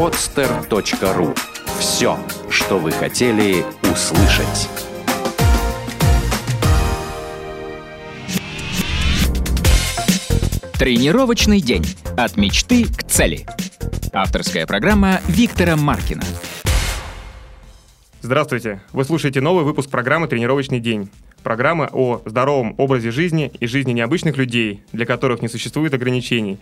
podster.ru 0.00 1.36
Все, 1.78 2.18
что 2.48 2.78
вы 2.78 2.90
хотели 2.90 3.62
услышать. 3.82 4.70
Тренировочный 10.78 11.60
день. 11.60 11.84
От 12.16 12.38
мечты 12.38 12.86
к 12.86 13.02
цели. 13.02 13.44
Авторская 14.14 14.66
программа 14.66 15.20
Виктора 15.28 15.76
Маркина. 15.76 16.22
Здравствуйте! 18.22 18.80
Вы 18.94 19.04
слушаете 19.04 19.42
новый 19.42 19.64
выпуск 19.64 19.90
программы 19.90 20.28
«Тренировочный 20.28 20.80
день». 20.80 21.10
Программа 21.42 21.90
о 21.92 22.22
здоровом 22.24 22.74
образе 22.78 23.10
жизни 23.10 23.52
и 23.60 23.66
жизни 23.66 23.92
необычных 23.92 24.38
людей, 24.38 24.82
для 24.92 25.04
которых 25.04 25.42
не 25.42 25.48
существует 25.48 25.92
ограничений. 25.92 26.58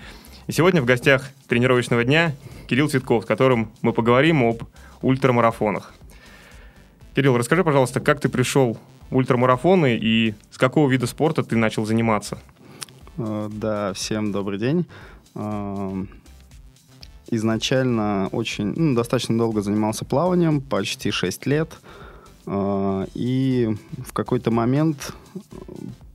И 0.48 0.52
сегодня 0.52 0.80
в 0.80 0.86
гостях 0.86 1.28
тренировочного 1.46 2.04
дня 2.04 2.34
Кирилл 2.68 2.88
Цветков, 2.88 3.24
с 3.24 3.26
которым 3.26 3.70
мы 3.82 3.92
поговорим 3.92 4.42
об 4.42 4.62
ультрамарафонах. 5.02 5.92
Кирилл, 7.14 7.36
расскажи, 7.36 7.62
пожалуйста, 7.62 8.00
как 8.00 8.18
ты 8.18 8.30
пришел 8.30 8.78
в 9.10 9.16
ультрамарафоны 9.16 9.98
и 10.00 10.34
с 10.50 10.56
какого 10.56 10.88
вида 10.88 11.06
спорта 11.06 11.42
ты 11.42 11.54
начал 11.54 11.84
заниматься? 11.84 12.38
Э, 13.18 13.50
да, 13.52 13.92
всем 13.92 14.32
добрый 14.32 14.58
день. 14.58 14.86
Э, 15.34 16.04
изначально 17.30 18.28
очень, 18.32 18.72
ну, 18.74 18.94
достаточно 18.94 19.36
долго 19.36 19.60
занимался 19.60 20.06
плаванием, 20.06 20.62
почти 20.62 21.10
6 21.10 21.44
лет. 21.44 21.74
Э, 22.46 23.04
и 23.12 23.76
в 23.98 24.14
какой-то 24.14 24.50
момент 24.50 25.12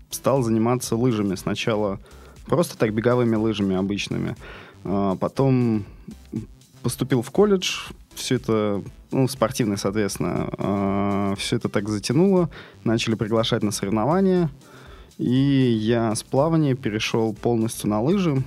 стал 0.10 0.42
заниматься 0.42 0.96
лыжами. 0.96 1.36
Сначала 1.36 2.00
просто 2.46 2.78
так 2.78 2.94
беговыми 2.94 3.36
лыжами 3.36 3.76
обычными. 3.76 4.36
Потом 4.84 5.86
поступил 6.82 7.22
в 7.22 7.32
колледж, 7.32 7.90
все 8.14 8.36
это, 8.36 8.84
ну, 9.12 9.28
спортивный, 9.28 9.78
соответственно, 9.78 11.36
все 11.38 11.56
это 11.56 11.70
так 11.70 11.90
затянуло. 11.90 12.50
Начали 12.84 13.16
приглашать 13.16 13.64
на 13.64 13.72
соревнования. 13.72 14.50
И 15.18 15.32
я 15.34 16.14
с 16.14 16.24
плавания 16.24 16.76
перешел 16.76 17.34
полностью 17.34 17.90
на 17.90 18.02
лыжи. 18.02 18.44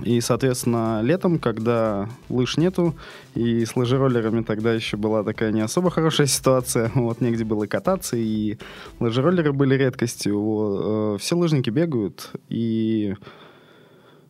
И, 0.00 0.20
соответственно, 0.22 1.02
летом, 1.02 1.38
когда 1.38 2.08
лыж 2.30 2.56
нету, 2.56 2.94
и 3.34 3.64
с 3.64 3.76
лыжероллерами 3.76 4.42
тогда 4.42 4.72
еще 4.72 4.96
была 4.96 5.22
такая 5.22 5.52
не 5.52 5.60
особо 5.60 5.90
хорошая 5.90 6.26
ситуация, 6.26 6.90
вот 6.94 7.20
негде 7.20 7.44
было 7.44 7.66
кататься, 7.66 8.16
и 8.16 8.56
лыжероллеры 9.00 9.52
были 9.52 9.74
редкостью, 9.74 10.40
вот, 10.40 10.80
э, 10.82 11.18
все 11.18 11.36
лыжники 11.36 11.68
бегают, 11.68 12.30
и, 12.48 13.14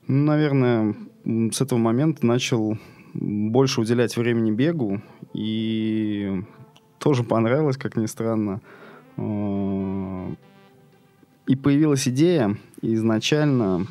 наверное, 0.08 0.96
с 1.24 1.60
этого 1.60 1.78
момента 1.78 2.26
начал 2.26 2.76
больше 3.14 3.80
уделять 3.80 4.16
времени 4.16 4.50
бегу, 4.50 5.00
и 5.32 6.42
тоже 6.98 7.22
понравилось, 7.22 7.76
как 7.76 7.96
ни 7.96 8.06
странно. 8.06 8.60
Э, 9.16 10.34
и 11.46 11.54
появилась 11.54 12.08
идея 12.08 12.56
изначально 12.80 13.86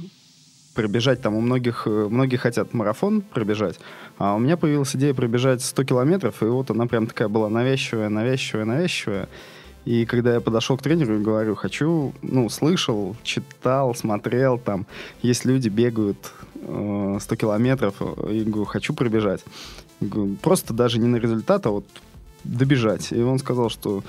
пробежать 0.73 1.21
там 1.21 1.35
у 1.35 1.41
многих, 1.41 1.83
э, 1.85 2.07
многие 2.09 2.37
хотят 2.37 2.73
марафон 2.73 3.21
пробежать, 3.21 3.79
а 4.17 4.35
у 4.35 4.39
меня 4.39 4.57
появилась 4.57 4.95
идея 4.95 5.13
пробежать 5.13 5.61
100 5.61 5.83
километров, 5.83 6.41
и 6.41 6.45
вот 6.45 6.71
она 6.71 6.85
прям 6.87 7.07
такая 7.07 7.27
была 7.27 7.49
навязчивая, 7.49 8.09
навязчивая, 8.09 8.65
навязчивая. 8.65 9.29
И 9.83 10.05
когда 10.05 10.35
я 10.35 10.41
подошел 10.41 10.77
к 10.77 10.83
тренеру 10.83 11.19
и 11.19 11.23
говорю, 11.23 11.55
хочу, 11.55 12.13
ну, 12.21 12.49
слышал, 12.49 13.15
читал, 13.23 13.95
смотрел, 13.95 14.59
там, 14.59 14.85
есть 15.23 15.43
люди 15.45 15.69
бегают 15.69 16.33
э, 16.55 17.17
100 17.19 17.35
километров, 17.35 18.01
и 18.29 18.43
говорю, 18.43 18.65
хочу 18.65 18.93
пробежать. 18.93 19.43
Говорю, 19.99 20.35
просто 20.35 20.73
даже 20.73 20.99
не 20.99 21.07
на 21.07 21.17
результат, 21.17 21.65
а 21.65 21.71
вот 21.71 21.85
добежать. 22.43 23.11
И 23.11 23.21
он 23.21 23.39
сказал, 23.39 23.69
что 23.69 24.03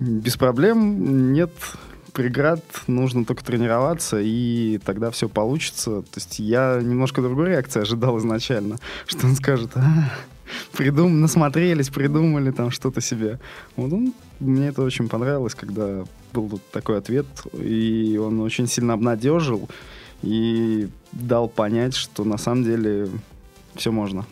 без 0.00 0.36
проблем, 0.36 1.32
нет 1.32 1.50
преград, 2.18 2.64
нужно 2.88 3.24
только 3.24 3.44
тренироваться, 3.44 4.18
и 4.20 4.80
тогда 4.84 5.12
все 5.12 5.28
получится. 5.28 6.02
То 6.02 6.16
есть 6.16 6.40
я 6.40 6.80
немножко 6.82 7.22
другой 7.22 7.50
реакции 7.50 7.80
ожидал 7.80 8.18
изначально, 8.18 8.78
что 9.06 9.28
он 9.28 9.36
скажет, 9.36 9.70
а, 9.76 10.10
придум... 10.76 11.20
насмотрелись, 11.20 11.90
придумали 11.90 12.50
там 12.50 12.72
что-то 12.72 13.00
себе. 13.00 13.38
Вот 13.76 13.92
он, 13.92 14.12
мне 14.40 14.66
это 14.66 14.82
очень 14.82 15.08
понравилось, 15.08 15.54
когда 15.54 16.04
был 16.32 16.60
такой 16.72 16.98
ответ, 16.98 17.26
и 17.52 18.20
он 18.20 18.40
очень 18.40 18.66
сильно 18.66 18.94
обнадежил 18.94 19.68
и 20.22 20.88
дал 21.12 21.48
понять, 21.48 21.94
что 21.94 22.24
на 22.24 22.36
самом 22.36 22.64
деле 22.64 23.10
все 23.76 23.92
можно. 23.92 24.26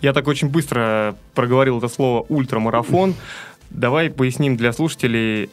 Я 0.00 0.12
так 0.12 0.26
очень 0.26 0.48
быстро 0.48 1.14
проговорил 1.36 1.78
это 1.78 1.86
слово 1.86 2.26
ультрамарафон. 2.28 3.14
Давай 3.70 4.10
поясним 4.10 4.56
для 4.56 4.72
слушателей, 4.72 5.48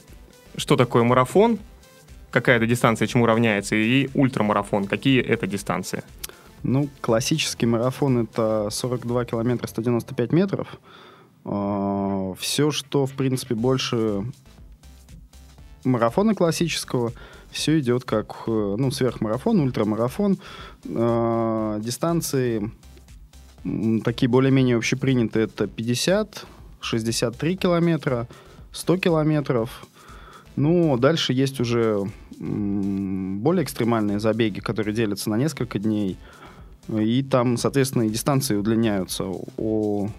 что 0.58 0.76
такое 0.76 1.04
марафон, 1.04 1.60
какая 2.32 2.58
это 2.58 2.68
дистанция, 2.68 3.08
чему 3.08 3.26
равняется, 3.26 3.76
и 3.76 4.10
ультрамарафон, 4.14 4.86
какие 4.86 5.22
это 5.22 5.48
дистанции? 5.48 6.04
Ну, 6.64 6.90
классический 7.02 7.66
марафон 7.66 8.24
это 8.24 8.70
42 8.72 9.26
километра 9.26 9.68
195 9.68 10.32
метров. 10.32 10.68
А, 11.46 12.34
все, 12.40 12.72
что, 12.72 13.06
в 13.06 13.14
принципе, 13.14 13.56
больше 13.56 14.26
марафона 15.84 16.34
классического, 16.34 17.14
все 17.52 17.80
идет 17.80 18.04
как 18.04 18.36
э, 18.48 18.76
ну, 18.78 18.92
сверхмарафон, 18.92 19.60
ультрамарафон. 19.60 20.40
А, 20.90 21.80
дистанции 21.80 22.72
такие 24.04 24.30
более-менее 24.30 24.78
общепринятые 24.78 25.46
это 25.46 25.68
50, 25.68 26.46
63 26.82 27.58
километра, 27.58 28.28
100 28.72 28.98
километров, 28.98 29.86
ну, 30.56 30.98
дальше 30.98 31.34
есть 31.34 31.60
уже 31.60 32.04
более 32.40 33.64
экстремальные 33.64 34.20
забеги, 34.20 34.60
которые 34.60 34.94
делятся 34.94 35.30
на 35.30 35.36
несколько 35.36 35.80
дней. 35.80 36.18
И 36.90 37.24
там, 37.24 37.58
соответственно, 37.58 38.04
и 38.04 38.10
дистанции 38.10 38.56
удлиняются 38.56 39.26
о, 39.58 40.10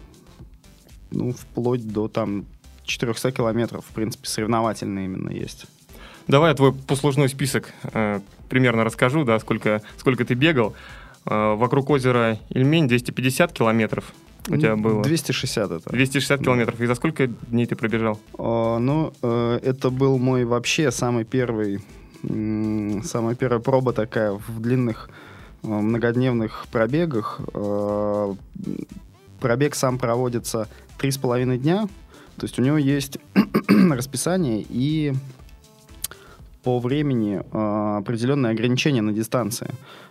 ну, 1.10 1.32
вплоть 1.32 1.86
до 1.86 2.08
там 2.08 2.44
400 2.84 3.32
километров, 3.32 3.84
в 3.88 3.94
принципе, 3.94 4.28
соревновательные 4.28 5.06
именно 5.06 5.30
есть. 5.30 5.66
Давай 6.26 6.54
твой 6.54 6.72
послужной 6.72 7.28
список 7.28 7.72
э, 7.84 8.20
примерно 8.48 8.82
расскажу, 8.82 9.24
да, 9.24 9.38
сколько, 9.38 9.82
сколько 9.96 10.24
ты 10.24 10.34
бегал. 10.34 10.74
Э, 11.24 11.54
вокруг 11.54 11.90
озера 11.90 12.38
Ильмень 12.50 12.88
250 12.88 13.52
километров 13.52 14.12
у 14.48 14.56
тебя 14.56 14.76
было? 14.76 15.02
260 15.02 15.70
это. 15.70 15.90
260 15.90 16.40
километров. 16.42 16.80
И 16.80 16.86
за 16.86 16.94
сколько 16.94 17.26
дней 17.26 17.66
ты 17.66 17.76
пробежал? 17.76 18.18
О, 18.38 18.78
ну, 18.78 19.12
э, 19.22 19.58
это 19.62 19.90
был 19.90 20.18
мой 20.18 20.44
вообще 20.44 20.90
самый 20.90 21.24
первый, 21.24 21.80
м- 22.22 23.02
самая 23.02 23.34
первая 23.34 23.60
проба 23.60 23.92
такая 23.92 24.32
в 24.32 24.60
длинных 24.60 25.10
э, 25.62 25.68
многодневных 25.68 26.66
пробегах. 26.70 27.40
Э, 27.54 28.34
пробег 29.40 29.74
сам 29.74 29.98
проводится 29.98 30.68
3,5 30.98 31.56
дня. 31.58 31.88
То 32.36 32.44
есть 32.46 32.58
у 32.58 32.62
него 32.62 32.76
есть 32.78 33.18
расписание 33.68 34.64
и 34.68 35.14
по 36.62 36.78
времени 36.80 37.40
э, 37.52 37.96
определенные 37.98 38.50
ограничения 38.50 39.02
на 39.02 39.12
дистанции. 39.12 39.70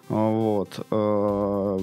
Вот. 0.09 0.85
Э, 0.89 1.79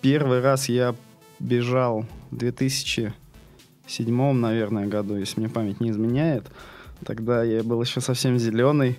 первый 0.00 0.40
раз 0.40 0.68
я 0.68 0.94
бежал 1.38 2.06
в 2.30 2.36
2007, 2.36 4.32
наверное, 4.32 4.86
году, 4.86 5.16
если 5.16 5.40
мне 5.40 5.48
память 5.48 5.80
не 5.80 5.90
изменяет. 5.90 6.46
Тогда 7.04 7.42
я 7.44 7.62
был 7.62 7.82
еще 7.82 8.00
совсем 8.00 8.38
зеленый. 8.38 8.98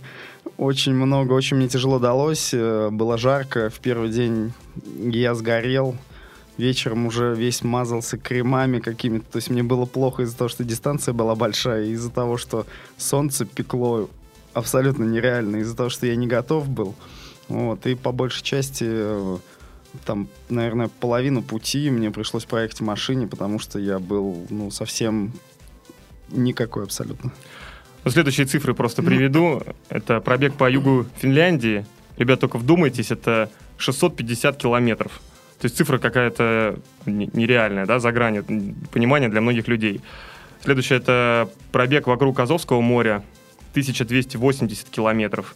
Очень 0.57 0.93
много, 0.93 1.33
очень 1.33 1.57
мне 1.57 1.67
тяжело 1.67 1.99
далось. 1.99 2.53
Э, 2.53 2.89
было 2.91 3.17
жарко. 3.17 3.69
В 3.69 3.79
первый 3.79 4.09
день 4.09 4.53
я 4.97 5.33
сгорел. 5.33 5.95
Вечером 6.57 7.05
уже 7.05 7.35
весь 7.35 7.63
мазался 7.63 8.17
кремами 8.17 8.79
какими-то. 8.79 9.25
То 9.31 9.37
есть 9.37 9.49
мне 9.49 9.63
было 9.63 9.85
плохо 9.85 10.23
из-за 10.23 10.37
того, 10.37 10.47
что 10.47 10.63
дистанция 10.63 11.13
была 11.13 11.35
большая, 11.35 11.85
из-за 11.85 12.11
того, 12.11 12.37
что 12.37 12.65
солнце 12.97 13.45
пекло 13.45 14.09
абсолютно 14.53 15.03
нереально, 15.03 15.57
из-за 15.57 15.75
того, 15.75 15.89
что 15.89 16.07
я 16.07 16.15
не 16.15 16.27
готов 16.27 16.67
был. 16.69 16.95
Вот. 17.47 17.85
И 17.85 17.95
по 17.95 18.11
большей 18.11 18.43
части 18.43 18.85
э, 18.87 19.37
там, 20.05 20.27
наверное, 20.49 20.89
половину 20.99 21.41
пути 21.41 21.89
мне 21.89 22.11
пришлось 22.11 22.45
проехать 22.45 22.79
в 22.79 22.83
машине, 22.83 23.27
потому 23.27 23.59
что 23.59 23.79
я 23.79 23.99
был, 23.99 24.45
ну, 24.49 24.71
совсем 24.71 25.33
никакой 26.29 26.83
абсолютно. 26.83 27.31
Ну, 28.03 28.11
следующие 28.11 28.45
цифры 28.45 28.73
просто 28.73 29.03
приведу. 29.03 29.61
Это 29.89 30.21
пробег 30.21 30.53
по 30.53 30.69
югу 30.69 31.05
Финляндии. 31.17 31.85
Ребят, 32.17 32.39
только 32.39 32.57
вдумайтесь, 32.57 33.11
это 33.11 33.49
650 33.77 34.57
километров. 34.57 35.21
То 35.59 35.65
есть 35.65 35.75
цифра 35.75 35.97
какая-то 35.97 36.79
нереальная, 37.05 37.85
да, 37.85 37.99
за 37.99 38.11
гранью 38.11 38.45
понимания 38.91 39.27
для 39.27 39.41
многих 39.41 39.67
людей. 39.67 40.01
Следующее 40.63 40.99
это 40.99 41.49
пробег 41.71 42.07
вокруг 42.07 42.39
Азовского 42.39 42.81
моря, 42.81 43.23
1280 43.71 44.89
километров. 44.89 45.55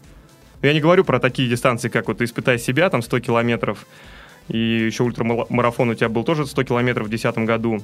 Я 0.61 0.73
не 0.73 0.79
говорю 0.79 1.03
про 1.03 1.19
такие 1.19 1.49
дистанции, 1.49 1.89
как 1.89 2.07
вот 2.07 2.21
«Испытай 2.21 2.59
себя», 2.59 2.89
там 2.89 3.01
100 3.01 3.19
километров, 3.21 3.87
И 4.51 4.85
еще 4.85 5.03
ультрамарафон 5.03 5.89
у 5.89 5.95
тебя 5.95 6.09
был 6.09 6.25
тоже 6.25 6.45
100 6.45 6.63
километров 6.65 7.07
в 7.07 7.09
2010 7.09 7.45
году. 7.45 7.81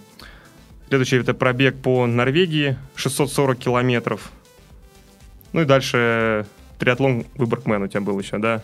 Следующий 0.90 1.16
это 1.16 1.34
пробег 1.34 1.78
по 1.82 2.06
Норвегии, 2.06 2.78
640 2.96 3.58
километров. 3.58 4.32
Ну 5.54 5.62
и 5.62 5.66
дальше 5.66 6.46
триатлон 6.78 7.26
Выборгмен 7.36 7.84
у 7.84 7.88
тебя 7.88 8.02
был 8.02 8.20
еще, 8.20 8.38
да? 8.38 8.62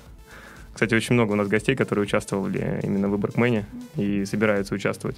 Кстати, 0.73 0.95
очень 0.95 1.13
много 1.13 1.31
у 1.31 1.35
нас 1.35 1.47
гостей, 1.47 1.77
которые 1.77 2.03
участвовали 2.03 2.81
именно 2.83 3.07
в 3.07 3.11
Выборгмене 3.11 3.65
и 3.95 4.25
собираются 4.25 4.75
участвовать. 4.75 5.15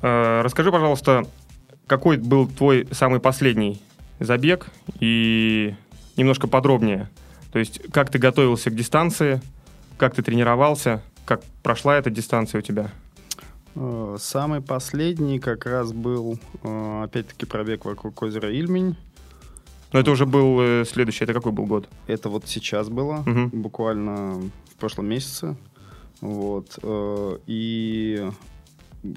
Э, 0.00 0.40
расскажи, 0.42 0.72
пожалуйста, 0.72 1.26
какой 1.86 2.16
был 2.16 2.48
твой 2.48 2.88
самый 2.92 3.20
последний 3.20 3.82
забег 4.18 4.68
и 4.98 5.74
немножко 6.16 6.46
подробнее. 6.46 7.10
То 7.52 7.58
есть, 7.58 7.82
как 7.92 8.10
ты 8.10 8.18
готовился 8.18 8.70
к 8.70 8.74
дистанции, 8.74 9.42
как 9.98 10.14
ты 10.14 10.22
тренировался, 10.22 11.02
как 11.24 11.42
прошла 11.62 11.96
эта 11.96 12.10
дистанция 12.10 12.58
у 12.60 12.62
тебя? 12.62 12.90
Э, 13.74 14.16
самый 14.18 14.60
последний 14.60 15.38
как 15.38 15.66
раз 15.66 15.92
был, 15.92 16.38
э, 16.62 17.02
опять-таки, 17.04 17.46
пробег 17.46 17.84
вокруг 17.84 18.20
озера 18.22 18.50
Ильмень. 18.50 18.96
Но 19.92 20.00
это 20.00 20.10
уже 20.10 20.26
был 20.26 20.60
э, 20.60 20.84
следующий, 20.84 21.24
это 21.24 21.32
какой 21.34 21.52
был 21.52 21.66
год? 21.66 21.88
Это 22.06 22.28
вот 22.28 22.46
сейчас 22.46 22.88
было, 22.88 23.22
Мгм. 23.26 23.48
буквально 23.50 24.34
в 24.70 24.76
прошлом 24.78 25.06
месяце. 25.06 25.56
Вот. 26.22 26.78
И 27.46 28.30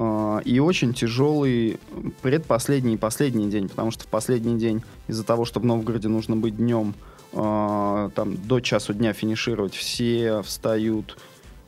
А, 0.00 0.38
и 0.44 0.60
очень 0.60 0.94
тяжелый 0.94 1.80
предпоследний 2.22 2.94
и 2.94 2.96
последний 2.96 3.50
день, 3.50 3.68
потому 3.68 3.90
что 3.90 4.04
в 4.04 4.06
последний 4.06 4.56
день 4.56 4.84
из-за 5.08 5.24
того, 5.24 5.44
что 5.44 5.58
в 5.58 5.64
Новгороде 5.64 6.06
нужно 6.06 6.36
быть 6.36 6.56
днем, 6.56 6.94
а, 7.32 8.10
там 8.14 8.36
до 8.36 8.60
часу 8.60 8.94
дня 8.94 9.12
финишировать, 9.12 9.74
все 9.74 10.42
встают 10.42 11.18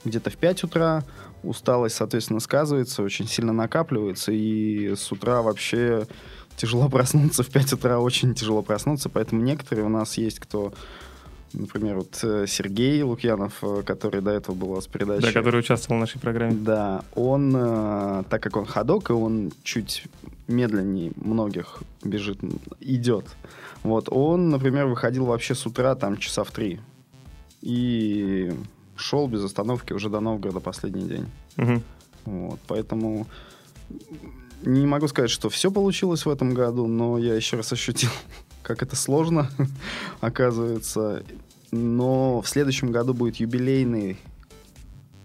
где-то 0.05 0.31
в 0.31 0.37
5 0.37 0.63
утра, 0.63 1.03
усталость, 1.43 1.97
соответственно, 1.97 2.39
сказывается, 2.39 3.03
очень 3.03 3.27
сильно 3.27 3.53
накапливается, 3.53 4.31
и 4.31 4.95
с 4.95 5.11
утра 5.11 5.43
вообще 5.43 6.07
тяжело 6.57 6.89
проснуться, 6.89 7.43
в 7.43 7.49
5 7.49 7.73
утра 7.73 7.99
очень 7.99 8.37
тяжело 8.37 8.63
проснуться, 8.63 9.09
поэтому 9.09 9.43
некоторые 9.43 9.87
у 9.87 9.91
нас 9.91 10.17
есть, 10.19 10.39
кто 10.39 10.73
Например, 11.53 11.97
вот 11.97 12.19
э, 12.23 12.47
Сергей 12.47 13.03
Лукьянов, 13.03 13.59
э, 13.63 13.83
который 13.85 14.21
до 14.21 14.31
этого 14.31 14.55
был 14.55 14.81
с 14.81 14.87
передачей. 14.87 15.27
Да, 15.27 15.33
который 15.33 15.61
участвовал 15.61 15.99
в 15.99 16.01
нашей 16.01 16.21
программе. 16.21 16.55
Да, 16.55 17.05
он, 17.15 17.53
э, 17.57 18.25
так 18.31 18.43
как 18.43 18.57
он 18.57 18.67
ходок, 18.67 19.11
и 19.11 19.13
он 19.13 19.53
чуть 19.65 20.05
медленнее 20.47 21.13
многих 21.17 21.83
бежит, 22.05 22.39
идет. 22.81 23.27
Вот, 23.83 24.09
он, 24.11 24.51
например, 24.51 24.87
выходил 24.87 25.25
вообще 25.25 25.55
с 25.55 25.67
утра 25.67 25.95
там 25.95 26.19
часа 26.19 26.45
в 26.45 26.51
три. 26.51 26.81
И 27.63 28.53
шел 28.97 29.27
без 29.27 29.43
остановки 29.43 29.93
уже 29.93 30.09
до 30.09 30.21
Новгорода 30.21 30.61
последний 30.61 31.09
день. 31.09 31.27
Угу. 31.57 31.83
Вот, 32.27 32.61
поэтому 32.69 33.27
не 34.63 34.87
могу 34.87 35.09
сказать, 35.09 35.31
что 35.31 35.49
все 35.49 35.71
получилось 35.71 36.27
в 36.27 36.31
этом 36.31 36.55
году, 36.55 36.87
но 36.87 37.19
я 37.19 37.35
еще 37.35 37.57
раз 37.57 37.73
ощутил 37.73 38.11
как 38.63 38.83
это 38.83 38.97
сложно, 38.97 39.51
оказывается. 40.21 41.23
Но 41.71 42.41
в 42.41 42.49
следующем 42.49 42.91
году 42.91 43.15
будет 43.15 43.37
юбилейный 43.37 44.19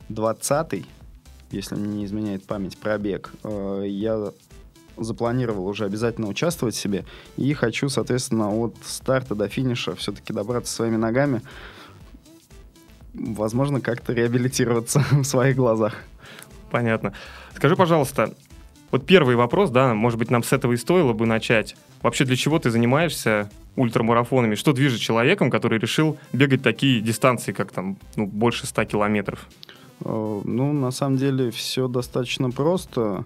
20-й, 0.10 0.86
если 1.52 1.76
мне 1.76 1.98
не 2.00 2.06
изменяет 2.06 2.46
память, 2.46 2.78
пробег. 2.78 3.32
Э, 3.44 3.84
я 3.88 4.32
запланировал 4.98 5.68
уже 5.68 5.86
обязательно 5.86 6.28
участвовать 6.28 6.76
в 6.76 6.80
себе. 6.80 7.06
И 7.38 7.54
хочу, 7.54 7.90
соответственно, 7.90 8.50
от 8.50 8.76
старта 8.84 9.36
до 9.36 9.48
финиша 9.50 9.96
все-таки 9.96 10.34
добраться 10.34 10.74
своими 10.74 10.96
ногами. 10.96 11.42
Возможно, 13.14 13.82
как-то 13.82 14.14
реабилитироваться 14.14 15.04
в 15.12 15.24
своих 15.24 15.56
глазах. 15.56 15.96
Понятно. 16.72 17.14
Скажи, 17.56 17.76
пожалуйста, 17.76 18.34
вот 18.92 19.06
первый 19.06 19.36
вопрос, 19.36 19.70
да, 19.70 19.94
может 19.94 20.20
быть, 20.20 20.30
нам 20.30 20.44
с 20.44 20.54
этого 20.54 20.74
и 20.74 20.78
стоило 20.78 21.14
бы 21.14 21.26
начать. 21.26 21.76
Вообще, 22.06 22.24
для 22.24 22.36
чего 22.36 22.60
ты 22.60 22.70
занимаешься 22.70 23.50
ультрамарафонами? 23.76 24.54
Что 24.54 24.74
движет 24.74 25.02
человеком, 25.02 25.50
который 25.50 25.80
решил 25.80 26.20
бегать 26.34 26.62
такие 26.62 27.02
дистанции, 27.02 27.52
как 27.52 27.72
там, 27.72 27.98
ну, 28.16 28.28
больше 28.28 28.68
100 28.68 28.86
километров? 28.86 29.48
Э, 30.02 30.42
ну, 30.44 30.72
на 30.72 30.92
самом 30.92 31.18
деле, 31.18 31.50
все 31.50 31.88
достаточно 31.88 32.52
просто. 32.52 33.26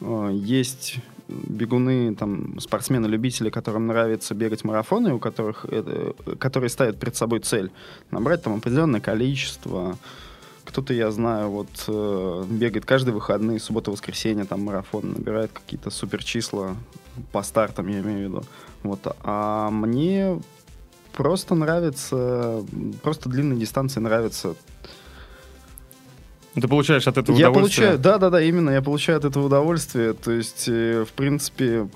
Э, 0.00 0.30
есть 0.32 0.98
бегуны, 1.26 2.14
там, 2.14 2.60
спортсмены-любители, 2.60 3.50
которым 3.50 3.88
нравится 3.88 4.36
бегать 4.36 4.62
марафоны, 4.62 5.14
у 5.14 5.18
которых, 5.18 5.66
э, 5.68 6.12
которые 6.38 6.70
ставят 6.70 7.00
перед 7.00 7.16
собой 7.16 7.40
цель 7.40 7.72
набрать 8.12 8.44
там 8.44 8.54
определенное 8.54 9.00
количество 9.00 9.98
кто-то, 10.64 10.94
я 10.94 11.10
знаю, 11.10 11.50
вот 11.50 11.68
э, 11.88 12.44
бегает 12.48 12.86
каждые 12.86 13.14
выходные, 13.14 13.58
суббота-воскресенье, 13.58 14.44
там 14.44 14.62
марафон, 14.62 15.12
набирает 15.12 15.50
какие-то 15.52 15.90
супер 15.90 16.22
числа 16.22 16.76
по 17.32 17.42
стартам, 17.42 17.88
я 17.88 18.00
имею 18.00 18.18
в 18.18 18.22
виду. 18.22 18.42
Вот. 18.82 19.00
А 19.22 19.70
мне 19.70 20.40
просто 21.12 21.54
нравится, 21.54 22.64
просто 23.02 23.28
длинные 23.28 23.58
дистанции 23.58 24.00
нравятся. 24.00 24.54
Ты 26.54 26.68
получаешь 26.68 27.06
от 27.06 27.16
этого 27.16 27.36
я 27.36 27.50
удовольствие? 27.50 27.88
Получаю, 27.88 28.02
да, 28.02 28.18
да, 28.18 28.30
да, 28.30 28.42
именно, 28.42 28.70
я 28.70 28.82
получаю 28.82 29.18
от 29.18 29.24
этого 29.24 29.46
удовольствие. 29.46 30.12
То 30.12 30.32
есть, 30.32 30.68
э, 30.68 31.04
в 31.08 31.12
принципе, 31.12 31.88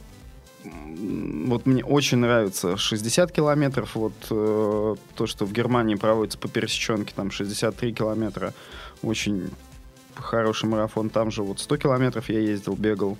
вот 0.64 1.66
мне 1.66 1.84
очень 1.84 2.18
нравится 2.18 2.76
60 2.76 3.32
километров, 3.32 3.94
вот 3.94 4.14
э, 4.30 4.94
то, 5.14 5.26
что 5.26 5.44
в 5.44 5.52
Германии 5.52 5.94
проводится 5.94 6.38
по 6.38 6.48
пересеченке, 6.48 7.12
там 7.14 7.30
63 7.30 7.92
километра, 7.92 8.54
очень 9.02 9.50
хороший 10.14 10.68
марафон, 10.68 11.10
там 11.10 11.30
же 11.30 11.42
вот 11.42 11.60
100 11.60 11.76
километров 11.76 12.28
я 12.30 12.40
ездил, 12.40 12.74
бегал, 12.76 13.18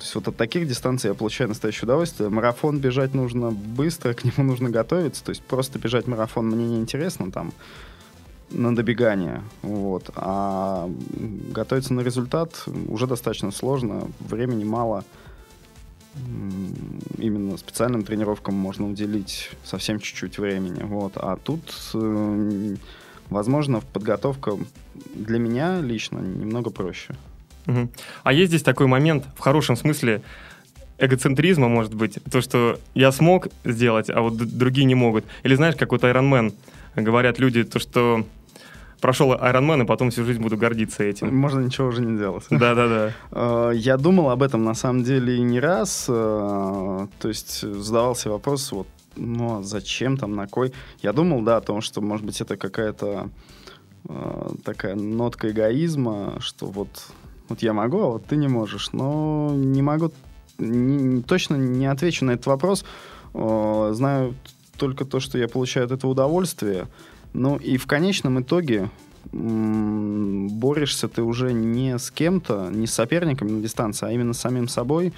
То 0.00 0.04
есть 0.04 0.14
вот 0.14 0.28
от 0.28 0.36
таких 0.38 0.66
дистанций 0.66 1.08
я 1.08 1.14
получаю 1.14 1.50
настоящее 1.50 1.84
удовольствие. 1.84 2.30
Марафон 2.30 2.78
бежать 2.78 3.12
нужно 3.12 3.50
быстро, 3.50 4.14
к 4.14 4.24
нему 4.24 4.48
нужно 4.48 4.70
готовиться. 4.70 5.22
То 5.22 5.28
есть 5.28 5.42
просто 5.42 5.78
бежать 5.78 6.06
марафон 6.06 6.46
мне 6.46 6.64
не 6.64 6.78
интересно 6.78 7.30
там 7.30 7.52
на 8.48 8.74
добегание. 8.74 9.42
Вот. 9.60 10.10
А 10.14 10.90
готовиться 11.52 11.92
на 11.92 12.00
результат 12.00 12.64
уже 12.88 13.06
достаточно 13.06 13.50
сложно, 13.50 14.08
времени 14.20 14.64
мало. 14.64 15.04
Именно 17.18 17.58
специальным 17.58 18.02
тренировкам 18.02 18.54
можно 18.54 18.88
уделить 18.88 19.50
совсем 19.64 20.00
чуть-чуть 20.00 20.38
времени. 20.38 20.82
Вот. 20.82 21.12
А 21.16 21.36
тут, 21.36 21.60
э, 21.92 22.76
возможно, 23.28 23.82
подготовка 23.92 24.56
для 25.14 25.38
меня 25.38 25.82
лично 25.82 26.20
немного 26.20 26.70
проще. 26.70 27.14
Угу. 27.66 27.88
А 28.24 28.32
есть 28.32 28.50
здесь 28.50 28.62
такой 28.62 28.86
момент, 28.86 29.24
в 29.36 29.40
хорошем 29.40 29.76
смысле, 29.76 30.22
эгоцентризма, 30.98 31.68
может 31.68 31.94
быть, 31.94 32.18
то, 32.30 32.40
что 32.40 32.78
я 32.94 33.10
смог 33.12 33.48
сделать, 33.64 34.10
а 34.10 34.20
вот 34.20 34.36
другие 34.36 34.84
не 34.84 34.94
могут. 34.94 35.24
Или 35.42 35.54
знаешь, 35.54 35.76
как 35.76 35.92
вот 35.92 36.02
Iron 36.04 36.30
Man, 36.30 36.54
говорят 36.96 37.38
люди, 37.38 37.64
то, 37.64 37.78
что 37.78 38.24
прошел 39.00 39.32
Ironman, 39.32 39.82
и 39.82 39.86
потом 39.86 40.10
всю 40.10 40.24
жизнь 40.24 40.40
буду 40.40 40.56
гордиться 40.56 41.02
этим. 41.02 41.34
Можно 41.34 41.60
ничего 41.60 41.88
уже 41.88 42.02
не 42.02 42.18
делать. 42.18 42.44
Да-да-да. 42.50 43.12
Э, 43.32 43.72
я 43.74 43.96
думал 43.96 44.30
об 44.30 44.42
этом, 44.42 44.62
на 44.64 44.74
самом 44.74 45.02
деле, 45.02 45.40
не 45.40 45.58
раз. 45.58 46.06
Э, 46.08 47.06
то 47.18 47.28
есть 47.28 47.60
задавался 47.62 48.30
вопрос, 48.30 48.70
вот, 48.72 48.86
ну, 49.16 49.58
а 49.58 49.62
зачем 49.62 50.16
там, 50.16 50.36
на 50.36 50.46
кой? 50.46 50.72
Я 51.02 51.12
думал, 51.12 51.42
да, 51.42 51.56
о 51.56 51.60
том, 51.60 51.80
что, 51.80 52.00
может 52.00 52.24
быть, 52.24 52.40
это 52.40 52.56
какая-то 52.56 53.30
э, 54.08 54.48
такая 54.64 54.94
нотка 54.94 55.50
эгоизма, 55.50 56.36
что 56.40 56.66
вот 56.66 56.88
вот 57.50 57.62
я 57.62 57.72
могу, 57.72 58.00
а 58.00 58.10
вот 58.12 58.26
ты 58.26 58.36
не 58.36 58.48
можешь. 58.48 58.92
Но 58.92 59.52
не 59.54 59.82
могу, 59.82 60.10
не, 60.58 61.22
точно 61.22 61.56
не 61.56 61.86
отвечу 61.86 62.24
на 62.24 62.32
этот 62.32 62.46
вопрос. 62.46 62.84
О, 63.34 63.90
знаю 63.92 64.34
только 64.78 65.04
то, 65.04 65.20
что 65.20 65.36
я 65.36 65.48
получаю 65.48 65.86
от 65.86 65.92
этого 65.92 66.12
удовольствие. 66.12 66.88
Ну 67.32 67.56
и 67.56 67.76
в 67.76 67.86
конечном 67.86 68.40
итоге 68.40 68.90
борешься 69.32 71.08
ты 71.08 71.22
уже 71.22 71.52
не 71.52 71.98
с 71.98 72.10
кем-то, 72.10 72.70
не 72.72 72.86
с 72.86 72.94
соперником 72.94 73.48
на 73.48 73.62
дистанции, 73.62 74.08
а 74.08 74.12
именно 74.12 74.32
с 74.32 74.40
самим 74.40 74.66
собой. 74.68 75.12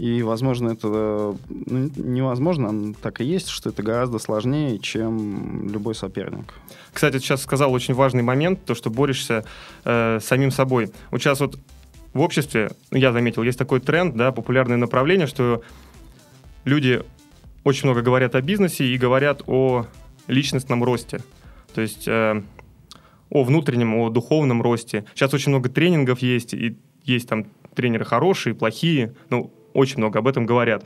И, 0.00 0.22
возможно, 0.22 0.70
это 0.70 1.36
ну, 1.50 1.90
невозможно, 1.94 2.94
так 3.02 3.20
и 3.20 3.24
есть, 3.24 3.48
что 3.48 3.68
это 3.68 3.82
гораздо 3.82 4.18
сложнее, 4.18 4.78
чем 4.78 5.68
любой 5.70 5.94
соперник. 5.94 6.54
Кстати, 6.90 7.18
сейчас 7.18 7.42
сказал 7.42 7.70
очень 7.70 7.92
важный 7.92 8.22
момент, 8.22 8.64
то, 8.64 8.74
что 8.74 8.88
борешься 8.88 9.44
э, 9.84 10.18
самим 10.22 10.52
собой. 10.52 10.90
Вот 11.10 11.20
сейчас 11.20 11.40
вот 11.40 11.58
в 12.14 12.20
обществе, 12.20 12.70
ну, 12.90 12.96
я 12.96 13.12
заметил, 13.12 13.42
есть 13.42 13.58
такой 13.58 13.80
тренд, 13.80 14.16
да, 14.16 14.32
популярное 14.32 14.78
направление, 14.78 15.26
что 15.26 15.60
люди 16.64 17.02
очень 17.62 17.84
много 17.84 18.00
говорят 18.00 18.34
о 18.34 18.40
бизнесе 18.40 18.86
и 18.86 18.96
говорят 18.96 19.42
о 19.46 19.84
личностном 20.28 20.82
росте. 20.82 21.20
То 21.74 21.82
есть 21.82 22.08
э, 22.08 22.42
о 23.28 23.44
внутреннем, 23.44 23.94
о 23.96 24.08
духовном 24.08 24.62
росте. 24.62 25.04
Сейчас 25.14 25.34
очень 25.34 25.50
много 25.50 25.68
тренингов 25.68 26.20
есть, 26.20 26.54
и 26.54 26.78
есть 27.04 27.28
там 27.28 27.48
тренеры 27.74 28.06
хорошие, 28.06 28.54
плохие. 28.54 29.14
Ну, 29.28 29.52
очень 29.72 29.98
много 29.98 30.18
об 30.18 30.28
этом 30.28 30.46
говорят. 30.46 30.84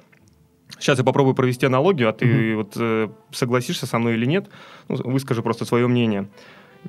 Сейчас 0.79 0.99
я 0.99 1.05
попробую 1.05 1.35
провести 1.35 1.67
аналогию, 1.67 2.09
а 2.09 2.13
ты 2.13 2.25
mm-hmm. 2.25 2.57
вот 2.57 2.73
э, 2.77 3.09
согласишься 3.33 3.87
со 3.87 3.99
мной 3.99 4.15
или 4.15 4.27
нет, 4.27 4.49
ну, 4.89 4.97
выскажи 5.05 5.43
просто 5.43 5.65
свое 5.65 5.87
мнение. 5.87 6.29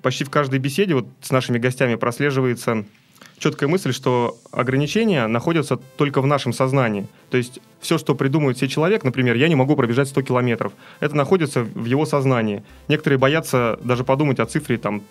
Почти 0.02 0.24
в 0.24 0.30
каждой 0.30 0.60
беседе 0.60 0.96
вот 0.96 1.08
с 1.22 1.32
нашими 1.32 1.58
гостями 1.58 1.96
прослеживается 1.96 2.86
четкая 3.38 3.70
мысль, 3.70 3.94
что 3.94 4.38
ограничения 4.52 5.28
находятся 5.28 5.78
только 5.78 6.22
в 6.22 6.28
нашем 6.28 6.54
сознании. 6.54 7.08
То 7.30 7.38
есть 7.38 7.60
все, 7.80 7.98
что 7.98 8.16
придумывает 8.16 8.58
себе 8.58 8.70
человек, 8.70 9.04
например, 9.04 9.36
я 9.36 9.48
не 9.48 9.56
могу 9.56 9.75
пробежать 9.75 10.08
100 10.08 10.22
километров, 10.24 10.74
это 11.00 11.16
находится 11.16 11.64
в 11.64 11.86
его 11.86 12.06
сознании. 12.06 12.64
Некоторые 12.88 13.20
боятся 13.20 13.80
даже 13.84 14.04
подумать 14.04 14.40
о 14.40 14.46
цифре 14.46 14.78
там, 14.78 15.04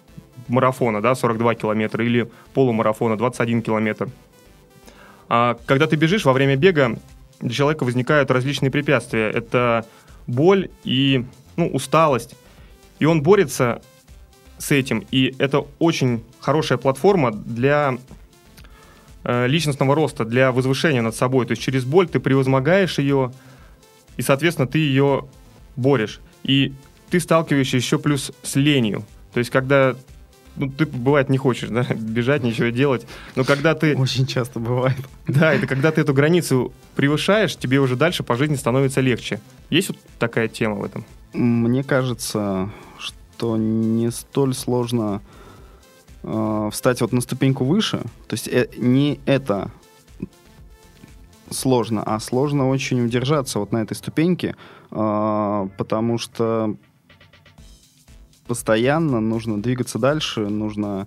марафона, 0.49 1.01
да, 1.01 1.15
42 1.15 1.55
километра, 1.55 2.05
или 2.05 2.31
полумарафона, 2.55 3.17
21 3.17 3.63
километр. 3.63 4.09
А 5.29 5.59
когда 5.67 5.87
ты 5.87 5.97
бежишь 5.97 6.25
во 6.25 6.33
время 6.33 6.57
бега, 6.57 6.99
для 7.41 7.51
человека 7.51 7.85
возникают 7.85 8.31
различные 8.31 8.71
препятствия. 8.71 9.31
Это 9.31 9.87
боль 10.27 10.71
и 10.85 11.25
ну, 11.57 11.69
усталость. 11.69 12.35
И 12.99 13.05
он 13.05 13.23
борется 13.23 13.83
с 14.59 14.71
этим. 14.71 15.05
И 15.11 15.35
это 15.39 15.67
очень 15.79 16.23
хорошая 16.41 16.79
платформа 16.79 17.33
для 17.33 17.99
э, 19.25 19.47
личностного 19.47 19.95
роста, 19.95 20.25
для 20.25 20.53
возвышения 20.53 21.03
над 21.03 21.15
собой. 21.15 21.47
То 21.47 21.53
есть 21.53 21.63
через 21.63 21.85
боль 21.85 22.09
ты 22.09 22.21
превозмогаешь 22.21 22.99
ее, 22.99 23.33
и, 24.17 24.23
соответственно, 24.23 24.69
ты 24.69 24.79
ее 24.79 25.29
борешь. 25.77 26.21
И 26.45 26.73
ты 27.11 27.21
сталкиваешься 27.21 27.77
еще 27.77 27.99
плюс 27.99 28.33
с 28.43 28.57
ленью. 28.57 29.05
То 29.33 29.39
есть 29.39 29.51
когда 29.51 29.97
ну, 30.57 30.71
ты, 30.71 30.87
бывает, 30.87 31.29
не 31.29 31.39
хочешь, 31.39 31.69
да, 31.69 31.85
бежать, 31.95 32.43
ничего 32.43 32.69
делать. 32.69 33.07
Но 33.35 33.45
когда 33.45 33.75
ты... 33.75 33.97
Очень 33.97 34.27
часто 34.27 34.61
бывает. 34.61 34.97
Да, 35.27 35.53
это 35.53 35.67
когда 35.67 35.91
ты 35.91 36.01
эту 36.01 36.15
границу 36.15 36.73
превышаешь, 36.95 37.57
тебе 37.57 37.81
уже 37.81 37.97
дальше 37.97 38.23
по 38.23 38.37
жизни 38.37 38.55
становится 38.55 39.01
легче. 39.01 39.41
Есть 39.71 39.89
вот 39.89 39.99
такая 40.19 40.49
тема 40.49 40.77
в 40.77 40.85
этом? 40.85 41.05
Мне 41.33 41.83
кажется, 41.83 42.71
что 42.99 43.57
не 43.57 44.11
столь 44.13 44.55
сложно 44.55 45.21
э, 46.23 46.71
встать 46.73 47.01
вот 47.01 47.13
на 47.13 47.21
ступеньку 47.21 47.65
выше. 47.65 47.99
То 48.29 48.35
есть 48.35 48.47
э, 48.49 48.69
не 48.77 49.19
это 49.27 49.71
сложно, 51.51 52.03
а 52.05 52.21
сложно 52.21 52.69
очень 52.69 53.05
удержаться 53.05 53.59
вот 53.59 53.73
на 53.73 53.79
этой 53.79 53.95
ступеньке, 53.95 54.55
э, 54.91 55.69
потому 55.77 56.19
что 56.19 56.77
постоянно 58.47 59.21
нужно 59.21 59.63
двигаться 59.63 59.99
дальше, 59.99 60.41
нужно 60.49 61.07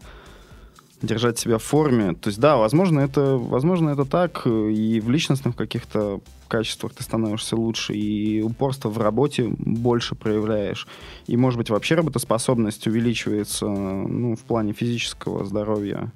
держать 1.01 1.38
себя 1.38 1.58
в 1.58 1.63
форме. 1.63 2.13
То 2.13 2.29
есть, 2.29 2.39
да, 2.39 2.58
возможно, 2.58 3.00
это, 3.01 3.38
возможно, 3.38 3.89
это 3.89 4.06
так, 4.06 4.48
и 4.48 5.00
в 5.00 5.10
личностных 5.10 5.56
каких-то 5.56 6.22
качествах 6.48 6.94
ты 6.94 7.03
становишься 7.03 7.56
лучше, 7.56 7.94
и 7.94 8.41
упорство 8.41 8.89
в 8.89 8.98
работе 8.98 9.48
больше 9.58 10.15
проявляешь. 10.15 10.88
И, 11.27 11.38
может 11.38 11.58
быть, 11.58 11.70
вообще 11.70 11.96
работоспособность 11.96 12.88
увеличивается 12.88 13.67
ну, 13.67 14.36
в 14.36 14.41
плане 14.41 14.74
физического 14.74 15.46
здоровья. 15.46 16.12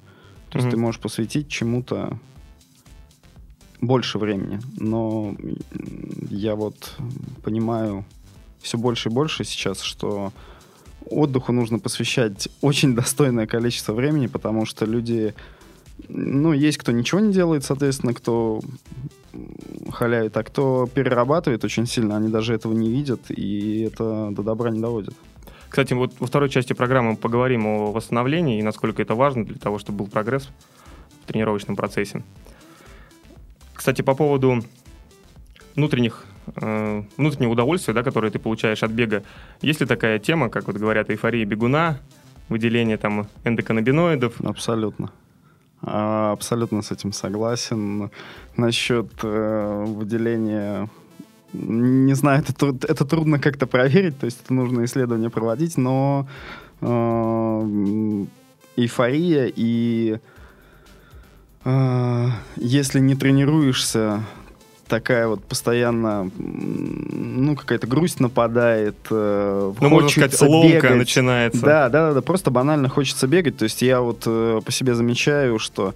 То 0.50 0.58
есть 0.58 0.68
mm-hmm. 0.68 0.70
ты 0.72 0.76
можешь 0.76 1.00
посвятить 1.00 1.48
чему-то 1.48 2.18
больше 3.80 4.18
времени. 4.18 4.60
Но 4.78 5.34
я 6.30 6.54
вот 6.56 6.94
понимаю 7.42 8.04
все 8.60 8.78
больше 8.78 9.08
и 9.08 9.12
больше 9.12 9.44
сейчас, 9.44 9.80
что 9.80 10.32
отдыху 11.10 11.52
нужно 11.52 11.78
посвящать 11.78 12.48
очень 12.60 12.94
достойное 12.94 13.46
количество 13.46 13.92
времени, 13.92 14.26
потому 14.26 14.66
что 14.66 14.84
люди, 14.84 15.34
ну, 16.08 16.52
есть 16.52 16.78
кто 16.78 16.92
ничего 16.92 17.20
не 17.20 17.32
делает, 17.32 17.64
соответственно, 17.64 18.14
кто 18.14 18.60
халявит, 19.90 20.36
а 20.36 20.42
кто 20.42 20.88
перерабатывает 20.92 21.64
очень 21.64 21.86
сильно, 21.86 22.16
они 22.16 22.28
даже 22.28 22.54
этого 22.54 22.72
не 22.72 22.90
видят, 22.90 23.20
и 23.30 23.82
это 23.82 24.30
до 24.30 24.42
добра 24.42 24.70
не 24.70 24.80
доводит. 24.80 25.14
Кстати, 25.68 25.94
вот 25.94 26.12
во 26.18 26.26
второй 26.26 26.50
части 26.50 26.74
программы 26.74 27.16
поговорим 27.16 27.66
о 27.66 27.92
восстановлении 27.92 28.58
и 28.58 28.62
насколько 28.62 29.00
это 29.00 29.14
важно 29.14 29.46
для 29.46 29.58
того, 29.58 29.78
чтобы 29.78 30.00
был 30.00 30.06
прогресс 30.06 30.50
в 31.22 31.26
тренировочном 31.26 31.76
процессе. 31.76 32.22
Кстати, 33.72 34.02
по 34.02 34.14
поводу 34.14 34.62
внутренних 35.74 36.26
э, 36.56 37.02
внутреннее 37.16 37.48
удовольствие, 37.48 37.94
да, 37.94 38.02
которое 38.02 38.30
ты 38.30 38.38
получаешь 38.38 38.82
от 38.82 38.90
бега. 38.90 39.22
Есть 39.60 39.80
ли 39.80 39.86
такая 39.86 40.18
тема, 40.18 40.48
как 40.48 40.66
вот 40.66 40.76
говорят, 40.76 41.10
эйфория 41.10 41.44
бегуна, 41.44 41.98
выделение 42.48 42.96
там 42.96 43.28
эндоканнабиноидов? 43.44 44.40
Абсолютно. 44.40 45.10
А, 45.82 46.32
абсолютно 46.32 46.82
с 46.82 46.92
этим 46.92 47.12
согласен. 47.12 48.10
Насчет 48.56 49.10
э, 49.22 49.84
выделения 49.86 50.88
не 51.52 52.14
знаю, 52.14 52.42
это, 52.48 52.74
это 52.88 53.04
трудно 53.04 53.38
как-то 53.38 53.66
проверить, 53.66 54.18
то 54.18 54.24
есть 54.24 54.40
это 54.42 54.54
нужно 54.54 54.84
исследование 54.84 55.28
проводить, 55.28 55.76
но 55.76 56.26
э, 56.80 58.24
эйфория 58.76 59.52
и 59.54 60.18
э, 61.64 62.26
если 62.56 63.00
не 63.00 63.14
тренируешься 63.14 64.22
такая 64.92 65.26
вот 65.26 65.42
постоянно, 65.42 66.30
ну, 66.36 67.56
какая-то 67.56 67.86
грусть 67.86 68.20
нападает. 68.20 68.96
Э, 69.10 69.72
ну, 69.80 69.88
можно 69.88 70.10
сказать, 70.10 70.38
ломка 70.42 70.68
бегать. 70.68 70.96
начинается. 70.98 71.62
Да, 71.62 71.88
да, 71.88 72.08
да, 72.08 72.12
да, 72.12 72.20
просто 72.20 72.50
банально 72.50 72.90
хочется 72.90 73.26
бегать. 73.26 73.56
То 73.56 73.62
есть 73.62 73.80
я 73.80 74.02
вот 74.02 74.24
э, 74.26 74.60
по 74.62 74.70
себе 74.70 74.94
замечаю, 74.94 75.58
что 75.58 75.94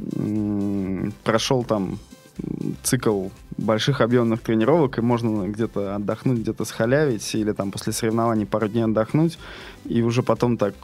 э, 0.00 1.10
прошел 1.22 1.62
там 1.62 2.00
цикл 2.82 3.28
больших 3.56 4.00
объемных 4.00 4.40
тренировок, 4.40 4.98
и 4.98 5.02
можно 5.02 5.46
где-то 5.46 5.94
отдохнуть, 5.94 6.40
где-то 6.40 6.64
схалявить, 6.64 7.32
или 7.36 7.52
там 7.52 7.70
после 7.70 7.92
соревнований 7.92 8.44
пару 8.44 8.66
дней 8.66 8.82
отдохнуть, 8.82 9.38
и 9.84 10.02
уже 10.02 10.24
потом 10.24 10.56
так 10.56 10.74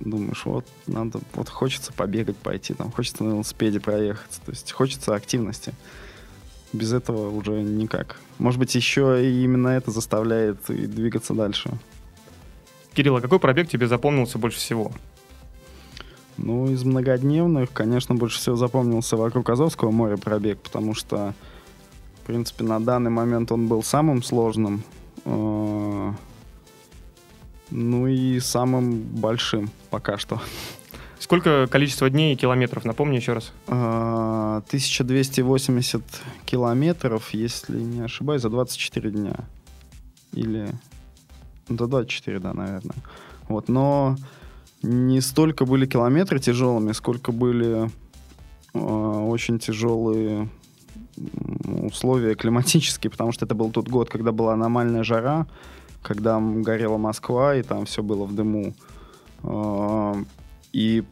думаешь, 0.00 0.44
вот, 0.46 0.66
надо, 0.88 1.20
вот 1.34 1.48
хочется 1.48 1.92
побегать, 1.92 2.36
пойти, 2.36 2.74
там, 2.74 2.90
хочется 2.90 3.22
на 3.22 3.34
велосипеде 3.34 3.78
проехаться, 3.78 4.40
то 4.44 4.50
есть 4.50 4.72
хочется 4.72 5.14
активности. 5.14 5.74
Без 6.72 6.92
этого 6.92 7.30
уже 7.30 7.52
никак. 7.62 8.20
Может 8.38 8.58
быть, 8.58 8.74
еще 8.74 9.24
и 9.24 9.44
именно 9.44 9.68
это 9.68 9.90
заставляет 9.90 10.68
и 10.70 10.86
двигаться 10.86 11.34
дальше. 11.34 11.70
Кирилл, 12.94 13.16
а 13.16 13.20
какой 13.20 13.38
пробег 13.38 13.68
тебе 13.68 13.86
запомнился 13.86 14.38
больше 14.38 14.58
всего? 14.58 14.92
Ну, 16.36 16.70
из 16.70 16.84
многодневных, 16.84 17.72
конечно, 17.72 18.14
больше 18.14 18.38
всего 18.38 18.56
запомнился 18.56 19.16
вокруг 19.16 19.50
Азовского 19.50 19.90
моря 19.90 20.16
пробег, 20.16 20.58
потому 20.60 20.94
что, 20.94 21.34
в 22.22 22.26
принципе, 22.26 22.64
на 22.64 22.80
данный 22.80 23.10
момент 23.10 23.50
он 23.50 23.66
был 23.66 23.82
самым 23.82 24.22
сложным. 24.22 24.84
Э, 25.24 26.12
ну 27.70 28.06
и 28.06 28.38
самым 28.40 29.00
большим 29.00 29.70
пока 29.90 30.16
что. 30.16 30.40
Сколько 31.28 31.66
количество 31.66 32.08
дней 32.08 32.32
и 32.32 32.36
километров? 32.36 32.86
Напомни 32.86 33.16
еще 33.16 33.34
раз. 33.34 33.52
1280 33.66 36.00
а, 36.00 36.04
километров, 36.46 37.34
если 37.34 37.78
не 37.78 38.00
ошибаюсь, 38.00 38.40
за 38.40 38.48
24 38.48 39.10
дня. 39.10 39.34
Или... 40.32 40.70
За 41.68 41.86
24, 41.86 42.38
да, 42.38 42.54
наверное. 42.54 42.96
Вот, 43.46 43.68
но 43.68 44.16
не 44.82 45.20
столько 45.20 45.66
были 45.66 45.84
километры 45.84 46.38
тяжелыми, 46.38 46.92
сколько 46.92 47.30
были 47.30 47.90
э, 48.72 48.78
очень 48.78 49.58
тяжелые 49.58 50.48
условия 51.82 52.36
климатические, 52.36 53.10
потому 53.10 53.32
что 53.32 53.44
это 53.44 53.54
был 53.54 53.70
тот 53.70 53.86
год, 53.86 54.08
когда 54.08 54.32
была 54.32 54.54
аномальная 54.54 55.04
жара, 55.04 55.46
когда 56.00 56.40
горела 56.40 56.96
Москва, 56.96 57.54
и 57.54 57.62
там 57.62 57.84
все 57.84 58.02
было 58.02 58.24
в 58.24 58.34
дыму. 58.34 58.72
Э, 59.42 60.14
и 60.78 61.02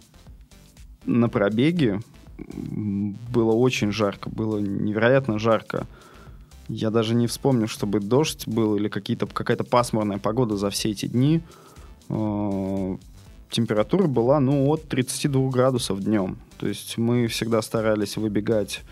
на 1.07 1.29
пробеге 1.29 2.01
было 2.39 3.53
очень 3.53 3.91
жарко, 3.91 4.31
было 4.31 4.59
невероятно 4.59 5.41
жарко. 5.41 5.89
Я 6.69 6.91
даже 6.91 7.17
не 7.17 7.27
вспомню, 7.27 7.67
чтобы 7.67 7.99
дождь 7.99 8.47
был 8.47 8.77
или 8.77 8.89
какие-то, 8.89 9.27
какая-то 9.27 9.65
пасмурная 9.65 10.19
погода 10.19 10.57
за 10.57 10.71
все 10.71 10.91
эти 10.91 11.07
дни. 11.07 11.43
Э, 12.09 12.97
температура 13.51 14.07
была, 14.07 14.39
ну, 14.39 14.69
от 14.69 14.89
32 14.89 15.51
градусов 15.51 16.01
днем. 16.01 16.39
То 16.59 16.69
есть 16.69 16.97
мы 16.97 17.27
всегда 17.27 17.61
старались 17.61 18.17
выбегать 18.17 18.83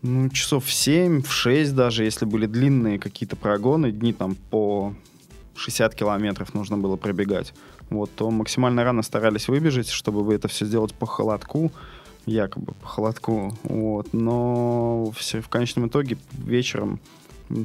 ну, 0.00 0.30
часов 0.30 0.64
в 0.64 0.72
7, 0.72 1.20
в 1.20 1.30
6 1.30 1.74
даже, 1.74 2.04
если 2.04 2.24
были 2.24 2.46
длинные 2.46 2.98
какие-то 2.98 3.36
прогоны, 3.36 3.92
дни 3.92 4.14
там 4.14 4.34
по 4.34 4.94
60 5.56 5.94
километров 5.94 6.54
нужно 6.54 6.78
было 6.78 6.96
пробегать, 6.96 7.52
вот, 7.90 8.10
то 8.14 8.30
максимально 8.30 8.84
рано 8.84 9.02
старались 9.02 9.48
выбежать, 9.48 9.88
чтобы 9.88 10.34
это 10.34 10.48
все 10.48 10.64
сделать 10.64 10.94
по 10.94 11.06
холодку, 11.06 11.70
якобы 12.26 12.72
по 12.74 12.86
холодку, 12.86 13.56
вот, 13.64 14.12
но 14.12 15.12
все, 15.16 15.40
в 15.40 15.48
конечном 15.48 15.88
итоге 15.88 16.16
вечером 16.32 17.00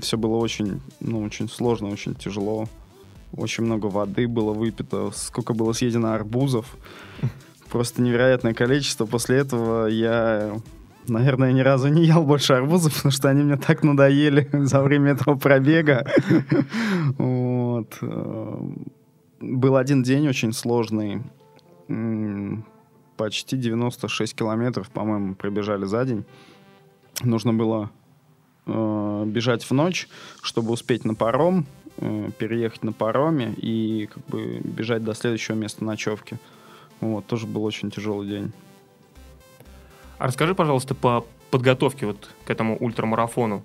все 0.01 0.17
было 0.17 0.35
очень, 0.35 0.81
ну, 0.99 1.21
очень 1.21 1.47
сложно, 1.47 1.89
очень 1.89 2.15
тяжело, 2.15 2.67
очень 3.35 3.63
много 3.63 3.87
воды 3.87 4.27
было 4.27 4.53
выпито, 4.53 5.11
сколько 5.13 5.53
было 5.53 5.73
съедено 5.73 6.13
арбузов, 6.13 6.75
просто 7.69 8.01
невероятное 8.01 8.53
количество. 8.53 9.05
После 9.05 9.37
этого 9.37 9.87
я 9.87 10.59
Наверное, 11.07 11.51
ни 11.51 11.61
разу 11.61 11.87
не 11.89 12.05
ел 12.05 12.23
больше 12.23 12.53
арбузов, 12.53 12.95
потому 12.95 13.11
что 13.11 13.29
они 13.29 13.43
мне 13.43 13.57
так 13.57 13.83
надоели 13.83 14.49
за 14.53 14.81
время 14.81 15.11
этого 15.11 15.35
пробега. 15.35 16.05
Вот. 17.19 17.93
Был 19.39 19.75
один 19.75 20.03
день 20.03 20.27
очень 20.27 20.53
сложный. 20.53 21.21
Почти 23.17 23.57
96 23.57 24.35
километров, 24.35 24.89
по-моему, 24.89 25.35
пробежали 25.35 25.85
за 25.85 26.05
день. 26.05 26.25
Нужно 27.23 27.53
было 27.53 27.91
э, 28.65 29.23
бежать 29.25 29.63
в 29.63 29.71
ночь, 29.71 30.09
чтобы 30.41 30.73
успеть 30.73 31.05
на 31.05 31.15
паром, 31.15 31.65
э, 31.97 32.29
переехать 32.37 32.83
на 32.83 32.91
пароме 32.91 33.53
и 33.53 34.09
как 34.13 34.25
бы 34.25 34.59
бежать 34.63 35.03
до 35.03 35.13
следующего 35.13 35.55
места 35.55 35.85
ночевки. 35.85 36.37
Вот, 36.99 37.25
тоже 37.25 37.47
был 37.47 37.63
очень 37.63 37.89
тяжелый 37.89 38.27
день. 38.27 38.51
А 40.17 40.27
расскажи, 40.27 40.55
пожалуйста, 40.55 40.93
по 40.95 41.25
подготовке 41.51 42.05
вот 42.05 42.29
к 42.45 42.49
этому 42.49 42.77
ультрамарафону. 42.77 43.63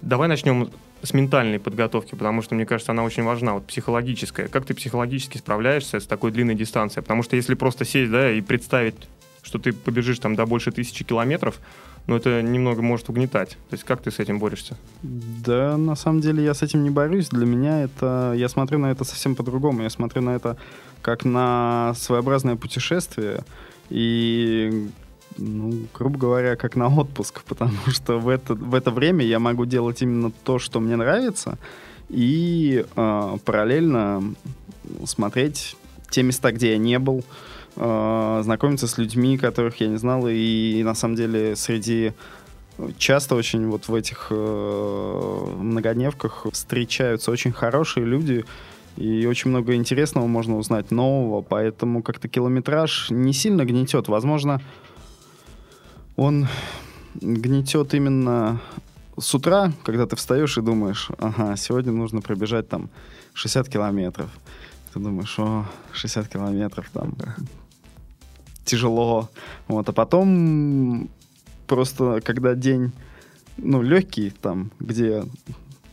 Давай 0.00 0.28
начнем 0.28 0.70
с 1.02 1.12
ментальной 1.14 1.58
подготовки, 1.58 2.14
потому 2.14 2.42
что, 2.42 2.54
мне 2.54 2.66
кажется, 2.66 2.92
она 2.92 3.04
очень 3.04 3.22
важна, 3.22 3.54
вот 3.54 3.66
психологическая. 3.66 4.48
Как 4.48 4.64
ты 4.64 4.74
психологически 4.74 5.38
справляешься 5.38 6.00
с 6.00 6.06
такой 6.06 6.32
длинной 6.32 6.54
дистанцией? 6.54 7.02
Потому 7.02 7.22
что 7.22 7.36
если 7.36 7.54
просто 7.54 7.84
сесть, 7.84 8.10
да, 8.10 8.32
и 8.32 8.40
представить, 8.40 8.96
что 9.42 9.58
ты 9.58 9.72
побежишь 9.72 10.18
там 10.18 10.34
до 10.34 10.46
больше 10.46 10.72
тысячи 10.72 11.04
километров, 11.04 11.60
ну, 12.06 12.16
это 12.16 12.40
немного 12.40 12.82
может 12.82 13.08
угнетать. 13.08 13.50
То 13.50 13.74
есть 13.74 13.84
как 13.84 14.00
ты 14.00 14.10
с 14.10 14.20
этим 14.20 14.38
борешься? 14.38 14.76
Да, 15.02 15.76
на 15.76 15.96
самом 15.96 16.20
деле 16.20 16.44
я 16.44 16.54
с 16.54 16.62
этим 16.62 16.84
не 16.84 16.90
борюсь. 16.90 17.28
Для 17.28 17.46
меня 17.46 17.82
это... 17.82 18.32
Я 18.36 18.48
смотрю 18.48 18.78
на 18.78 18.92
это 18.92 19.04
совсем 19.04 19.34
по-другому. 19.34 19.82
Я 19.82 19.90
смотрю 19.90 20.22
на 20.22 20.36
это 20.36 20.56
как 21.02 21.24
на 21.24 21.94
своеобразное 21.96 22.54
путешествие. 22.56 23.42
И 23.90 24.88
ну, 25.38 25.72
грубо 25.94 26.18
говоря, 26.18 26.56
как 26.56 26.76
на 26.76 26.88
отпуск, 26.88 27.42
потому 27.44 27.76
что 27.88 28.18
в 28.18 28.28
это, 28.28 28.54
в 28.54 28.74
это 28.74 28.90
время 28.90 29.24
я 29.24 29.38
могу 29.38 29.64
делать 29.64 30.02
именно 30.02 30.30
то, 30.44 30.58
что 30.58 30.80
мне 30.80 30.96
нравится, 30.96 31.58
и 32.08 32.84
э, 32.94 33.38
параллельно 33.44 34.34
смотреть 35.04 35.76
те 36.10 36.22
места, 36.22 36.52
где 36.52 36.72
я 36.72 36.78
не 36.78 36.98
был, 36.98 37.24
э, 37.76 38.40
знакомиться 38.44 38.86
с 38.86 38.98
людьми, 38.98 39.38
которых 39.38 39.80
я 39.80 39.88
не 39.88 39.96
знал, 39.96 40.28
и, 40.28 40.78
и 40.78 40.82
на 40.82 40.94
самом 40.94 41.16
деле 41.16 41.56
среди 41.56 42.12
часто 42.98 43.34
очень 43.34 43.66
вот 43.68 43.88
в 43.88 43.94
этих 43.94 44.28
э, 44.30 45.46
многодневках 45.58 46.46
встречаются 46.52 47.30
очень 47.30 47.52
хорошие 47.52 48.04
люди, 48.04 48.44
и 48.96 49.26
очень 49.26 49.50
много 49.50 49.74
интересного 49.74 50.26
можно 50.26 50.56
узнать 50.56 50.90
нового, 50.90 51.42
поэтому 51.42 52.02
как-то 52.02 52.28
километраж 52.28 53.10
не 53.10 53.32
сильно 53.34 53.64
гнетет. 53.64 54.08
Возможно, 54.08 54.62
он 56.16 56.48
гнетет 57.14 57.94
именно 57.94 58.60
с 59.18 59.34
утра, 59.34 59.72
когда 59.84 60.06
ты 60.06 60.16
встаешь 60.16 60.58
и 60.58 60.62
думаешь, 60.62 61.08
ага, 61.18 61.56
сегодня 61.56 61.92
нужно 61.92 62.20
пробежать 62.20 62.68
там 62.68 62.90
60 63.34 63.68
километров. 63.68 64.30
Ты 64.92 65.00
думаешь, 65.00 65.38
о, 65.38 65.66
60 65.92 66.28
километров 66.28 66.90
там 66.92 67.14
тяжело. 68.64 69.30
Вот, 69.68 69.88
а 69.88 69.92
потом 69.92 71.08
просто, 71.66 72.20
когда 72.24 72.54
день, 72.54 72.92
ну, 73.56 73.82
легкий, 73.82 74.30
там, 74.30 74.70
где 74.80 75.24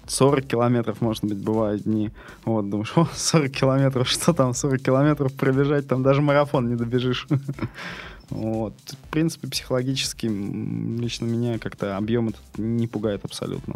40 0.08 0.46
километров, 0.46 1.02
может 1.02 1.24
быть, 1.24 1.38
бывают 1.38 1.84
дни. 1.84 2.12
Вот, 2.46 2.70
думаешь, 2.70 2.94
о, 2.96 3.08
40 3.14 3.52
километров, 3.52 4.08
что 4.08 4.34
там 4.34 4.54
40 4.54 4.82
километров 4.82 5.34
пробежать, 5.34 5.88
там 5.88 6.04
даже 6.04 6.22
марафон 6.22 6.70
не 6.70 6.76
добежишь. 6.76 7.28
Вот. 8.30 8.74
В 8.88 9.10
принципе, 9.10 9.48
психологически 9.48 10.28
лично 10.28 11.26
меня 11.26 11.60
как-то 11.60 11.98
объем 11.98 12.30
этот 12.30 12.42
не 12.58 12.88
пугает 12.88 13.26
абсолютно. 13.26 13.76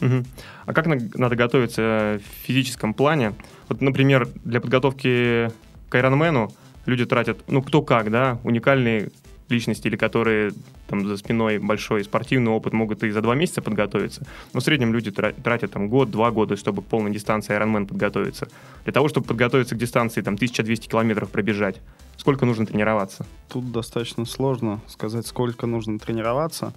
Угу. 0.00 0.24
А 0.66 0.72
как 0.72 0.86
надо 0.86 1.36
готовиться 1.36 2.20
в 2.20 2.46
физическом 2.46 2.94
плане? 2.94 3.34
Вот, 3.68 3.80
например, 3.80 4.28
для 4.44 4.60
подготовки 4.60 5.50
к 5.88 5.94
Ironman 5.94 6.52
люди 6.86 7.06
тратят, 7.06 7.38
ну, 7.46 7.62
кто 7.62 7.80
как, 7.80 8.10
да, 8.10 8.38
уникальные 8.44 9.10
личности, 9.48 9.86
или 9.88 9.96
которые 9.96 10.52
там 10.88 11.06
за 11.06 11.16
спиной 11.16 11.58
большой 11.58 12.02
спортивный 12.04 12.50
опыт, 12.50 12.72
могут 12.72 13.04
и 13.04 13.10
за 13.10 13.20
два 13.20 13.34
месяца 13.34 13.62
подготовиться. 13.62 14.26
Но 14.52 14.60
в 14.60 14.64
среднем 14.64 14.92
люди 14.92 15.10
тратят 15.10 15.72
там 15.72 15.88
год-два 15.88 16.30
года, 16.30 16.56
чтобы 16.56 16.82
к 16.82 16.86
полной 16.86 17.12
дистанции 17.12 17.56
Ironman 17.56 17.86
подготовиться. 17.86 18.48
Для 18.84 18.92
того, 18.92 19.08
чтобы 19.08 19.26
подготовиться 19.26 19.74
к 19.74 19.78
дистанции 19.78 20.22
там 20.22 20.34
1200 20.34 20.88
километров 20.88 21.30
пробежать, 21.30 21.80
сколько 22.16 22.46
нужно 22.46 22.66
тренироваться? 22.66 23.26
Тут 23.48 23.72
достаточно 23.72 24.24
сложно 24.24 24.80
сказать, 24.88 25.26
сколько 25.26 25.66
нужно 25.66 25.98
тренироваться. 25.98 26.72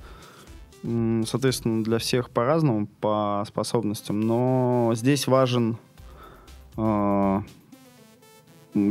Соответственно, 0.82 1.84
для 1.84 1.98
всех 1.98 2.30
по-разному, 2.30 2.88
по 3.02 3.44
способностям. 3.48 4.22
Но 4.22 4.92
здесь 4.96 5.28
важен 5.28 5.78
э, 6.78 7.42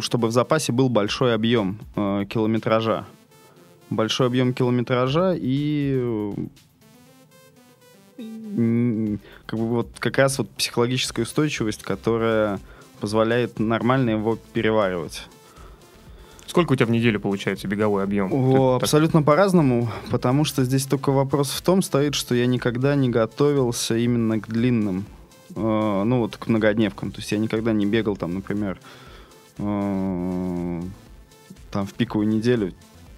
чтобы 0.00 0.28
в 0.28 0.32
запасе 0.32 0.72
был 0.72 0.88
большой 0.88 1.34
объем 1.34 1.78
э, 1.94 2.24
километража 2.28 3.06
большой 3.90 4.26
объем 4.26 4.52
километража 4.52 5.34
и 5.36 6.32
как 8.16 9.58
бы 9.58 9.66
вот 9.66 9.88
как 9.98 10.18
раз 10.18 10.38
вот 10.38 10.50
психологическая 10.50 11.24
устойчивость, 11.24 11.82
которая 11.82 12.58
позволяет 13.00 13.58
нормально 13.58 14.10
его 14.10 14.38
переваривать. 14.54 15.28
Сколько 16.46 16.72
у 16.72 16.76
тебя 16.76 16.86
в 16.86 16.90
неделю 16.90 17.20
получается 17.20 17.68
беговой 17.68 18.04
объем? 18.04 18.32
О, 18.32 18.76
абсолютно 18.76 19.20
так... 19.20 19.26
по-разному, 19.26 19.90
потому 20.10 20.44
что 20.44 20.64
здесь 20.64 20.84
только 20.84 21.10
вопрос 21.10 21.50
в 21.50 21.60
том 21.62 21.82
стоит, 21.82 22.14
что 22.14 22.34
я 22.34 22.46
никогда 22.46 22.94
не 22.94 23.08
готовился 23.08 23.96
именно 23.96 24.40
к 24.40 24.48
длинным, 24.48 25.04
э, 25.50 25.54
ну 25.54 26.20
вот 26.20 26.36
к 26.36 26.46
многодневкам. 26.46 27.10
То 27.10 27.18
есть 27.18 27.32
я 27.32 27.38
никогда 27.38 27.72
не 27.72 27.86
бегал 27.86 28.16
там, 28.16 28.34
например, 28.34 28.78
э, 29.58 30.82
там 31.70 31.86
в 31.86 31.94
пиковую 31.94 32.28
неделю 32.28 32.72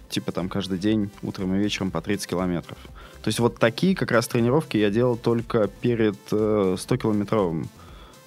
типа 0.08 0.32
там 0.32 0.48
каждый 0.48 0.78
день, 0.78 1.10
утром 1.22 1.54
и 1.54 1.58
вечером 1.58 1.90
по 1.90 2.00
30 2.00 2.26
километров. 2.26 2.78
То 3.22 3.28
есть 3.28 3.38
вот 3.38 3.58
такие 3.58 3.94
как 3.94 4.10
раз 4.10 4.28
тренировки 4.28 4.76
я 4.76 4.90
делал 4.90 5.16
только 5.16 5.68
перед 5.68 6.16
э, 6.30 6.76
100-километровым 6.78 7.68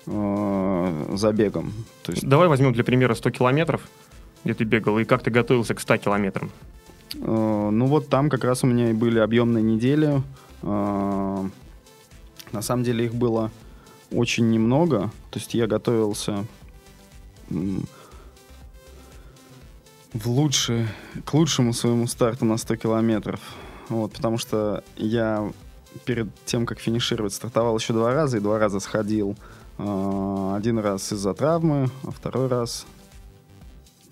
э, 0.05 1.15
забегом. 1.15 1.73
То 2.03 2.11
есть, 2.11 2.27
Давай 2.27 2.47
возьмем 2.47 2.73
для 2.73 2.83
примера 2.83 3.15
100 3.15 3.31
километров, 3.31 3.81
где 4.43 4.53
ты 4.53 4.63
бегал, 4.63 4.99
и 4.99 5.05
как 5.05 5.23
ты 5.23 5.31
готовился 5.31 5.73
к 5.75 5.79
100 5.79 5.97
километрам. 5.97 6.49
э, 7.15 7.69
ну 7.71 7.85
вот 7.85 8.09
там 8.09 8.29
как 8.29 8.43
раз 8.43 8.63
у 8.63 8.67
меня 8.67 8.89
и 8.89 8.93
были 8.93 9.19
объемные 9.19 9.63
недели. 9.63 10.21
Э, 10.63 11.43
на 12.51 12.61
самом 12.61 12.83
деле 12.83 13.05
их 13.05 13.13
было 13.13 13.51
очень 14.11 14.49
немного. 14.49 15.11
То 15.29 15.39
есть 15.39 15.53
я 15.53 15.67
готовился 15.67 16.45
в 20.13 20.27
лучший, 20.29 20.87
к 21.25 21.33
лучшему 21.33 21.73
своему 21.73 22.07
старту 22.07 22.45
на 22.45 22.57
100 22.57 22.75
километров. 22.77 23.39
Вот, 23.89 24.13
потому 24.13 24.37
что 24.37 24.83
я 24.97 25.51
перед 26.05 26.27
тем, 26.45 26.65
как 26.65 26.79
финишировать, 26.79 27.33
стартовал 27.33 27.77
еще 27.77 27.93
два 27.93 28.13
раза, 28.13 28.37
и 28.37 28.39
два 28.39 28.57
раза 28.59 28.79
сходил. 28.79 29.35
Э, 29.77 30.53
Один 30.57 30.79
раз 30.79 31.11
из-за 31.13 31.33
травмы, 31.33 31.89
а 32.03 32.11
второй 32.11 32.47
раз 32.47 32.85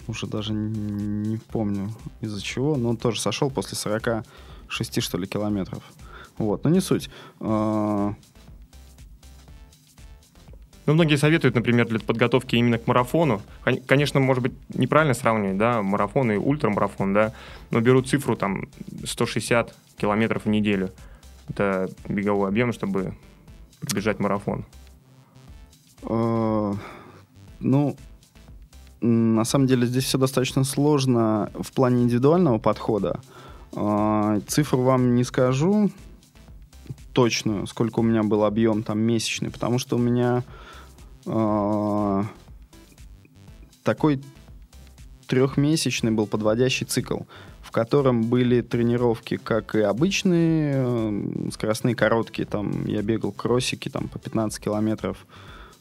уже 0.08 0.28
даже 0.28 0.54
не 0.54 1.38
помню 1.38 1.92
из-за 2.22 2.42
чего, 2.42 2.76
но 2.76 2.90
он 2.90 2.98
тоже 2.98 3.20
сошел 3.22 3.50
после 3.52 3.78
46, 3.78 5.02
что 5.02 5.18
ли, 5.18 5.28
километров. 5.28 5.84
Вот, 6.38 6.64
но 6.64 6.70
не 6.70 6.80
суть. 6.82 7.10
Э, 7.40 8.14
Ну, 10.86 10.94
многие 10.96 11.18
советуют, 11.18 11.54
например, 11.54 11.88
для 11.88 12.00
подготовки 12.00 12.56
именно 12.56 12.80
к 12.80 12.88
марафону. 12.88 13.42
Кон- 13.64 13.82
Конечно, 13.86 14.20
может 14.20 14.42
быть, 14.42 14.54
неправильно 14.74 15.14
сравнивать, 15.14 15.58
да, 15.58 15.84
марафон 15.84 16.32
и 16.32 16.38
ультрамарафон, 16.38 17.14
да, 17.14 17.34
но 17.70 17.80
берут 17.80 18.08
цифру 18.08 18.36
там 18.36 18.68
160 19.06 19.76
километров 19.98 20.46
в 20.46 20.50
неделю. 20.50 20.90
Это 21.48 21.90
беговой 22.08 22.48
объем, 22.50 22.74
чтобы 22.74 23.14
пробежать 23.82 24.20
марафон. 24.20 24.66
Э, 26.04 26.74
Ну, 27.60 27.96
на 29.02 29.46
самом 29.46 29.68
деле 29.68 29.88
здесь 29.88 30.06
все 30.06 30.18
достаточно 30.18 30.64
сложно 30.64 31.52
в 31.60 31.72
плане 31.72 32.04
индивидуального 32.04 32.60
подхода. 32.60 33.20
Э, 33.74 34.42
Цифру 34.48 34.82
вам 34.82 35.16
не 35.16 35.24
скажу 35.24 35.92
точную, 37.14 37.68
сколько 37.68 38.00
у 38.00 38.04
меня 38.04 38.24
был 38.24 38.44
объем 38.44 38.84
там 38.84 39.00
месячный, 39.00 39.52
потому 39.52 39.80
что 39.80 39.96
у 39.96 40.00
меня 40.00 40.44
э, 41.26 42.24
такой 43.84 44.22
трехмесячный 45.28 46.12
был 46.12 46.28
подводящий 46.28 46.86
цикл, 46.86 47.20
в 47.62 47.72
котором 47.72 48.24
были 48.24 48.62
тренировки 48.62 49.38
как 49.38 49.76
и 49.76 49.82
обычные, 49.82 50.74
э, 50.76 51.50
скоростные, 51.52 51.96
короткие, 51.96 52.46
там 52.46 52.86
я 52.86 53.02
бегал 53.02 53.32
кроссики 53.32 53.90
там 53.90 54.08
по 54.08 54.20
15 54.20 54.64
километров, 54.64 55.26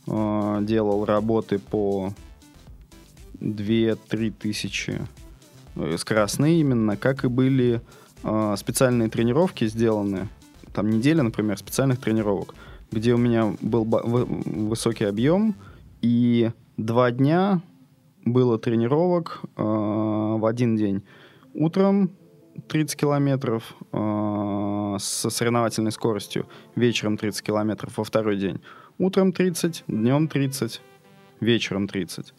э, 0.07 0.59
делал 0.63 1.05
работы 1.05 1.59
по 1.59 2.13
2-3 3.41 4.33
тысячи 4.39 5.01
э, 5.77 5.97
скоростные 5.99 6.61
именно, 6.61 6.97
как 6.97 7.25
и 7.25 7.29
были 7.29 7.81
э, 8.23 8.55
специальные 8.59 9.09
тренировки 9.09 9.67
сделаны, 9.67 10.29
там 10.73 10.91
неделя, 10.91 11.23
например, 11.23 11.59
специальных 11.59 12.01
тренировок, 12.01 12.55
где 12.91 13.15
у 13.15 13.19
меня 13.19 13.55
был 13.61 13.85
высокий 13.85 15.05
объем, 15.05 15.55
и 16.01 16.51
два 16.77 17.11
дня 17.11 17.61
было 18.25 18.59
тренировок 18.59 19.41
э, 19.57 19.63
в 19.63 20.45
один 20.45 20.77
день. 20.77 21.03
Утром 21.55 22.11
30 22.69 22.99
километров 22.99 23.75
э, 23.93 24.97
со 24.99 25.31
соревновательной 25.31 25.93
скоростью, 25.93 26.47
вечером 26.75 27.17
30 27.17 27.43
километров 27.43 27.97
во 27.97 28.05
второй 28.05 28.37
день. 28.37 28.61
Утром 28.99 29.33
30, 29.33 29.85
днем 29.87 30.29
30, 30.29 30.81
вечером 31.41 31.89
30. 31.89 32.35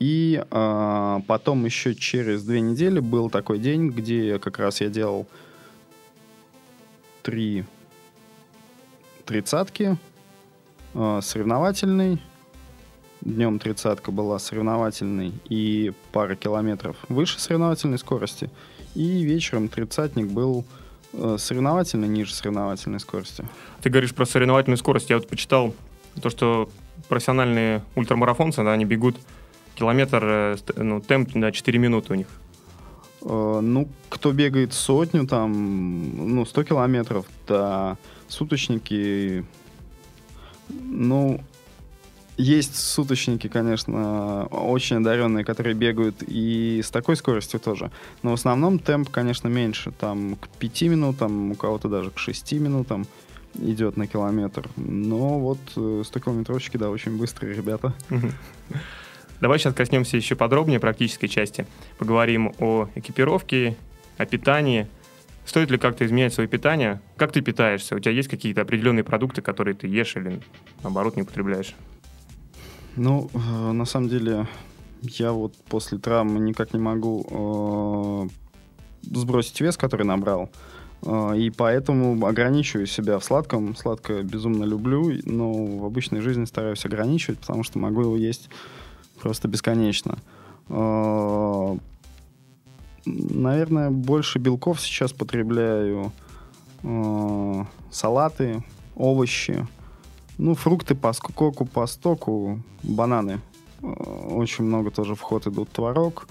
И 0.00 0.42
э, 0.50 1.20
потом 1.26 1.64
еще 1.66 1.94
через 1.94 2.42
две 2.42 2.62
недели 2.62 3.00
был 3.00 3.28
такой 3.28 3.58
день, 3.58 3.90
где 3.90 4.38
как 4.38 4.58
раз 4.58 4.80
я 4.80 4.88
делал 4.88 5.26
три 7.22 7.64
тридцатки, 9.26 9.98
э, 10.94 11.20
соревновательный, 11.22 12.20
днем 13.20 13.58
тридцатка 13.58 14.10
была 14.10 14.38
соревновательной 14.38 15.34
и 15.50 15.92
пара 16.12 16.34
километров 16.34 16.96
выше 17.10 17.38
соревновательной 17.38 17.98
скорости, 17.98 18.48
и 18.94 19.22
вечером 19.22 19.68
тридцатник 19.68 20.28
был 20.28 20.64
э, 21.12 21.36
соревновательный 21.38 22.08
ниже 22.08 22.32
соревновательной 22.32 23.00
скорости. 23.00 23.44
Ты 23.82 23.90
говоришь 23.90 24.14
про 24.14 24.24
соревновательную 24.24 24.78
скорость. 24.78 25.10
Я 25.10 25.16
вот 25.16 25.28
почитал 25.28 25.74
то, 26.22 26.30
что 26.30 26.70
профессиональные 27.10 27.82
ультрамарафонцы, 27.94 28.64
да, 28.64 28.72
они 28.72 28.86
бегут 28.86 29.16
километр, 29.74 30.24
э, 30.24 30.56
ну, 30.76 31.00
темп 31.00 31.34
на 31.34 31.52
4 31.52 31.78
минуты 31.78 32.12
у 32.12 32.16
них. 32.16 32.26
Э, 33.22 33.60
Ну, 33.62 33.88
кто 34.08 34.32
бегает 34.32 34.72
сотню, 34.72 35.26
там, 35.26 36.34
ну, 36.34 36.46
100 36.46 36.64
километров, 36.64 37.26
да, 37.46 37.96
суточники, 38.28 39.44
ну, 40.68 41.40
есть 42.36 42.76
суточники, 42.76 43.48
конечно, 43.48 44.46
очень 44.46 44.96
одаренные, 44.96 45.44
которые 45.44 45.74
бегают 45.74 46.22
и 46.26 46.80
с 46.82 46.90
такой 46.90 47.16
скоростью 47.16 47.60
тоже. 47.60 47.90
Но 48.22 48.30
в 48.30 48.34
основном 48.34 48.78
темп, 48.78 49.10
конечно, 49.10 49.48
меньше. 49.48 49.90
Там 49.92 50.36
к 50.36 50.48
5 50.48 50.82
минутам, 50.82 51.50
у 51.50 51.54
кого-то 51.54 51.88
даже 51.88 52.10
к 52.10 52.18
6 52.18 52.52
минутам 52.52 53.06
идет 53.54 53.96
на 53.98 54.06
километр. 54.06 54.68
Но 54.76 55.38
вот 55.38 55.58
100-километровщики, 55.76 56.78
да, 56.78 56.88
очень 56.88 57.18
быстрые 57.18 57.54
ребята. 57.54 57.92
Давай 59.40 59.58
сейчас 59.58 59.74
коснемся 59.74 60.16
еще 60.16 60.36
подробнее 60.36 60.80
практической 60.80 61.26
части. 61.26 61.66
Поговорим 61.98 62.52
о 62.58 62.88
экипировке, 62.94 63.76
о 64.18 64.26
питании. 64.26 64.86
Стоит 65.46 65.70
ли 65.70 65.78
как-то 65.78 66.04
изменять 66.04 66.34
свое 66.34 66.48
питание? 66.48 67.00
Как 67.16 67.32
ты 67.32 67.40
питаешься? 67.40 67.96
У 67.96 67.98
тебя 67.98 68.12
есть 68.12 68.28
какие-то 68.28 68.60
определенные 68.60 69.02
продукты, 69.02 69.40
которые 69.40 69.74
ты 69.74 69.88
ешь 69.88 70.14
или, 70.16 70.40
наоборот, 70.82 71.16
не 71.16 71.22
употребляешь? 71.22 71.74
Ну, 72.96 73.30
э, 73.32 73.72
на 73.72 73.86
самом 73.86 74.10
деле, 74.10 74.46
я 75.00 75.32
вот 75.32 75.54
после 75.68 75.96
травмы 75.96 76.38
никак 76.40 76.74
не 76.74 76.80
могу 76.80 78.28
э, 78.30 79.16
сбросить 79.16 79.58
вес, 79.60 79.78
который 79.78 80.04
набрал. 80.04 80.50
Э, 81.02 81.34
и 81.34 81.48
поэтому 81.48 82.26
ограничиваю 82.26 82.86
себя 82.86 83.18
в 83.18 83.24
сладком. 83.24 83.74
Сладкое 83.74 84.22
безумно 84.22 84.64
люблю, 84.64 85.10
но 85.24 85.50
в 85.52 85.84
обычной 85.86 86.20
жизни 86.20 86.44
стараюсь 86.44 86.84
ограничивать, 86.84 87.38
потому 87.38 87.62
что 87.62 87.78
могу 87.78 88.02
его 88.02 88.16
есть 88.16 88.50
просто 89.22 89.48
бесконечно. 89.48 90.18
Э, 90.68 91.76
наверное, 93.06 93.90
больше 93.90 94.38
белков 94.38 94.80
сейчас 94.80 95.12
потребляю. 95.12 96.12
Э, 96.82 97.64
салаты, 97.90 98.62
овощи. 98.96 99.66
Ну, 100.38 100.54
фрукты 100.54 100.94
по 100.94 101.12
скоку, 101.12 101.66
по 101.66 101.86
стоку, 101.86 102.60
бананы. 102.82 103.40
Э, 103.82 103.86
Очень 104.30 104.64
много 104.64 104.90
тоже 104.90 105.14
в 105.14 105.20
ход 105.20 105.46
идут 105.46 105.68
творог. 105.70 106.26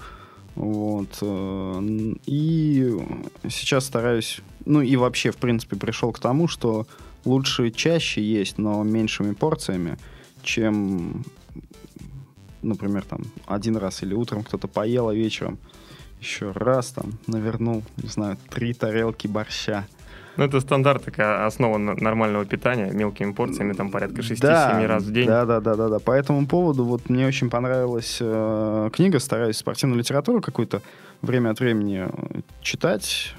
Вот. 0.56 1.18
э, 1.22 2.14
И 2.26 2.96
сейчас 3.48 3.86
стараюсь... 3.86 4.40
Ну, 4.66 4.82
и 4.82 4.96
вообще, 4.96 5.30
в 5.30 5.36
принципе, 5.36 5.76
пришел 5.76 6.12
к 6.12 6.18
тому, 6.18 6.48
что 6.48 6.86
лучше 7.24 7.70
чаще 7.70 8.22
есть, 8.22 8.58
но 8.58 8.82
меньшими 8.82 9.32
порциями, 9.32 9.96
чем, 10.42 11.24
например, 12.62 13.04
там, 13.04 13.22
один 13.46 13.76
раз 13.76 14.02
или 14.02 14.14
утром 14.14 14.42
кто-то 14.42 14.68
поел, 14.68 15.08
а 15.08 15.14
вечером 15.14 15.58
еще 16.20 16.52
раз 16.52 16.90
там 16.92 17.12
навернул, 17.26 17.82
не 17.96 18.08
знаю, 18.08 18.36
три 18.50 18.74
тарелки 18.74 19.26
борща. 19.26 19.86
Ну, 20.36 20.44
это 20.44 20.60
стандарт, 20.60 21.04
такая 21.04 21.44
основа 21.44 21.76
нормального 21.76 22.44
питания, 22.44 22.90
мелкими 22.92 23.32
порциями, 23.32 23.72
там 23.72 23.90
порядка 23.90 24.20
6-7 24.22 24.38
Да, 24.40 24.86
раз 24.86 25.02
в 25.02 25.12
день. 25.12 25.26
Да, 25.26 25.44
да, 25.44 25.60
да, 25.60 25.74
да, 25.74 25.88
да. 25.88 25.98
По 25.98 26.12
этому 26.12 26.46
поводу 26.46 26.84
вот 26.84 27.10
мне 27.10 27.26
очень 27.26 27.50
понравилась 27.50 28.18
э, 28.20 28.90
книга, 28.92 29.18
стараюсь 29.18 29.56
спортивную 29.56 29.98
литературу 29.98 30.40
какую-то 30.40 30.82
время 31.20 31.50
от 31.50 31.60
времени 31.60 32.06
э, 32.06 32.40
читать, 32.62 33.34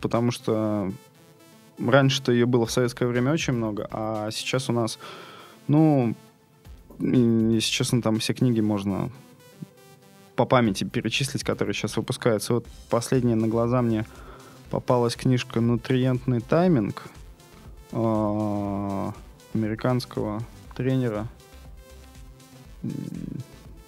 потому 0.00 0.30
что 0.30 0.90
раньше-то 1.84 2.32
ее 2.32 2.46
было 2.46 2.64
в 2.64 2.70
советское 2.70 3.06
время 3.06 3.32
очень 3.32 3.52
много, 3.52 3.88
а 3.90 4.30
сейчас 4.30 4.70
у 4.70 4.72
нас, 4.72 4.98
ну, 5.68 6.14
если 6.98 7.70
честно, 7.70 8.02
там 8.02 8.18
все 8.18 8.34
книги 8.34 8.60
можно 8.60 9.10
по 10.36 10.44
памяти 10.44 10.84
перечислить, 10.84 11.44
которые 11.44 11.74
сейчас 11.74 11.96
выпускаются. 11.96 12.54
Вот 12.54 12.66
последняя 12.90 13.34
на 13.34 13.48
глаза 13.48 13.82
мне 13.82 14.06
попалась 14.70 15.16
книжка 15.16 15.60
«Нутриентный 15.60 16.40
тайминг» 16.40 17.04
э, 17.92 19.12
американского 19.54 20.42
тренера. 20.76 21.26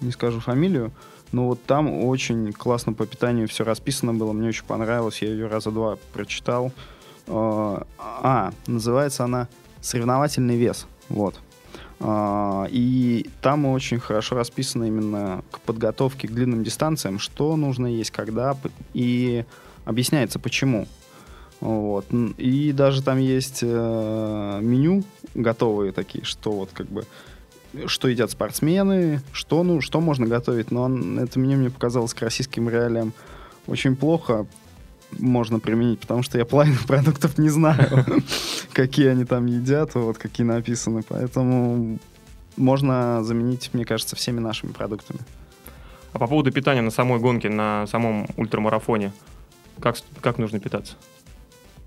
Не 0.00 0.10
скажу 0.10 0.40
фамилию, 0.40 0.92
Ну 1.32 1.46
вот 1.46 1.62
там 1.64 2.04
очень 2.04 2.52
классно 2.52 2.94
по 2.94 3.06
питанию 3.06 3.48
все 3.48 3.64
расписано 3.64 4.14
было, 4.14 4.32
мне 4.32 4.48
очень 4.48 4.64
понравилось, 4.64 5.20
я 5.20 5.28
ее 5.28 5.46
раза 5.46 5.70
два 5.70 5.98
прочитал. 6.14 6.72
А, 7.26 7.86
а 7.98 8.52
называется 8.66 9.24
она 9.24 9.48
«Соревновательный 9.82 10.56
вес». 10.56 10.86
Вот. 11.10 11.38
А, 12.00 12.66
и 12.70 13.26
там 13.42 13.66
очень 13.66 13.98
хорошо 13.98 14.37
расписано 14.37 14.84
именно 14.84 15.42
к 15.50 15.61
подготовке 15.61 16.28
к 16.28 16.32
длинным 16.32 16.62
дистанциям, 16.62 17.18
что 17.18 17.56
нужно 17.56 17.87
есть, 17.87 18.11
когда, 18.11 18.56
и 18.94 19.44
объясняется 19.84 20.38
почему. 20.38 20.87
Вот. 21.61 22.06
И 22.37 22.72
даже 22.72 23.02
там 23.02 23.18
есть 23.18 23.61
э, 23.62 24.58
меню 24.62 25.02
готовые 25.34 25.92
такие, 25.92 26.24
что 26.24 26.52
вот 26.52 26.70
как 26.72 26.87
бы 26.87 27.04
что 27.87 28.08
едят 28.08 28.30
спортсмены, 28.30 29.20
что, 29.32 29.62
ну, 29.62 29.80
что 29.80 30.00
можно 30.00 30.26
готовить. 30.26 30.70
Но 30.70 30.88
это 31.20 31.38
меню 31.38 31.58
мне 31.58 31.70
показалось 31.70 32.14
к 32.14 32.22
российским 32.22 32.68
реалиям 32.68 33.12
очень 33.66 33.96
плохо 33.96 34.46
можно 35.12 35.58
применить, 35.58 36.00
потому 36.00 36.22
что 36.22 36.38
я 36.38 36.44
половину 36.44 36.78
продуктов 36.86 37.38
не 37.38 37.48
знаю, 37.48 38.04
какие 38.72 39.08
они 39.08 39.24
там 39.24 39.46
едят, 39.46 39.94
вот 39.94 40.18
какие 40.18 40.46
написаны. 40.46 41.02
Поэтому 41.08 41.98
можно 42.56 43.22
заменить, 43.22 43.70
мне 43.72 43.84
кажется, 43.84 44.16
всеми 44.16 44.40
нашими 44.40 44.72
продуктами. 44.72 45.20
А 46.12 46.18
по 46.18 46.26
поводу 46.26 46.50
питания 46.52 46.82
на 46.82 46.90
самой 46.90 47.20
гонке, 47.20 47.48
на 47.48 47.86
самом 47.86 48.26
ультрамарафоне, 48.36 49.12
как, 49.80 49.96
как 50.20 50.38
нужно 50.38 50.58
питаться? 50.58 50.94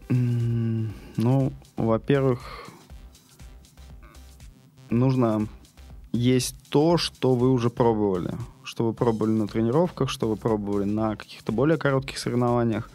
Ну, 0.10 1.54
во-первых, 1.78 2.70
нужно 4.90 5.48
есть 6.12 6.56
то, 6.70 6.98
что 6.98 7.36
вы 7.36 7.50
уже 7.50 7.70
пробовали. 7.70 8.32
Что 8.64 8.86
вы 8.86 8.94
пробовали 8.94 9.32
на 9.32 9.48
тренировках, 9.48 10.10
что 10.10 10.28
вы 10.30 10.36
пробовали 10.36 10.84
на 10.86 11.16
каких-то 11.16 11.52
более 11.52 11.78
коротких 11.78 12.18
соревнованиях. 12.18 12.90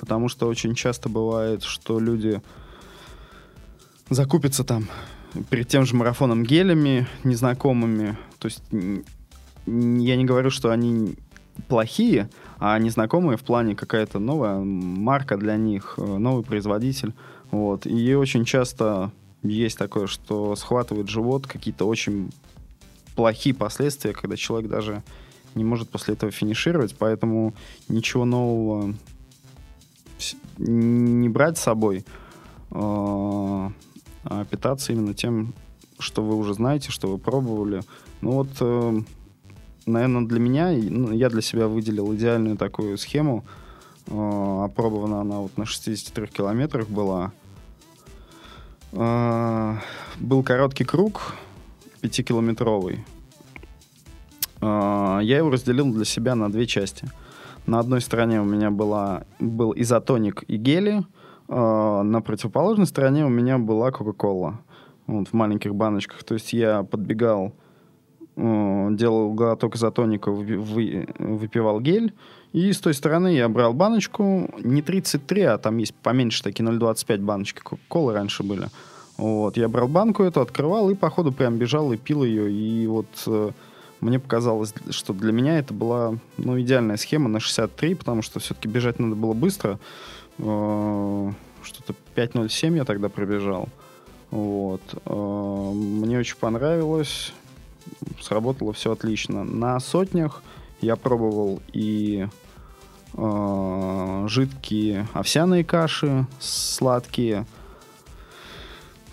Потому 0.00 0.28
что 0.28 0.48
очень 0.48 0.74
часто 0.74 1.08
бывает, 1.08 1.62
что 1.62 2.00
люди 2.00 2.40
закупятся 4.08 4.64
там 4.64 4.88
перед 5.50 5.68
тем 5.68 5.84
же 5.84 5.94
марафоном 5.94 6.42
гелями 6.42 7.06
незнакомыми. 7.22 8.16
То 8.38 8.48
есть 8.48 8.62
я 8.72 10.16
не 10.16 10.24
говорю, 10.24 10.50
что 10.50 10.70
они 10.70 11.16
плохие, 11.68 12.30
а 12.58 12.78
незнакомые 12.78 13.36
в 13.36 13.42
плане 13.42 13.76
какая-то 13.76 14.18
новая 14.18 14.58
марка 14.58 15.36
для 15.36 15.56
них, 15.56 15.94
э, 15.98 16.02
новый 16.02 16.42
производитель. 16.42 17.12
Вот. 17.50 17.86
И 17.86 18.14
очень 18.14 18.44
часто 18.44 19.12
есть 19.42 19.78
такое, 19.78 20.06
что 20.06 20.56
схватывает 20.56 21.08
живот, 21.08 21.46
какие-то 21.46 21.86
очень 21.86 22.30
плохие 23.14 23.54
последствия, 23.54 24.12
когда 24.12 24.36
человек 24.36 24.70
даже 24.70 25.02
не 25.54 25.64
может 25.64 25.90
после 25.90 26.14
этого 26.14 26.32
финишировать, 26.32 26.96
поэтому 26.96 27.54
ничего 27.88 28.24
нового 28.24 28.94
не 30.58 31.28
брать 31.28 31.58
с 31.58 31.62
собой, 31.62 32.04
а, 32.70 33.72
а 34.24 34.44
питаться 34.44 34.92
именно 34.92 35.14
тем, 35.14 35.54
что 36.00 36.22
вы 36.22 36.36
уже 36.36 36.54
знаете, 36.54 36.90
что 36.90 37.08
вы 37.08 37.18
пробовали. 37.18 37.82
Ну 38.20 38.32
вот, 38.32 38.48
э, 38.60 39.00
наверное, 39.86 40.26
для 40.26 40.40
меня, 40.40 40.70
ну, 40.70 41.12
я 41.12 41.28
для 41.28 41.42
себя 41.42 41.68
выделил 41.68 42.14
идеальную 42.14 42.56
такую 42.56 42.98
схему. 42.98 43.44
Э, 44.06 44.64
опробована 44.64 45.20
она 45.20 45.38
вот 45.38 45.56
на 45.56 45.66
63 45.66 46.26
километрах 46.26 46.88
была. 46.88 47.32
Э, 48.92 49.76
был 50.18 50.42
короткий 50.42 50.84
круг, 50.84 51.34
пятикилометровый. 52.00 53.04
Я 54.62 55.38
его 55.38 55.48
разделил 55.48 55.90
для 55.90 56.04
себя 56.04 56.34
на 56.34 56.52
две 56.52 56.66
части. 56.66 57.10
На 57.66 57.78
одной 57.78 58.00
стороне 58.00 58.40
у 58.40 58.44
меня 58.44 58.70
была, 58.70 59.24
был 59.38 59.72
изотоник 59.76 60.44
и 60.48 60.56
гели, 60.56 61.04
на 61.48 62.22
противоположной 62.24 62.86
стороне 62.86 63.26
у 63.26 63.28
меня 63.28 63.58
была 63.58 63.90
Кока-Кола 63.90 64.60
вот, 65.06 65.28
в 65.28 65.32
маленьких 65.32 65.74
баночках. 65.74 66.22
То 66.22 66.34
есть 66.34 66.52
я 66.52 66.84
подбегал, 66.84 67.52
делал 68.36 69.32
глоток 69.34 69.76
изотоника, 69.76 70.30
выпивал 70.30 71.80
гель, 71.80 72.14
и 72.52 72.72
с 72.72 72.78
той 72.78 72.94
стороны 72.94 73.34
я 73.34 73.48
брал 73.48 73.72
баночку, 73.74 74.48
не 74.62 74.82
33, 74.82 75.42
а 75.42 75.58
там 75.58 75.78
есть 75.78 75.94
поменьше 75.94 76.42
такие 76.42 76.64
0,25 76.68 77.18
баночки 77.18 77.60
Кока-Колы 77.60 78.12
раньше 78.12 78.42
были. 78.42 78.68
Вот, 79.16 79.56
я 79.56 79.68
брал 79.68 79.88
банку 79.88 80.22
эту, 80.22 80.40
открывал 80.40 80.88
и 80.88 80.94
по 80.94 81.10
ходу 81.10 81.30
прям 81.30 81.58
бежал 81.58 81.92
и 81.92 81.98
пил 81.98 82.24
ее. 82.24 82.50
И 82.50 82.86
вот 82.86 83.06
э, 83.26 83.50
мне 84.00 84.18
показалось, 84.18 84.74
что 84.90 85.12
для 85.12 85.32
меня 85.32 85.58
это 85.58 85.74
была 85.74 86.16
ну, 86.36 86.60
идеальная 86.60 86.96
схема 86.96 87.28
на 87.28 87.40
63, 87.40 87.94
потому 87.94 88.22
что 88.22 88.40
все-таки 88.40 88.68
бежать 88.68 88.98
надо 88.98 89.14
было 89.14 89.32
быстро. 89.32 89.78
Э, 90.38 91.32
что-то 91.62 91.94
5.07 92.14 92.76
я 92.76 92.84
тогда 92.84 93.08
пробежал. 93.08 93.68
Вот. 94.30 94.82
Э, 95.04 95.72
мне 95.74 96.18
очень 96.18 96.36
понравилось. 96.36 97.32
Сработало 98.20 98.72
все 98.72 98.92
отлично. 98.92 99.44
На 99.44 99.80
сотнях 99.80 100.42
я 100.80 100.96
пробовал 100.96 101.60
и 101.72 102.26
жидкие 104.28 105.08
овсяные 105.14 105.64
каши, 105.64 106.26
сладкие– 106.38 107.44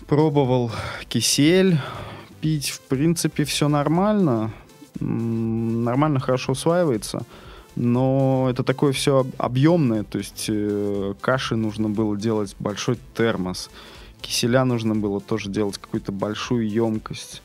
Пробовал 0.08 0.70
кисель 1.06 1.78
пить. 2.40 2.70
В 2.70 2.80
принципе, 2.80 3.44
все 3.44 3.68
нормально. 3.68 4.52
Нормально, 5.00 6.20
хорошо 6.20 6.52
усваивается. 6.52 7.24
Но 7.76 8.48
это 8.50 8.64
такое 8.64 8.92
все 8.92 9.26
объемное. 9.38 10.02
То 10.02 10.18
есть 10.18 10.46
э, 10.48 11.14
каши 11.20 11.56
нужно 11.56 11.88
было 11.88 12.16
делать 12.16 12.56
большой 12.58 12.98
термос. 13.14 13.70
Киселя 14.20 14.64
нужно 14.64 14.96
было 14.96 15.20
тоже 15.20 15.48
делать 15.48 15.78
какую-то 15.78 16.10
большую 16.10 16.68
емкость. 16.68 17.42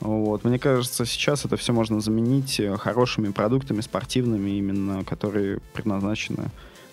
Вот. 0.00 0.44
Мне 0.44 0.58
кажется, 0.58 1.04
сейчас 1.04 1.44
это 1.44 1.56
все 1.56 1.72
можно 1.72 2.00
заменить 2.00 2.58
э, 2.60 2.76
хорошими 2.76 3.30
продуктами, 3.30 3.80
спортивными 3.80 4.50
именно, 4.50 5.04
которые 5.04 5.60
предназначены 5.72 6.50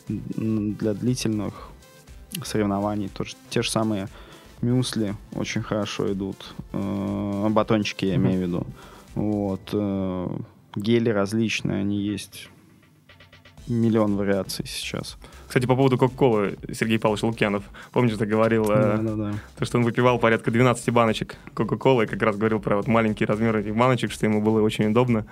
для 0.08 0.94
длительных 0.94 1.70
соревнований. 2.44 3.10
Тоже, 3.10 3.36
те 3.50 3.62
же 3.62 3.70
самые 3.72 4.08
мюсли 4.62 5.16
очень 5.34 5.62
хорошо 5.62 6.12
идут. 6.12 6.54
Э, 6.74 7.48
батончики, 7.50 8.06
я 8.06 8.16
имею 8.16 8.40
в 8.40 8.42
виду. 8.42 8.68
Вот. 9.16 9.70
Э, 9.74 10.28
гели 10.76 11.10
различные, 11.10 11.82
они 11.82 12.02
есть. 12.02 12.50
Миллион 13.68 14.18
вариаций 14.18 14.66
сейчас. 14.68 15.18
Кстати, 15.48 15.66
по 15.66 15.76
поводу 15.76 15.98
Кока-Колы, 15.98 16.58
Сергей 16.74 16.98
Павлович 16.98 17.24
Лукьянов, 17.24 17.64
помнишь, 17.92 18.18
ты 18.18 18.26
говорил, 18.26 18.66
да, 18.66 18.96
э, 18.96 19.02
да, 19.02 19.16
да. 19.16 19.34
То, 19.58 19.66
что 19.66 19.78
он 19.78 19.84
выпивал 19.84 20.18
порядка 20.18 20.50
12 20.50 20.90
баночек 20.92 21.36
Кока-Колы, 21.54 22.08
как 22.08 22.22
раз 22.22 22.38
говорил 22.38 22.60
про 22.60 22.78
вот 22.78 22.88
маленькие 22.88 23.28
размеры 23.28 23.62
этих 23.62 23.76
баночек, 23.76 24.12
что 24.12 24.26
ему 24.26 24.42
было 24.42 24.62
очень 24.62 24.86
удобно. 24.86 25.26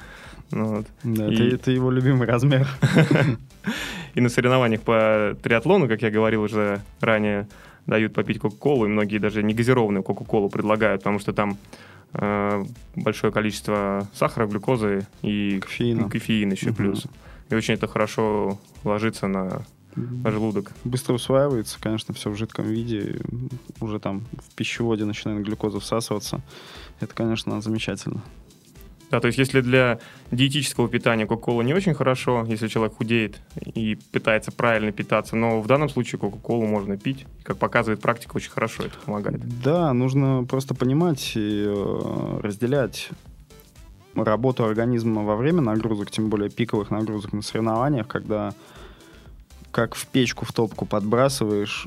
Ну 0.52 0.66
вот. 0.76 0.86
Да, 1.04 1.28
и... 1.28 1.34
это, 1.34 1.44
это 1.44 1.72
его 1.72 1.92
любимый 1.92 2.28
размер. 2.28 2.68
И 4.16 4.22
на 4.22 4.30
соревнованиях 4.30 4.82
по 4.82 5.38
триатлону, 5.42 5.88
как 5.88 6.02
я 6.02 6.12
говорил 6.12 6.44
уже 6.44 6.82
ранее, 7.02 7.48
дают 7.86 8.14
попить 8.14 8.40
Кока-Колу, 8.40 8.86
и 8.86 8.90
многие 8.90 9.18
даже 9.18 9.44
негазированную 9.44 10.04
Кока-Колу 10.04 10.50
предлагают, 10.50 11.02
потому 11.02 11.20
что 11.20 11.34
там 11.34 11.58
большое 12.12 13.32
количество 13.32 14.08
сахара, 14.14 14.48
глюкозы 14.48 15.08
и 15.22 15.60
кофеина, 15.60 16.10
кофеин 16.10 16.52
еще 16.52 16.70
угу. 16.70 16.78
плюс. 16.78 17.06
И 17.50 17.56
очень 17.56 17.74
это 17.74 17.88
хорошо 17.88 18.60
ложится 18.84 19.28
на, 19.28 19.64
на 19.96 20.32
желудок. 20.32 20.72
Быстро 20.84 21.14
усваивается, 21.14 21.80
конечно, 21.80 22.14
все 22.14 22.30
в 22.30 22.36
жидком 22.36 22.66
виде. 22.66 23.20
Уже 23.80 24.00
там 24.00 24.26
в 24.32 24.56
пищеводе 24.56 25.06
начинает 25.06 25.44
глюкоза 25.44 25.80
всасываться. 25.80 26.42
Это, 27.00 27.14
конечно, 27.14 27.62
замечательно. 27.62 28.22
Да, 29.12 29.20
то 29.20 29.28
есть 29.28 29.40
если 29.40 29.62
для 29.62 30.00
диетического 30.32 30.88
питания 30.88 31.26
Кока-Кола 31.26 31.64
не 31.64 31.74
очень 31.74 31.96
хорошо, 31.96 32.46
если 32.48 32.68
человек 32.68 32.96
худеет 32.96 33.40
и 33.74 33.98
пытается 34.12 34.52
правильно 34.52 34.92
питаться, 34.92 35.36
но 35.36 35.62
в 35.62 35.68
данном 35.68 35.90
случае 35.90 36.20
Кока-Колу 36.20 36.68
можно 36.68 36.98
пить. 36.98 37.26
Как 37.44 37.58
показывает 37.58 38.02
практика, 38.02 38.36
очень 38.36 38.52
хорошо 38.52 38.84
это 38.84 38.98
помогает. 39.04 39.42
Да, 39.64 39.94
нужно 39.94 40.46
просто 40.48 40.76
понимать 40.76 41.34
и 41.36 41.66
э, 41.66 42.40
разделять 42.44 43.10
работу 44.16 44.66
организма 44.66 45.24
во 45.24 45.36
время 45.36 45.62
нагрузок, 45.62 46.12
тем 46.12 46.30
более 46.30 46.50
пиковых 46.50 46.92
нагрузок 46.92 47.34
на 47.34 47.42
соревнованиях, 47.42 48.08
когда 48.08 48.54
как 49.72 49.96
в 49.96 50.08
печку, 50.08 50.46
в 50.46 50.54
топку 50.54 50.86
подбрасываешь, 50.86 51.86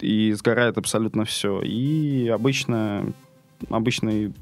и 0.00 0.32
сгорает 0.32 0.78
абсолютно 0.78 1.24
все. 1.24 1.60
И 1.62 2.28
обычно, 2.28 3.12
обычный 3.70 4.34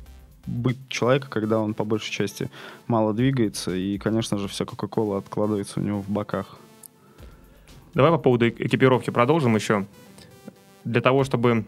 быт 0.46 0.76
человека, 0.88 1.28
когда 1.28 1.60
он 1.60 1.74
по 1.74 1.84
большей 1.84 2.10
части 2.10 2.50
мало 2.86 3.14
двигается, 3.14 3.74
и, 3.74 3.98
конечно 3.98 4.38
же, 4.38 4.48
вся 4.48 4.64
Кока-Кола 4.64 5.18
откладывается 5.18 5.80
у 5.80 5.82
него 5.82 6.00
в 6.00 6.08
боках. 6.08 6.58
Давай 7.94 8.10
по 8.10 8.18
поводу 8.18 8.48
экипировки 8.48 9.10
продолжим 9.10 9.54
еще. 9.54 9.86
Для 10.84 11.00
того, 11.00 11.24
чтобы 11.24 11.64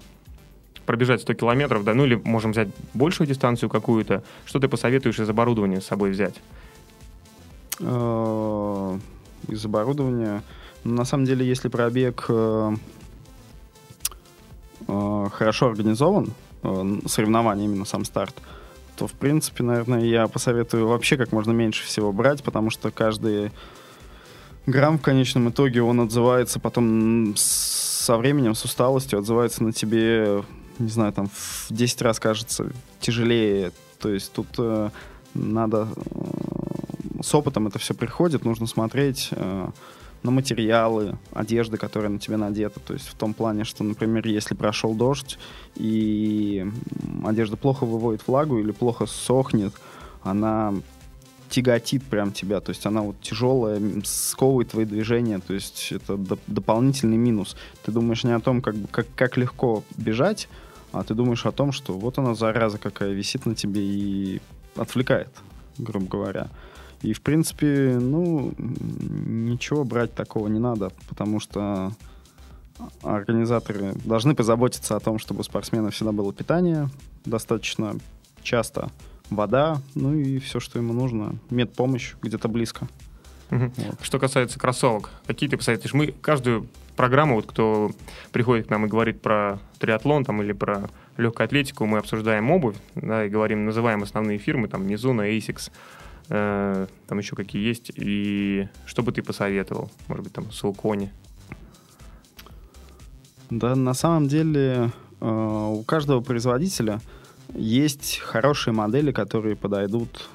пробежать 0.86 1.22
100 1.22 1.34
километров, 1.34 1.84
да, 1.84 1.94
ну 1.94 2.04
или 2.04 2.16
можем 2.24 2.52
взять 2.52 2.68
большую 2.94 3.26
дистанцию 3.26 3.70
какую-то, 3.70 4.22
что 4.44 4.58
ты 4.58 4.68
посоветуешь 4.68 5.18
из 5.18 5.28
оборудования 5.28 5.80
с 5.80 5.86
собой 5.86 6.10
взять? 6.10 6.34
э, 7.80 8.98
из 9.48 9.64
оборудования. 9.64 10.42
Но 10.84 10.94
на 10.94 11.04
самом 11.04 11.24
деле, 11.24 11.46
если 11.46 11.68
пробег 11.68 12.26
э, 12.28 12.76
э, 14.86 15.26
хорошо 15.32 15.68
организован, 15.68 16.32
соревнование 17.06 17.66
именно 17.66 17.84
сам 17.84 18.06
старт, 18.06 18.34
то, 18.96 19.06
в 19.06 19.12
принципе, 19.12 19.62
наверное, 19.62 20.04
я 20.04 20.26
посоветую 20.28 20.86
вообще 20.86 21.16
как 21.16 21.32
можно 21.32 21.52
меньше 21.52 21.84
всего 21.84 22.12
брать, 22.12 22.42
потому 22.42 22.70
что 22.70 22.90
каждый 22.90 23.50
грамм 24.66 24.98
в 24.98 25.02
конечном 25.02 25.50
итоге, 25.50 25.82
он 25.82 26.00
отзывается 26.00 26.60
потом 26.60 27.34
со 27.36 28.16
временем, 28.16 28.54
с 28.54 28.64
усталостью, 28.64 29.18
отзывается 29.18 29.62
на 29.62 29.72
тебе, 29.72 30.44
не 30.78 30.88
знаю, 30.88 31.12
там 31.12 31.28
в 31.28 31.66
10 31.70 32.02
раз 32.02 32.20
кажется 32.20 32.70
тяжелее. 33.00 33.72
То 33.98 34.10
есть 34.10 34.32
тут 34.32 34.48
э, 34.58 34.90
надо... 35.34 35.88
Э, 35.96 37.22
с 37.22 37.34
опытом 37.34 37.66
это 37.66 37.78
все 37.78 37.94
приходит, 37.94 38.44
нужно 38.44 38.66
смотреть... 38.66 39.28
Э, 39.32 39.68
на 40.24 40.30
материалы, 40.30 41.16
одежды, 41.32 41.76
которая 41.76 42.10
на 42.10 42.18
тебе 42.18 42.36
надета. 42.36 42.80
То 42.80 42.94
есть 42.94 43.06
в 43.06 43.14
том 43.14 43.34
плане, 43.34 43.64
что, 43.64 43.84
например, 43.84 44.26
если 44.26 44.54
прошел 44.54 44.94
дождь 44.94 45.38
и 45.76 46.66
одежда 47.24 47.56
плохо 47.56 47.84
выводит 47.84 48.26
влагу 48.26 48.58
или 48.58 48.72
плохо 48.72 49.06
сохнет, 49.06 49.74
она 50.22 50.74
тяготит 51.50 52.02
прям 52.04 52.32
тебя, 52.32 52.60
то 52.60 52.70
есть 52.70 52.84
она 52.86 53.02
вот 53.02 53.20
тяжелая, 53.20 53.80
сковывает 54.04 54.70
твои 54.70 54.86
движения, 54.86 55.38
то 55.38 55.54
есть 55.54 55.92
это 55.92 56.14
доп- 56.14 56.40
дополнительный 56.48 57.18
минус. 57.18 57.54
Ты 57.84 57.92
думаешь 57.92 58.24
не 58.24 58.32
о 58.32 58.40
том, 58.40 58.60
как, 58.62 58.74
как, 58.90 59.06
как 59.14 59.36
легко 59.36 59.84
бежать, 59.96 60.48
а 60.90 61.04
ты 61.04 61.14
думаешь 61.14 61.44
о 61.46 61.52
том, 61.52 61.70
что 61.70 61.92
вот 61.92 62.18
она 62.18 62.34
зараза 62.34 62.78
какая 62.78 63.12
висит 63.12 63.46
на 63.46 63.54
тебе 63.54 63.82
и 63.82 64.40
отвлекает, 64.74 65.28
грубо 65.78 66.06
говоря. 66.06 66.48
И, 67.04 67.12
в 67.12 67.20
принципе, 67.20 67.98
ну, 68.00 68.54
ничего 68.56 69.84
брать 69.84 70.14
такого 70.14 70.48
не 70.48 70.58
надо, 70.58 70.90
потому 71.08 71.38
что 71.38 71.92
организаторы 73.02 73.92
должны 74.04 74.34
позаботиться 74.34 74.96
о 74.96 75.00
том, 75.00 75.18
чтобы 75.18 75.40
у 75.40 75.42
спортсмена 75.42 75.90
всегда 75.90 76.12
было 76.12 76.32
питание 76.32 76.88
достаточно 77.26 77.96
часто, 78.42 78.90
вода, 79.28 79.82
ну 79.94 80.14
и 80.14 80.38
все, 80.38 80.60
что 80.60 80.78
ему 80.78 80.94
нужно, 80.94 81.36
медпомощь 81.50 82.14
где-то 82.22 82.48
близко. 82.48 82.88
Угу. 83.50 83.72
Вот. 83.76 83.98
Что 84.00 84.18
касается 84.18 84.58
кроссовок, 84.58 85.10
какие 85.26 85.50
ты 85.50 85.58
посоветуешь? 85.58 85.92
Мы 85.92 86.14
каждую 86.22 86.68
программу, 86.96 87.36
вот 87.36 87.46
кто 87.46 87.90
приходит 88.32 88.68
к 88.68 88.70
нам 88.70 88.86
и 88.86 88.88
говорит 88.88 89.20
про 89.20 89.58
триатлон 89.78 90.24
там, 90.24 90.42
или 90.42 90.52
про 90.52 90.88
легкую 91.18 91.44
атлетику, 91.44 91.84
мы 91.84 91.98
обсуждаем 91.98 92.50
обувь, 92.50 92.76
да, 92.94 93.26
и 93.26 93.28
говорим, 93.28 93.66
называем 93.66 94.02
основные 94.02 94.38
фирмы, 94.38 94.68
там, 94.68 94.82
Mizuno, 94.82 95.28
ASICS, 95.28 95.70
Э, 96.28 96.86
там 97.06 97.18
еще 97.18 97.36
какие 97.36 97.62
есть, 97.62 97.92
и 97.94 98.68
что 98.86 99.02
бы 99.02 99.12
ты 99.12 99.22
посоветовал? 99.22 99.90
Может 100.08 100.24
быть, 100.24 100.32
там, 100.32 100.50
Сулкони? 100.50 101.10
Да, 103.50 103.76
на 103.76 103.94
самом 103.94 104.28
деле 104.28 104.90
э, 105.20 105.26
у 105.26 105.82
каждого 105.82 106.20
производителя 106.20 107.00
есть 107.52 108.18
хорошие 108.18 108.72
модели, 108.72 109.12
которые 109.12 109.54
подойдут 109.54 110.28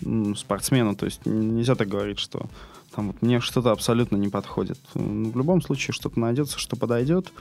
ну, 0.00 0.34
спортсмену. 0.34 0.94
То 0.94 1.06
есть 1.06 1.24
нельзя 1.24 1.74
так 1.74 1.88
говорить, 1.88 2.18
что 2.18 2.46
там 2.94 3.08
вот 3.08 3.22
мне 3.22 3.40
что-то 3.40 3.72
абсолютно 3.72 4.16
не 4.16 4.28
подходит. 4.28 4.78
В 4.94 5.36
любом 5.36 5.62
случае 5.62 5.94
что-то 5.94 6.20
найдется, 6.20 6.58
что 6.58 6.76
подойдет. 6.76 7.32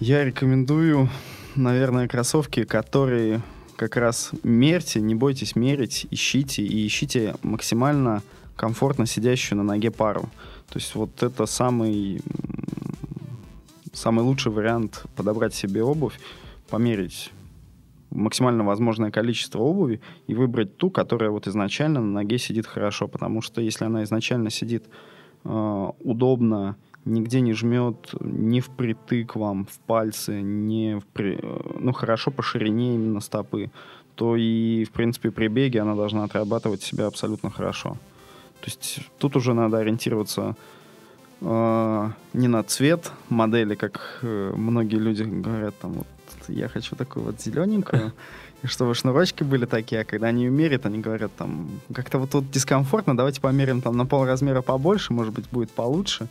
Я 0.00 0.24
рекомендую, 0.24 1.08
наверное, 1.56 2.06
кроссовки, 2.06 2.64
которые 2.64 3.42
как 3.78 3.96
раз 3.96 4.32
мерьте, 4.42 5.00
не 5.00 5.14
бойтесь 5.14 5.54
мерить, 5.54 6.08
ищите 6.10 6.64
и 6.64 6.84
ищите 6.84 7.36
максимально 7.44 8.22
комфортно 8.56 9.06
сидящую 9.06 9.58
на 9.58 9.62
ноге 9.62 9.92
пару. 9.92 10.22
То 10.68 10.80
есть 10.80 10.96
вот 10.96 11.22
это 11.22 11.46
самый, 11.46 12.20
самый 13.92 14.24
лучший 14.24 14.50
вариант 14.50 15.04
подобрать 15.14 15.54
себе 15.54 15.84
обувь, 15.84 16.18
померить 16.68 17.30
максимально 18.10 18.64
возможное 18.64 19.12
количество 19.12 19.60
обуви 19.60 20.00
и 20.26 20.34
выбрать 20.34 20.76
ту, 20.76 20.90
которая 20.90 21.30
вот 21.30 21.46
изначально 21.46 22.00
на 22.00 22.10
ноге 22.10 22.38
сидит 22.38 22.66
хорошо, 22.66 23.06
потому 23.06 23.42
что 23.42 23.60
если 23.60 23.84
она 23.84 24.02
изначально 24.02 24.50
сидит 24.50 24.86
э, 25.44 25.90
удобно, 26.00 26.76
нигде 27.04 27.40
не 27.40 27.52
жмет 27.54 28.14
ни 28.20 28.60
впритык 28.60 29.36
вам 29.36 29.66
в 29.66 29.78
пальцы, 29.80 30.40
не 30.40 30.98
в 30.98 31.06
при... 31.06 31.38
ну, 31.78 31.92
хорошо 31.92 32.30
по 32.30 32.42
ширине 32.42 32.94
именно 32.94 33.20
стопы, 33.20 33.70
то 34.14 34.36
и, 34.36 34.84
в 34.84 34.90
принципе, 34.90 35.30
при 35.30 35.48
беге 35.48 35.80
она 35.80 35.94
должна 35.94 36.24
отрабатывать 36.24 36.82
себя 36.82 37.06
абсолютно 37.06 37.50
хорошо. 37.50 37.96
То 38.60 38.66
есть 38.66 39.00
тут 39.18 39.36
уже 39.36 39.54
надо 39.54 39.78
ориентироваться 39.78 40.56
э, 41.40 42.10
не 42.32 42.48
на 42.48 42.62
цвет 42.64 43.12
модели, 43.28 43.74
как 43.76 44.18
э, 44.22 44.52
многие 44.56 44.96
люди 44.96 45.22
говорят, 45.22 45.78
там, 45.78 45.92
вот, 45.92 46.06
я 46.48 46.68
хочу 46.68 46.96
такую 46.96 47.26
вот 47.26 47.40
зелененькую, 47.40 48.12
и 48.62 48.66
чтобы 48.66 48.94
шнурочки 48.94 49.44
были 49.44 49.66
такие, 49.66 50.00
а 50.00 50.04
когда 50.04 50.26
они 50.26 50.48
мерят, 50.48 50.84
они 50.86 50.98
говорят, 50.98 51.30
там, 51.36 51.68
как-то 51.94 52.18
вот 52.18 52.30
тут 52.30 52.50
дискомфортно, 52.50 53.16
давайте 53.16 53.40
померим 53.40 53.80
там 53.80 53.96
на 53.96 54.04
пол 54.04 54.24
размера 54.24 54.62
побольше, 54.62 55.12
может 55.12 55.32
быть, 55.32 55.48
будет 55.52 55.70
получше 55.70 56.28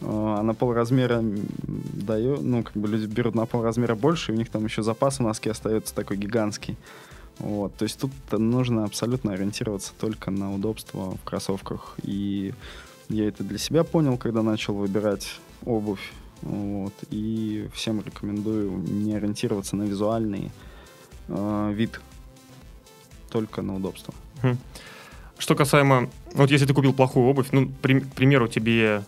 а 0.00 0.42
на 0.42 0.54
полразмера 0.54 1.22
даю, 1.22 2.40
ну, 2.40 2.62
как 2.62 2.74
бы 2.74 2.88
люди 2.88 3.06
берут 3.06 3.34
на 3.34 3.46
полразмера 3.46 3.94
больше, 3.94 4.32
и 4.32 4.34
у 4.34 4.38
них 4.38 4.50
там 4.50 4.64
еще 4.64 4.82
запас 4.82 5.20
у 5.20 5.22
носки 5.22 5.48
остается 5.48 5.94
такой 5.94 6.16
гигантский. 6.16 6.76
Вот, 7.38 7.74
то 7.74 7.82
есть 7.82 7.98
тут 7.98 8.12
нужно 8.32 8.84
абсолютно 8.84 9.32
ориентироваться 9.32 9.92
только 9.98 10.30
на 10.30 10.54
удобство 10.54 11.16
в 11.16 11.24
кроссовках. 11.24 11.96
И 12.02 12.54
я 13.08 13.28
это 13.28 13.44
для 13.44 13.58
себя 13.58 13.84
понял, 13.84 14.16
когда 14.16 14.42
начал 14.42 14.74
выбирать 14.74 15.38
обувь. 15.64 16.12
Вот, 16.42 16.92
и 17.10 17.68
всем 17.72 18.02
рекомендую 18.04 18.70
не 18.70 19.14
ориентироваться 19.14 19.76
на 19.76 19.84
визуальный 19.84 20.50
э, 21.28 21.72
вид, 21.74 22.00
только 23.30 23.62
на 23.62 23.74
удобство. 23.74 24.14
Что 25.38 25.54
касаемо, 25.54 26.10
вот 26.34 26.50
если 26.50 26.66
ты 26.66 26.74
купил 26.74 26.92
плохую 26.94 27.26
обувь, 27.26 27.48
ну, 27.52 27.70
при, 27.82 28.00
к 28.00 28.14
примеру, 28.14 28.48
тебе 28.48 29.04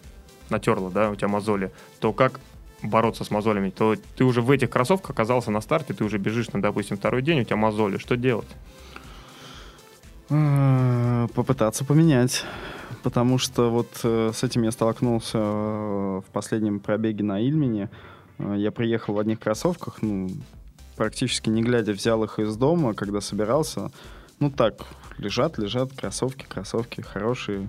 натерла, 0.51 0.91
да, 0.91 1.11
у 1.11 1.15
тебя 1.15 1.29
мозоли, 1.29 1.71
то 2.01 2.13
как 2.13 2.41
бороться 2.83 3.25
с 3.25 3.31
мозолями, 3.31 3.71
то 3.71 3.97
ты 4.17 4.25
уже 4.25 4.41
в 4.41 4.51
этих 4.51 4.71
кроссовках 4.71 5.11
оказался 5.11 5.51
на 5.51 5.61
старте, 5.61 5.95
ты 5.95 6.05
уже 6.05 6.19
бежишь 6.19 6.53
на, 6.53 6.63
допустим, 6.63 6.97
второй 6.97 7.23
день, 7.23 7.41
у 7.41 7.45
тебя 7.45 7.57
мозоли, 7.57 7.99
что 7.99 8.17
делать? 8.17 8.49
Э, 10.31 11.27
попытаться 11.35 11.85
поменять. 11.85 12.45
Потому 13.03 13.39
что 13.39 13.71
вот 13.71 13.89
э, 14.03 14.33
с 14.35 14.43
этим 14.43 14.63
я 14.63 14.71
столкнулся 14.71 15.39
э, 15.39 16.21
в 16.27 16.33
последнем 16.33 16.81
пробеге 16.81 17.25
на 17.25 17.41
Ильмине. 17.41 17.91
Я 18.39 18.71
приехал 18.71 19.15
в 19.15 19.19
одних 19.19 19.41
кроссовках, 19.41 20.01
ну, 20.01 20.31
практически 20.97 21.49
не 21.49 21.63
глядя, 21.63 21.93
взял 21.93 22.23
их 22.23 22.39
из 22.39 22.57
дома, 22.57 22.95
когда 22.95 23.21
собирался. 23.21 23.91
Ну 24.39 24.51
так, 24.51 24.87
лежат, 25.17 25.59
лежат, 25.59 25.93
кроссовки, 25.93 26.45
кроссовки, 26.49 27.01
хорошие, 27.01 27.69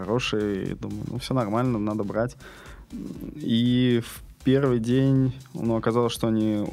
хорошие. 0.00 0.74
Думаю, 0.74 1.04
ну 1.10 1.18
все 1.18 1.34
нормально, 1.34 1.78
надо 1.78 2.04
брать. 2.04 2.36
И 3.36 4.02
в 4.04 4.44
первый 4.44 4.78
день 4.78 5.32
ну, 5.54 5.76
оказалось, 5.76 6.12
что 6.12 6.28
они 6.28 6.66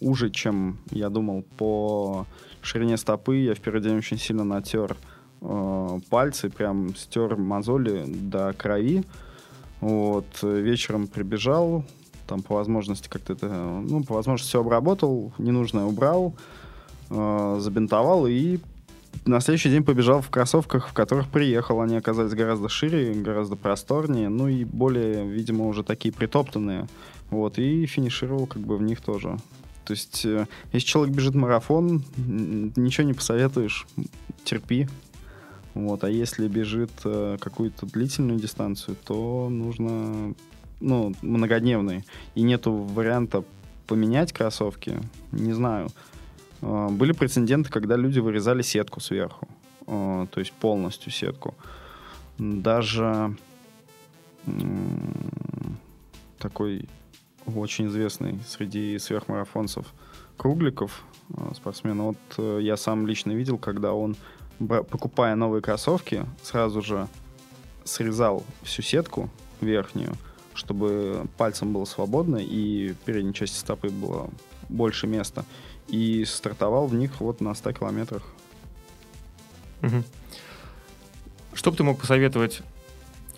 уже, 0.00 0.30
чем 0.30 0.78
я 0.90 1.10
думал, 1.10 1.44
по 1.56 2.26
ширине 2.62 2.96
стопы. 2.96 3.36
Я 3.36 3.54
в 3.54 3.60
первый 3.60 3.82
день 3.82 3.96
очень 3.98 4.18
сильно 4.18 4.44
натер 4.44 4.96
э, 5.40 6.00
пальцы, 6.10 6.50
прям 6.50 6.94
стер 6.96 7.36
мозоли 7.36 8.04
до 8.06 8.52
крови. 8.52 9.04
Вот, 9.80 10.26
вечером 10.42 11.06
прибежал, 11.06 11.84
там 12.26 12.42
по 12.42 12.56
возможности 12.56 13.08
как-то 13.08 13.34
это, 13.34 13.46
ну, 13.46 14.02
по 14.02 14.14
возможности 14.14 14.48
все 14.48 14.60
обработал, 14.60 15.32
ненужное 15.38 15.84
убрал, 15.84 16.34
э, 17.10 17.56
забинтовал 17.60 18.26
и 18.26 18.58
на 19.24 19.40
следующий 19.40 19.70
день 19.70 19.84
побежал 19.84 20.20
в 20.20 20.30
кроссовках, 20.30 20.88
в 20.88 20.92
которых 20.92 21.28
приехал. 21.28 21.80
Они 21.80 21.96
оказались 21.96 22.32
гораздо 22.32 22.68
шире, 22.68 23.12
гораздо 23.14 23.56
просторнее, 23.56 24.28
ну 24.28 24.48
и 24.48 24.64
более, 24.64 25.26
видимо, 25.26 25.66
уже 25.66 25.82
такие 25.82 26.12
притоптанные. 26.12 26.86
Вот, 27.30 27.58
и 27.58 27.86
финишировал 27.86 28.46
как 28.46 28.62
бы 28.62 28.76
в 28.76 28.82
них 28.82 29.00
тоже. 29.00 29.36
То 29.84 29.92
есть, 29.92 30.24
э, 30.24 30.46
если 30.72 30.86
человек 30.86 31.14
бежит 31.14 31.34
марафон, 31.34 32.04
ничего 32.16 33.06
не 33.06 33.14
посоветуешь, 33.14 33.86
терпи. 34.44 34.88
Вот, 35.74 36.04
а 36.04 36.10
если 36.10 36.48
бежит 36.48 36.90
э, 37.04 37.36
какую-то 37.40 37.86
длительную 37.86 38.38
дистанцию, 38.38 38.96
то 39.04 39.48
нужно, 39.50 40.34
ну, 40.80 41.14
многодневный. 41.22 42.04
И 42.34 42.42
нету 42.42 42.72
варианта 42.72 43.44
поменять 43.86 44.32
кроссовки, 44.32 44.98
не 45.32 45.52
знаю. 45.52 45.88
А, 46.62 46.88
были 46.88 47.12
прецеденты, 47.12 47.70
когда 47.70 47.96
люди 47.96 48.18
вырезали 48.18 48.62
сетку 48.62 49.00
сверху, 49.00 49.48
а, 49.86 50.26
то 50.26 50.40
есть 50.40 50.52
полностью 50.52 51.12
сетку. 51.12 51.54
Даже 52.38 53.36
такой 56.38 56.88
очень 57.46 57.88
известный 57.88 58.38
среди 58.46 58.98
сверхмарафонцев 58.98 59.86
Кругликов, 60.36 61.04
а, 61.36 61.52
спортсмен, 61.54 62.00
вот 62.00 62.16
э, 62.38 62.60
я 62.62 62.76
сам 62.76 63.06
лично 63.06 63.32
видел, 63.32 63.58
когда 63.58 63.92
он 63.92 64.16
покупая 64.58 65.34
новые 65.34 65.62
кроссовки, 65.62 66.24
сразу 66.42 66.82
же 66.82 67.08
срезал 67.84 68.44
всю 68.62 68.82
сетку 68.82 69.30
верхнюю, 69.60 70.12
чтобы 70.54 71.26
пальцем 71.36 71.72
было 71.72 71.84
свободно 71.84 72.36
и 72.36 72.94
передней 73.04 73.34
части 73.34 73.56
стопы 73.56 73.88
было 73.88 74.30
больше 74.68 75.06
места. 75.06 75.44
И 75.88 76.24
стартовал 76.24 76.86
в 76.86 76.94
них 76.94 77.20
вот 77.20 77.40
на 77.40 77.54
100 77.54 77.72
километрах. 77.72 78.22
Мгм. 79.80 80.04
Что 81.54 81.70
бы 81.70 81.76
ты 81.76 81.82
мог 81.82 81.98
посоветовать 81.98 82.62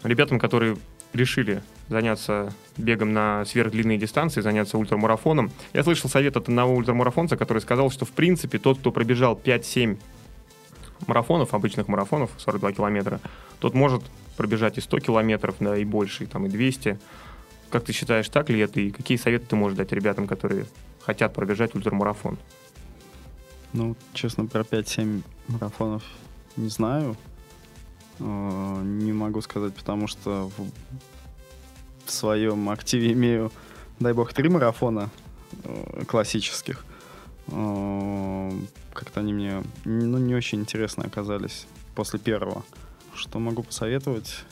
ребятам, 0.03 0.39
которые 0.39 0.77
решили 1.13 1.63
заняться 1.89 2.53
бегом 2.77 3.13
на 3.13 3.45
сверхдлинные 3.45 3.99
дистанции, 3.99 4.41
заняться 4.41 4.79
ультрамарафоном? 4.79 5.51
Я 5.73 5.83
слышал 5.85 6.11
совет 6.11 6.37
от 6.37 6.49
одного 6.49 6.75
ультрамарафонца, 6.75 7.37
который 7.37 7.61
сказал, 7.61 7.91
что 7.91 8.05
в 8.05 8.11
принципе 8.11 8.59
тот, 8.59 8.79
кто 8.79 8.93
пробежал 8.93 9.41
5-7 9.43 9.99
марафонов, 11.07 11.55
обычных 11.55 11.89
марафонов, 11.89 12.31
42 12.39 12.73
километра, 12.73 13.21
тот 13.59 13.75
может 13.75 14.03
пробежать 14.37 14.79
и 14.79 14.81
100 14.81 15.01
километров, 15.01 15.57
да, 15.61 15.77
и 15.77 15.85
больше, 15.85 16.25
и, 16.25 16.27
там, 16.27 16.47
и 16.47 16.49
200. 16.49 16.99
Как 17.71 17.85
ты 17.85 17.93
считаешь, 17.93 18.29
так 18.29 18.51
ли 18.51 18.61
это? 18.61 18.81
И 18.81 18.91
какие 18.91 19.19
советы 19.19 19.47
ты 19.49 19.57
можешь 19.57 19.77
дать 19.77 19.93
ребятам, 19.93 20.27
которые 20.27 20.67
хотят 21.01 21.33
пробежать 21.33 21.75
ультрамарафон? 21.75 22.39
Ну, 23.73 23.97
честно, 24.13 24.47
про 24.47 24.63
5-7 24.63 25.23
марафонов 25.49 26.03
не 26.57 26.69
знаю. 26.69 27.17
Э, 28.19 28.83
Не 28.85 29.13
могу 29.13 29.41
сказать, 29.41 29.75
потому 29.75 30.07
что 30.09 30.51
в, 30.57 32.11
своем 32.11 32.69
активе 32.71 33.13
имею, 33.13 33.53
дай 34.01 34.13
бог, 34.13 34.33
три 34.33 34.49
марафона 34.49 35.09
э, 35.65 36.05
классических. 36.07 36.85
Э, 37.49 38.51
Как-то 38.93 39.21
они 39.21 39.33
мне 39.33 39.63
ну, 39.85 40.19
не 40.19 40.35
очень 40.35 40.61
интересно 40.61 41.05
оказались 41.05 41.67
после 41.95 42.19
первого. 42.19 42.65
Что 43.15 43.39
могу 43.39 43.63
посоветовать? 43.63 44.45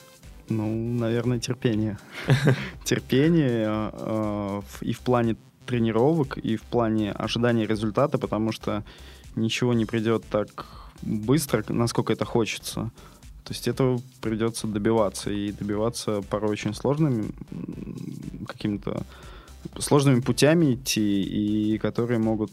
Ну, 0.49 0.66
наверное, 0.99 1.38
терпение. 1.40 1.99
Терпение 2.84 3.68
в- 3.70 4.82
и 4.82 4.92
в 4.92 5.01
плане 5.01 5.36
тренировок, 5.69 6.39
и 6.39 6.57
в 6.57 6.62
плане 6.62 7.12
ожидания 7.12 7.66
результата, 7.66 8.16
потому 8.16 8.53
что 8.53 8.83
ничего 9.37 9.75
не 9.75 9.85
придет 9.85 10.25
так 10.31 10.66
быстро, 11.03 11.62
насколько 11.69 12.12
это 12.12 12.25
хочется. 12.25 12.91
То 13.45 13.53
есть 13.53 13.69
этого 13.69 14.01
придется 14.23 14.66
добиваться, 14.66 15.31
и 15.31 15.53
добиваться 15.53 16.23
порой 16.31 16.53
очень 16.53 16.75
сложными 16.75 17.31
какими-то 18.47 19.03
сложными 19.79 20.21
путями 20.21 20.75
идти, 20.75 21.23
и 21.23 21.79
которые 21.79 22.19
могут 22.19 22.53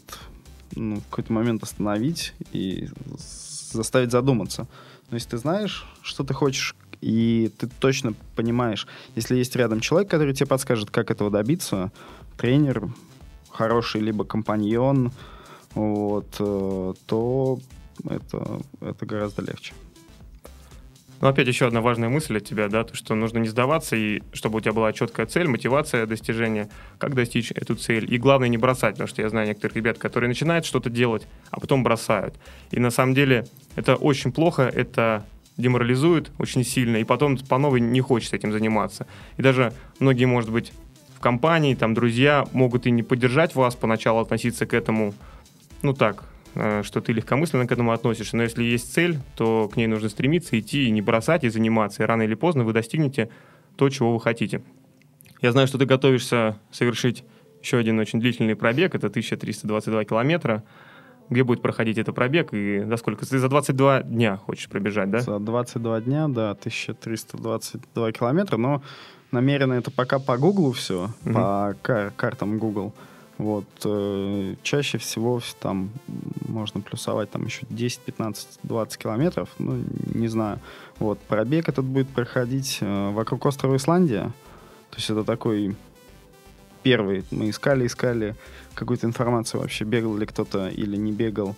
ну, 0.74 0.96
в 0.96 1.04
какой-то 1.04 1.32
момент 1.32 1.62
остановить 1.62 2.34
и 2.52 2.88
заставить 3.72 4.10
задуматься. 4.10 4.66
Но 5.10 5.16
если 5.16 5.30
ты 5.30 5.38
знаешь, 5.38 5.86
что 6.02 6.22
ты 6.22 6.34
хочешь, 6.34 6.74
и 7.00 7.50
ты 7.58 7.68
точно 7.78 8.14
понимаешь, 8.34 8.86
если 9.14 9.36
есть 9.36 9.56
рядом 9.56 9.80
человек, 9.80 10.10
который 10.10 10.34
тебе 10.34 10.46
подскажет, 10.46 10.90
как 10.90 11.10
этого 11.10 11.30
добиться, 11.30 11.92
тренер, 12.36 12.90
хороший 13.56 14.00
либо 14.00 14.24
компаньон, 14.24 15.12
вот, 15.74 16.36
э, 16.38 16.94
то 17.06 17.58
это, 18.08 18.60
это 18.80 19.06
гораздо 19.06 19.42
легче. 19.42 19.72
Ну, 21.20 21.28
опять 21.28 21.48
еще 21.48 21.66
одна 21.66 21.80
важная 21.80 22.10
мысль 22.10 22.36
от 22.36 22.44
тебя, 22.44 22.68
да, 22.68 22.84
то, 22.84 22.94
что 22.94 23.14
нужно 23.14 23.38
не 23.38 23.48
сдаваться, 23.48 23.96
и 23.96 24.22
чтобы 24.34 24.58
у 24.58 24.60
тебя 24.60 24.74
была 24.74 24.92
четкая 24.92 25.26
цель, 25.26 25.48
мотивация 25.48 26.06
достижения, 26.06 26.68
как 26.98 27.14
достичь 27.14 27.52
эту 27.52 27.74
цель. 27.74 28.12
И 28.12 28.18
главное 28.18 28.48
не 28.48 28.58
бросать, 28.58 28.92
потому 28.92 29.08
что 29.08 29.22
я 29.22 29.28
знаю 29.30 29.48
некоторых 29.48 29.76
ребят, 29.76 29.96
которые 29.96 30.28
начинают 30.28 30.66
что-то 30.66 30.90
делать, 30.90 31.26
а 31.50 31.58
потом 31.58 31.82
бросают. 31.82 32.34
И 32.70 32.78
на 32.78 32.90
самом 32.90 33.14
деле 33.14 33.46
это 33.76 33.96
очень 33.96 34.30
плохо, 34.30 34.62
это 34.62 35.24
деморализует 35.56 36.30
очень 36.38 36.64
сильно, 36.64 36.98
и 36.98 37.04
потом 37.04 37.38
по 37.38 37.56
новой 37.56 37.80
не 37.80 38.02
хочется 38.02 38.36
этим 38.36 38.52
заниматься. 38.52 39.06
И 39.38 39.42
даже 39.42 39.72
многие, 39.98 40.26
может 40.26 40.50
быть, 40.50 40.72
в 41.16 41.20
компании, 41.20 41.74
там, 41.74 41.94
друзья 41.94 42.44
могут 42.52 42.86
и 42.86 42.90
не 42.90 43.02
поддержать 43.02 43.54
вас, 43.54 43.74
поначалу 43.74 44.20
относиться 44.20 44.66
к 44.66 44.74
этому, 44.74 45.14
ну 45.82 45.94
так, 45.94 46.24
э, 46.54 46.82
что 46.84 47.00
ты 47.00 47.12
легкомысленно 47.12 47.66
к 47.66 47.72
этому 47.72 47.92
относишься, 47.92 48.36
но 48.36 48.42
если 48.42 48.62
есть 48.62 48.92
цель, 48.92 49.18
то 49.34 49.68
к 49.72 49.76
ней 49.76 49.86
нужно 49.86 50.10
стремиться, 50.10 50.58
идти 50.58 50.86
и 50.86 50.90
не 50.90 51.00
бросать, 51.00 51.44
и 51.44 51.48
заниматься, 51.48 52.02
и 52.02 52.06
рано 52.06 52.22
или 52.22 52.34
поздно 52.34 52.64
вы 52.64 52.74
достигнете 52.74 53.30
то, 53.76 53.88
чего 53.88 54.12
вы 54.12 54.20
хотите. 54.20 54.62
Я 55.40 55.52
знаю, 55.52 55.66
что 55.66 55.78
ты 55.78 55.86
готовишься 55.86 56.58
совершить 56.70 57.24
еще 57.62 57.78
один 57.78 57.98
очень 57.98 58.20
длительный 58.20 58.54
пробег, 58.54 58.94
это 58.94 59.06
1322 59.06 60.04
километра. 60.04 60.64
Где 61.28 61.42
будет 61.42 61.60
проходить 61.60 61.98
этот 61.98 62.14
пробег 62.14 62.52
и 62.52 62.84
за 62.84 62.96
сколько? 62.98 63.26
Ты 63.26 63.38
за 63.40 63.48
22 63.48 64.02
дня 64.02 64.36
хочешь 64.36 64.68
пробежать, 64.68 65.10
да? 65.10 65.20
За 65.20 65.40
22 65.40 66.02
дня, 66.02 66.28
да, 66.28 66.50
1322 66.52 68.12
километра, 68.12 68.56
но 68.58 68.82
намеренно 69.32 69.74
это 69.74 69.90
пока 69.90 70.18
по 70.18 70.36
Гуглу 70.38 70.72
все, 70.72 71.10
Мгм. 71.24 71.34
по 71.34 71.74
кар- 71.82 72.12
картам 72.16 72.58
Google. 72.58 72.92
Вот, 73.38 73.66
э, 73.84 74.54
чаще 74.62 74.96
всего 74.96 75.38
вс- 75.38 75.54
там 75.60 75.90
можно 76.48 76.80
плюсовать 76.80 77.30
там 77.30 77.44
еще 77.44 77.66
10, 77.68 78.00
15, 78.00 78.58
20 78.62 78.96
километров, 78.98 79.50
ну, 79.58 79.82
не 80.14 80.28
знаю. 80.28 80.58
Вот, 80.98 81.18
пробег 81.18 81.68
этот 81.68 81.84
будет 81.84 82.08
проходить 82.08 82.78
э, 82.80 83.10
вокруг 83.12 83.44
острова 83.44 83.76
Исландия. 83.76 84.32
То 84.90 84.96
есть 84.96 85.10
это 85.10 85.22
такой 85.22 85.76
первый. 86.82 87.24
Мы 87.30 87.50
искали, 87.50 87.86
искали 87.86 88.34
какую-то 88.74 89.06
информацию 89.06 89.60
вообще, 89.60 89.84
бегал 89.84 90.16
ли 90.16 90.24
кто-то 90.24 90.68
или 90.68 90.96
не 90.96 91.12
бегал 91.12 91.50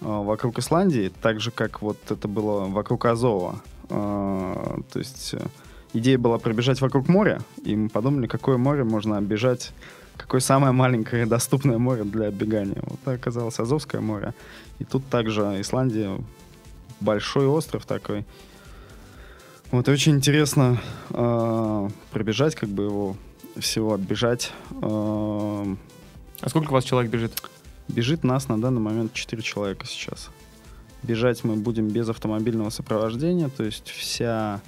э, 0.00 0.04
вокруг 0.06 0.58
Исландии, 0.58 1.12
так 1.22 1.38
же, 1.40 1.52
как 1.52 1.80
вот 1.80 1.96
это 2.10 2.26
было 2.26 2.64
вокруг 2.66 3.04
Азова. 3.04 3.60
Э, 3.88 4.78
То 4.92 4.98
есть 4.98 5.34
э, 5.34 5.40
идея 5.92 6.18
была 6.18 6.38
пробежать 6.38 6.80
вокруг 6.80 7.08
моря, 7.08 7.40
и 7.64 7.76
мы 7.76 7.88
подумали, 7.88 8.26
какое 8.26 8.56
море 8.56 8.84
можно 8.84 9.18
оббежать, 9.18 9.72
какое 10.16 10.40
самое 10.40 10.72
маленькое 10.72 11.26
доступное 11.36 11.78
море 11.78 12.04
для 12.04 12.30
бегания. 12.30 12.82
Вот 12.82 12.98
это 13.02 13.12
оказалось 13.12 13.58
Азовское 13.58 14.00
море. 14.00 14.34
И 14.78 14.84
тут 14.84 15.06
также 15.08 15.42
Исландия, 15.60 16.18
большой 17.00 17.46
остров 17.46 17.86
такой. 17.86 18.24
Вот 19.70 19.88
и 19.88 19.92
очень 19.92 20.16
интересно 20.16 20.80
э, 21.10 21.88
пробежать, 22.10 22.56
как 22.56 22.68
бы 22.68 22.84
его 22.84 23.16
всего 23.58 23.94
оббежать. 23.94 24.52
Э, 24.82 25.76
А 26.40 26.48
сколько 26.48 26.70
у 26.70 26.72
вас 26.72 26.84
человек 26.84 27.10
бежит? 27.10 27.40
Бежит 27.88 28.24
нас 28.24 28.48
на 28.48 28.60
данный 28.60 28.80
момент 28.80 29.12
4 29.12 29.42
человека 29.42 29.86
сейчас. 29.86 30.30
Бежать 31.02 31.44
мы 31.44 31.56
будем 31.56 31.88
без 31.88 32.08
автомобильного 32.08 32.70
сопровождения, 32.70 33.48
то 33.48 33.64
есть 33.64 33.88
вся, 33.88 34.60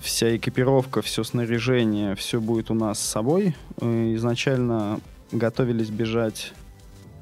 вся 0.00 0.36
экипировка, 0.36 1.02
все 1.02 1.24
снаряжение, 1.24 2.14
все 2.14 2.40
будет 2.40 2.70
у 2.70 2.74
нас 2.74 2.98
с 2.98 3.08
собой. 3.08 3.56
Э, 3.80 4.14
Изначально 4.14 5.00
готовились 5.32 5.90
бежать 5.90 6.52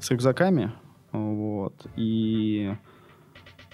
с 0.01 0.09
рюкзаками, 0.11 0.71
вот, 1.11 1.73
и 1.95 2.73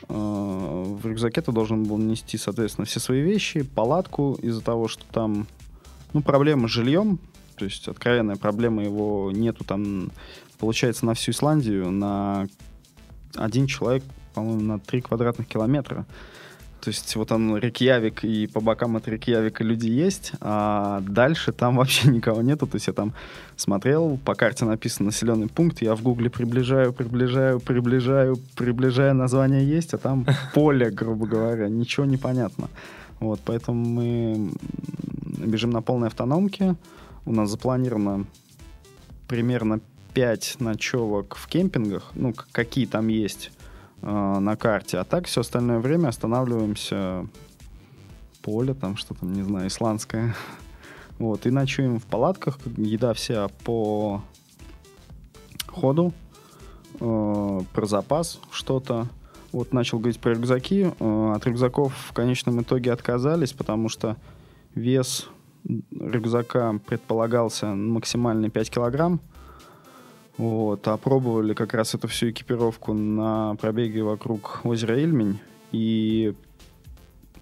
э, 0.07 0.13
в 0.13 1.05
рюкзаке 1.05 1.41
ты 1.41 1.51
должен 1.51 1.83
был 1.83 1.97
нести, 1.97 2.37
соответственно, 2.37 2.85
все 2.85 2.99
свои 2.99 3.21
вещи, 3.21 3.63
палатку 3.63 4.37
из-за 4.41 4.61
того, 4.61 4.87
что 4.87 5.05
там, 5.11 5.47
ну, 6.13 6.21
проблема 6.21 6.67
с 6.67 6.71
жильем, 6.71 7.19
то 7.55 7.65
есть 7.65 7.87
откровенная 7.87 8.35
проблема 8.35 8.83
его 8.83 9.31
нету 9.31 9.63
там 9.63 10.11
получается, 10.57 11.05
на 11.05 11.13
всю 11.13 11.31
Исландию 11.31 11.91
на 11.91 12.47
один 13.35 13.67
человек, 13.67 14.03
по-моему, 14.33 14.61
на 14.61 14.79
3 14.79 15.01
квадратных 15.01 15.47
километра. 15.47 16.05
То 16.86 16.89
есть 16.89 17.15
вот 17.15 17.31
он 17.31 17.57
Рикьявик, 17.57 18.23
и 18.23 18.45
по 18.45 18.61
бокам 18.61 18.95
от 18.95 19.07
Рикьявика 19.07 19.63
люди 19.63 19.88
есть, 19.88 20.33
а 20.39 21.01
дальше 21.01 21.51
там 21.51 21.77
вообще 21.77 22.09
никого 22.09 22.43
нету. 22.43 22.67
То 22.67 22.75
есть 22.75 22.86
я 22.86 22.93
там 22.93 23.13
смотрел, 23.55 24.19
по 24.23 24.36
карте 24.36 24.65
написан 24.65 25.07
населенный 25.07 25.47
пункт, 25.47 25.81
я 25.81 25.95
в 25.95 26.03
гугле 26.03 26.29
приближаю, 26.29 26.93
приближаю, 26.93 27.59
приближаю, 27.59 28.38
приближаю, 28.55 29.15
название 29.15 29.67
есть, 29.67 29.95
а 29.95 29.97
там 29.97 30.27
поле, 30.53 30.91
грубо 30.91 31.25
говоря, 31.25 31.69
ничего 31.69 32.05
не 32.05 32.17
понятно. 32.17 32.69
Вот, 33.19 33.39
поэтому 33.43 33.83
мы 33.83 34.51
бежим 35.23 35.71
на 35.71 35.81
полной 35.81 36.09
автономке. 36.09 36.75
У 37.25 37.31
нас 37.31 37.49
запланировано 37.49 38.27
примерно 39.27 39.79
5 40.13 40.57
ночевок 40.59 41.36
в 41.36 41.47
кемпингах, 41.47 42.11
ну, 42.13 42.36
какие 42.51 42.86
там 42.86 43.07
есть 43.07 43.49
э, 44.06 44.39
на 44.39 44.56
карте. 44.56 44.99
А 44.99 45.03
так 45.03 45.26
все 45.28 45.41
остальное 45.41 45.80
время 45.80 46.08
останавливаемся 46.10 47.28
поле, 48.41 48.74
там 48.74 48.95
что 48.95 49.14
там, 49.16 49.34
не 49.34 49.41
знаю, 49.43 49.68
исландское. 49.68 50.36
Вот, 51.18 51.45
и 51.45 51.49
ночуем 51.49 52.01
в 52.01 52.03
палатках, 52.03 52.60
еда 52.76 53.14
вся 53.14 53.47
по 53.64 54.22
ходу, 55.68 56.12
э, 56.99 57.60
про 57.74 57.86
запас 57.86 58.41
что-то. 58.51 59.08
Вот 59.53 59.72
начал 59.72 59.99
говорить 59.99 60.20
про 60.20 60.34
рюкзаки. 60.34 60.91
Э, 60.99 61.34
от 61.34 61.45
рюкзаков 61.45 61.93
в 62.10 62.12
конечном 62.12 62.62
итоге 62.62 62.91
отказались, 62.91 63.53
потому 63.53 63.88
что 63.88 64.18
вес 64.74 65.30
рюкзака 65.66 66.80
предполагался 66.86 67.68
максимальный 67.68 68.49
5 68.49 68.70
килограмм. 68.70 69.22
Вот, 70.38 70.86
опробовали 70.88 71.53
как 71.53 71.73
раз 71.73 71.95
эту 71.95 72.07
всю 72.07 72.29
экипировку 72.29 72.93
на 72.93 73.55
пробеге 73.55 74.03
вокруг 74.03 74.61
озера 74.63 74.93
Эльмень. 74.93 75.39
И, 75.71 76.33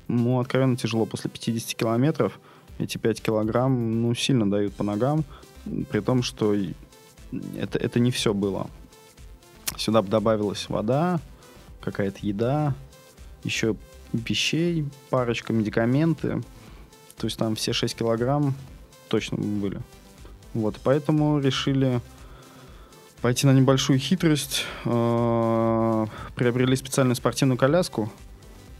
ну, 0.07 0.39
откровенно 0.39 0.77
тяжело. 0.77 1.05
После 1.05 1.29
50 1.29 1.75
километров 1.75 2.39
эти 2.77 2.97
5 2.97 3.21
килограмм, 3.21 4.01
ну, 4.01 4.13
сильно 4.13 4.49
дают 4.49 4.73
по 4.73 4.83
ногам. 4.83 5.23
При 5.89 6.01
том, 6.01 6.21
что 6.21 6.55
это, 7.57 7.79
это 7.79 7.99
не 7.99 8.11
все 8.11 8.33
было. 8.33 8.67
Сюда 9.77 10.01
добавилась 10.03 10.69
вода, 10.69 11.19
какая-то 11.81 12.19
еда, 12.21 12.75
еще 13.43 13.75
вещей, 14.11 14.85
парочка, 15.09 15.51
медикаменты. 15.51 16.43
То 17.17 17.25
есть 17.25 17.37
там 17.37 17.55
все 17.55 17.73
6 17.73 17.95
килограмм 17.97 18.53
точно 19.07 19.37
были. 19.37 19.79
Вот, 20.53 20.75
поэтому 20.83 21.39
решили 21.39 22.01
пойти 23.24 23.47
на 23.47 23.51
небольшую 23.51 23.99
хитрость. 23.99 24.65
Э, 24.84 26.05
приобрели 26.36 26.76
специальную 26.76 27.15
спортивную 27.15 27.57
коляску, 27.57 28.11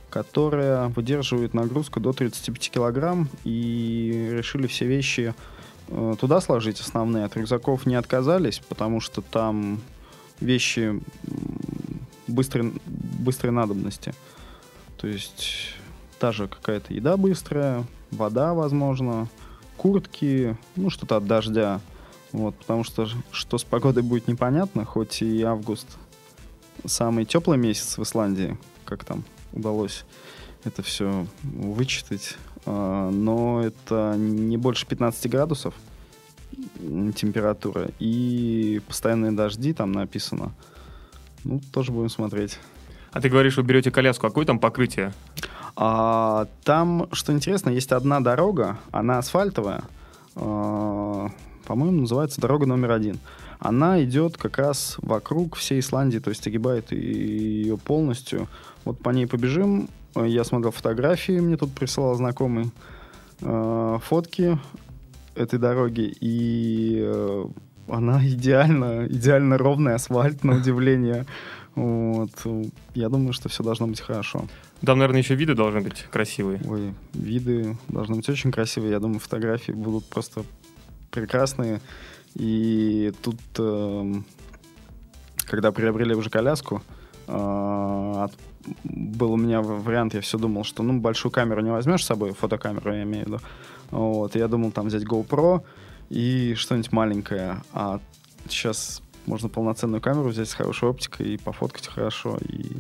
которая 0.10 0.90
выдерживает 0.90 1.54
нагрузку 1.54 2.02
до 2.02 2.12
35 2.12 2.70
килограмм. 2.70 3.30
И 3.46 4.32
решили 4.34 4.68
все 4.68 4.86
вещи 4.86 5.34
э, 5.88 6.16
туда 6.20 6.42
сложить 6.42 6.82
основные. 6.82 7.24
От 7.24 7.38
рюкзаков 7.38 7.86
не 7.86 7.96
отказались, 7.96 8.60
потому 8.60 9.00
что 9.00 9.22
там 9.22 9.80
вещи 10.42 11.02
быстрой, 12.28 12.74
быстрой 12.86 13.54
надобности. 13.54 14.14
То 14.98 15.08
есть 15.08 15.70
та 16.20 16.34
же 16.34 16.50
какая-то 16.50 16.94
еда 16.94 17.16
быстрая, 17.16 17.86
вода, 18.12 18.54
возможно, 18.54 19.30
куртки, 19.78 20.58
ну, 20.76 20.90
что-то 20.90 21.16
от 21.16 21.28
дождя. 21.28 21.80
Вот, 22.34 22.56
потому 22.56 22.84
что 22.84 23.08
что 23.32 23.58
с 23.58 23.64
погодой 23.64 24.04
будет 24.04 24.28
непонятно, 24.28 24.86
хоть 24.86 25.22
и 25.22 25.44
август 25.44 25.88
самый 26.84 27.26
теплый 27.26 27.58
месяц 27.58 27.98
в 27.98 28.04
Исландии, 28.04 28.58
как 28.86 29.06
там 29.06 29.24
удалось 29.54 30.04
это 30.64 30.82
все 30.82 31.28
вычитать, 31.44 32.36
а, 32.66 33.12
но 33.12 33.62
это 33.64 34.16
не 34.18 34.58
больше 34.58 34.86
15 34.88 35.30
градусов 35.30 35.74
температура 37.16 37.90
и 38.00 38.82
постоянные 38.88 39.32
дожди 39.32 39.74
там 39.74 39.92
написано. 39.92 40.54
Ну, 41.44 41.62
тоже 41.72 41.92
будем 41.92 42.10
смотреть. 42.10 42.60
А 43.12 43.22
ты 43.22 43.30
говоришь, 43.30 43.58
вы 43.58 43.64
берете 43.64 43.92
коляску, 43.92 44.28
а 44.28 44.30
какое 44.30 44.46
там 44.46 44.60
покрытие? 44.60 45.14
А, 45.76 46.48
там, 46.64 47.08
что 47.12 47.34
интересно, 47.34 47.70
есть 47.70 47.92
одна 47.92 48.20
дорога, 48.22 48.80
она 48.92 49.18
асфальтовая, 49.18 49.84
а, 50.36 51.30
по-моему, 51.66 52.02
называется 52.02 52.42
дорога 52.42 52.66
номер 52.66 52.92
один. 52.92 53.20
Она 53.60 54.04
идет 54.04 54.38
как 54.38 54.58
раз 54.58 54.98
вокруг 55.02 55.56
всей 55.56 55.80
Исландии, 55.80 56.20
то 56.20 56.30
есть 56.30 56.46
огибает 56.48 56.92
ее 56.92 57.78
полностью. 57.78 58.48
Вот 58.84 59.00
по 59.00 59.10
ней 59.12 59.26
побежим. 59.26 59.90
Я 60.16 60.44
смотрел 60.44 60.72
фотографии, 60.72 61.40
мне 61.40 61.58
тут 61.58 61.74
присылал 61.74 62.16
знакомый 62.16 62.72
э, 63.42 64.00
фотки 64.04 64.60
этой 65.36 65.58
дороги, 65.58 66.14
и 66.20 67.02
э, 67.04 67.46
она 67.88 68.26
идеально, 68.28 69.08
идеально 69.08 69.58
ровный 69.58 69.96
асфальт, 69.96 70.44
на 70.44 70.58
удивление. 70.58 71.26
Вот. 71.76 72.30
Я 72.94 73.10
думаю, 73.10 73.34
что 73.34 73.50
все 73.50 73.64
должно 73.64 73.88
быть 73.88 74.02
хорошо. 74.02 74.46
Там, 74.86 75.00
наверное, 75.00 75.22
еще 75.22 75.36
виды 75.36 75.56
должны 75.56 75.82
быть 75.82 76.06
красивые. 76.12 76.60
Ой, 76.68 76.94
виды 77.14 77.78
должны 77.88 78.18
быть 78.18 78.30
очень 78.30 78.52
красивые. 78.52 78.92
Я 78.92 79.00
думаю, 79.00 79.20
фотографии 79.20 79.72
будут 79.72 80.06
просто 80.06 80.44
прекрасные. 81.14 81.80
И 82.36 83.14
тут, 83.22 83.40
э, 83.58 84.14
когда 85.46 85.72
приобрели 85.72 86.16
уже 86.16 86.30
коляску, 86.30 86.82
э, 87.28 88.28
был 88.84 89.34
у 89.34 89.38
меня 89.38 89.62
вариант, 89.62 90.14
я 90.14 90.22
все 90.22 90.38
думал, 90.38 90.64
что 90.64 90.84
ну 90.84 91.00
большую 91.00 91.32
камеру 91.32 91.62
не 91.62 91.72
возьмешь 91.72 92.04
с 92.04 92.08
собой, 92.08 92.34
фотокамеру 92.34 92.94
я 92.94 93.04
имею 93.04 93.26
в 93.26 93.28
виду. 93.28 93.40
Вот, 93.92 94.36
я 94.36 94.48
думал 94.48 94.72
там 94.72 94.88
взять 94.88 95.04
GoPro 95.04 95.64
и 96.10 96.56
что-нибудь 96.56 96.92
маленькое. 96.92 97.62
А 97.74 98.00
сейчас 98.50 99.02
можно 99.26 99.50
полноценную 99.50 100.02
камеру 100.02 100.30
взять 100.30 100.50
с 100.50 100.54
хорошей 100.54 100.90
оптикой 100.90 101.34
и 101.34 101.38
пофоткать 101.38 101.88
хорошо, 101.88 102.38
и 102.42 102.72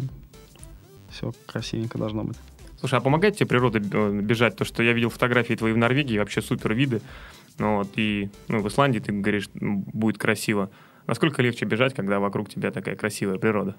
все 1.10 1.32
красивенько 1.46 1.98
должно 1.98 2.24
быть. 2.24 2.38
Слушай, 2.80 3.00
а 3.00 3.02
помогает 3.02 3.38
тебе 3.38 3.48
природа 3.48 3.80
бежать? 3.80 4.58
То, 4.58 4.66
что 4.66 4.84
я 4.84 4.92
видел 4.92 5.10
фотографии 5.10 5.54
твои 5.54 5.72
в 5.72 5.78
Норвегии, 5.78 6.18
вообще 6.18 6.42
супер 6.42 6.74
виды. 6.74 7.02
Ну, 7.60 7.78
вот, 7.78 7.90
и 7.96 8.30
ну, 8.48 8.62
в 8.62 8.68
Исландии, 8.68 9.00
ты 9.00 9.12
говоришь, 9.12 9.50
будет 9.54 10.18
красиво. 10.18 10.70
Насколько 11.08 11.42
легче 11.42 11.66
бежать, 11.66 11.94
когда 11.94 12.20
вокруг 12.20 12.50
тебя 12.50 12.72
такая 12.72 12.96
красивая 12.96 13.38
природа? 13.38 13.76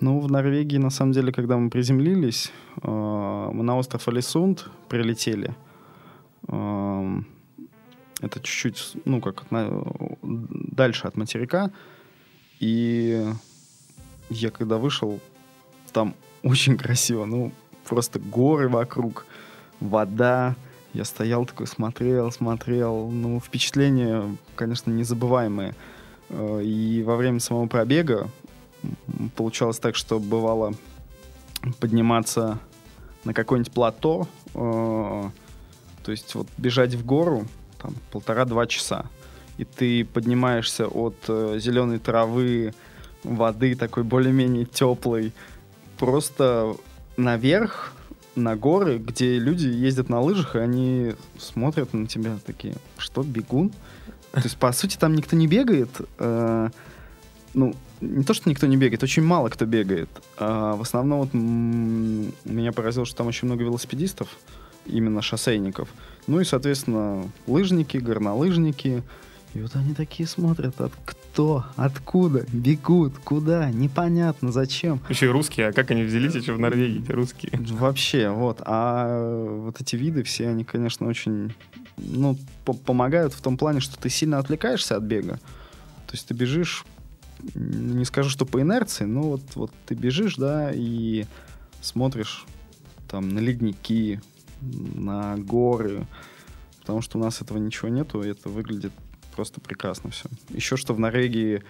Ну, 0.00 0.18
в 0.18 0.30
Норвегии, 0.30 0.78
на 0.78 0.90
самом 0.90 1.12
деле, 1.12 1.32
когда 1.32 1.56
мы 1.56 1.70
приземлились, 1.70 2.50
э, 2.82 2.88
мы 3.52 3.62
на 3.62 3.76
остров 3.76 4.08
Алисунд 4.08 4.68
прилетели. 4.88 5.54
Э, 6.48 7.20
это 8.20 8.40
чуть-чуть, 8.40 8.96
ну, 9.04 9.20
как 9.20 9.50
на, 9.50 9.84
дальше 10.22 11.06
от 11.06 11.16
материка. 11.16 11.70
И 12.58 13.24
я 14.30 14.50
когда 14.50 14.78
вышел, 14.78 15.20
там 15.92 16.14
очень 16.42 16.76
красиво. 16.76 17.24
Ну, 17.24 17.52
просто 17.88 18.18
горы 18.18 18.68
вокруг, 18.68 19.26
вода, 19.80 20.56
я 20.92 21.04
стоял 21.04 21.46
такой, 21.46 21.66
смотрел, 21.66 22.30
смотрел. 22.30 23.08
Ну, 23.08 23.40
впечатления, 23.40 24.36
конечно, 24.56 24.90
незабываемые. 24.90 25.74
Э, 26.28 26.62
и 26.62 27.02
во 27.02 27.16
время 27.16 27.40
самого 27.40 27.66
пробега 27.66 28.28
получалось 29.36 29.78
так, 29.78 29.96
что 29.96 30.18
бывало 30.18 30.74
подниматься 31.80 32.58
на 33.24 33.32
какое-нибудь 33.32 33.72
плато, 33.72 34.28
э, 34.54 35.30
то 36.04 36.10
есть 36.10 36.34
вот 36.34 36.48
бежать 36.58 36.94
в 36.94 37.06
гору, 37.06 37.46
там, 37.80 37.94
полтора-два 38.10 38.66
часа. 38.66 39.06
И 39.58 39.64
ты 39.64 40.04
поднимаешься 40.04 40.86
от 40.86 41.16
э, 41.28 41.58
зеленой 41.60 41.98
травы, 41.98 42.74
воды 43.22 43.76
такой 43.76 44.02
более-менее 44.02 44.64
теплой, 44.64 45.32
просто 45.98 46.74
наверх, 47.16 47.92
на 48.34 48.56
горы, 48.56 48.98
где 48.98 49.38
люди 49.38 49.66
ездят 49.66 50.08
на 50.08 50.20
лыжах, 50.20 50.56
и 50.56 50.58
они 50.58 51.14
смотрят 51.38 51.92
на 51.92 52.06
тебя 52.06 52.38
такие, 52.46 52.74
что, 52.96 53.22
бегун? 53.22 53.70
То 54.32 54.40
есть, 54.42 54.56
по 54.56 54.72
сути, 54.72 54.96
там 54.96 55.14
никто 55.14 55.36
не 55.36 55.46
бегает. 55.46 55.90
Э, 56.18 56.70
ну, 57.52 57.74
не 58.00 58.24
то, 58.24 58.34
что 58.34 58.48
никто 58.48 58.66
не 58.66 58.76
бегает, 58.76 59.02
очень 59.02 59.22
мало 59.22 59.48
кто 59.48 59.66
бегает. 59.66 60.08
А 60.38 60.74
в 60.76 60.82
основном 60.82 61.20
вот 61.20 61.34
меня 61.34 62.72
поразило, 62.72 63.04
что 63.04 63.16
там 63.16 63.26
очень 63.26 63.46
много 63.46 63.64
велосипедистов, 63.64 64.28
именно 64.86 65.22
шоссейников. 65.22 65.88
Ну 66.26 66.40
и, 66.40 66.44
соответственно, 66.44 67.30
лыжники, 67.46 67.98
горнолыжники, 67.98 69.02
и 69.54 69.60
вот 69.60 69.76
они 69.76 69.92
такие 69.92 70.26
смотрят, 70.26 70.80
от 70.80 70.92
кто, 71.04 71.66
откуда, 71.76 72.46
бегут, 72.52 73.18
куда, 73.18 73.70
непонятно, 73.70 74.50
зачем. 74.50 75.00
Еще 75.10 75.26
и 75.26 75.28
русские, 75.28 75.68
а 75.68 75.72
как 75.72 75.90
они 75.90 76.04
взялись 76.04 76.34
еще 76.34 76.54
в 76.54 76.58
Норвегии, 76.58 77.02
эти 77.02 77.12
русские? 77.12 77.52
Вообще, 77.72 78.30
вот. 78.30 78.62
А 78.64 79.54
вот 79.64 79.78
эти 79.78 79.96
виды 79.96 80.22
все, 80.22 80.48
они, 80.48 80.64
конечно, 80.64 81.06
очень, 81.06 81.54
ну, 81.98 82.38
помогают 82.86 83.34
в 83.34 83.42
том 83.42 83.58
плане, 83.58 83.80
что 83.80 84.00
ты 84.00 84.08
сильно 84.08 84.38
отвлекаешься 84.38 84.96
от 84.96 85.02
бега. 85.02 85.34
То 86.06 86.12
есть 86.12 86.28
ты 86.28 86.34
бежишь, 86.34 86.84
не 87.54 88.06
скажу, 88.06 88.30
что 88.30 88.46
по 88.46 88.60
инерции, 88.62 89.04
но 89.04 89.22
вот, 89.22 89.42
вот 89.54 89.70
ты 89.84 89.94
бежишь, 89.94 90.36
да, 90.36 90.70
и 90.72 91.26
смотришь 91.82 92.46
там 93.06 93.28
на 93.28 93.38
ледники, 93.38 94.18
на 94.62 95.36
горы, 95.36 96.06
потому 96.80 97.02
что 97.02 97.18
у 97.18 97.20
нас 97.20 97.42
этого 97.42 97.58
ничего 97.58 97.88
нету, 97.88 98.22
и 98.22 98.28
это 98.28 98.48
выглядит 98.48 98.92
просто 99.34 99.60
прекрасно 99.60 100.10
все. 100.10 100.28
Еще 100.50 100.76
что 100.76 100.94
в 100.94 101.00
Норвегии 101.00 101.62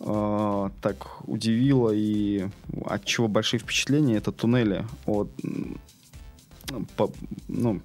э, 0.00 0.70
так 0.82 1.28
удивило 1.28 1.90
и 1.94 2.48
от 2.84 3.04
чего 3.04 3.28
большие 3.28 3.60
впечатления, 3.60 4.16
это 4.16 4.32
туннели 4.32 4.84
от, 5.06 5.30
по, 6.96 7.10
ну, 7.48 7.80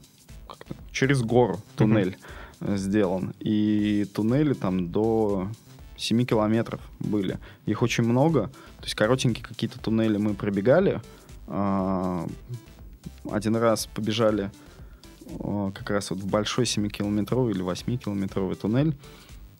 через 0.91 1.21
гору 1.21 1.59
туннель 1.75 2.17
mm-hmm. 2.59 2.77
сделан. 2.77 3.33
И 3.39 4.05
туннели 4.13 4.53
там 4.53 4.91
до 4.91 5.47
7 5.97 6.25
километров 6.25 6.81
были. 6.99 7.39
Их 7.65 7.81
очень 7.81 8.03
много. 8.03 8.47
То 8.79 8.83
есть 8.83 8.95
коротенькие 8.95 9.45
какие-то 9.45 9.79
туннели 9.79 10.17
мы 10.17 10.33
пробегали. 10.33 11.01
Э, 11.47 12.27
один 13.31 13.55
раз 13.55 13.87
побежали 13.87 14.51
как 15.73 15.89
раз 15.89 16.09
вот 16.11 16.19
в 16.19 16.27
большой 16.27 16.65
7-километровый 16.65 17.51
или 17.51 17.63
8-километровый 17.63 18.55
туннель. 18.55 18.95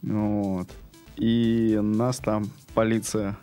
Вот. 0.01 0.67
И 1.15 1.79
нас 1.81 2.17
там 2.17 2.49
полиция 2.73 3.37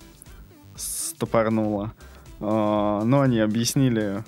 стопорнула. 0.77 1.93
А, 2.41 3.03
но 3.05 3.21
они 3.21 3.39
объяснили 3.41 4.25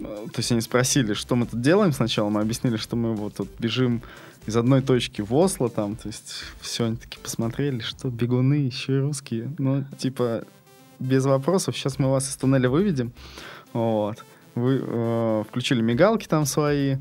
то 0.00 0.38
есть 0.38 0.52
они 0.52 0.60
спросили, 0.60 1.14
что 1.14 1.36
мы 1.36 1.46
тут 1.46 1.60
делаем 1.60 1.92
сначала, 1.92 2.28
мы 2.28 2.40
объяснили, 2.40 2.76
что 2.76 2.96
мы 2.96 3.14
вот 3.14 3.36
тут 3.36 3.48
бежим 3.58 4.02
из 4.46 4.56
одной 4.56 4.82
точки 4.82 5.22
в 5.22 5.34
Осло 5.34 5.68
там, 5.68 5.96
то 5.96 6.08
есть 6.08 6.44
все, 6.60 6.86
они 6.86 6.96
такие 6.96 7.20
посмотрели, 7.20 7.80
что 7.80 8.08
бегуны 8.08 8.54
еще 8.54 8.96
и 8.96 9.00
русские. 9.00 9.50
Ну, 9.58 9.84
типа, 9.98 10.44
без 10.98 11.24
вопросов, 11.24 11.76
сейчас 11.76 11.98
мы 11.98 12.10
вас 12.10 12.28
из 12.28 12.36
туннеля 12.36 12.68
выведем. 12.68 13.12
Вот. 13.72 14.24
Вы 14.54 14.80
э, 14.82 15.44
включили 15.48 15.82
мигалки 15.82 16.26
там 16.26 16.46
свои, 16.46 16.96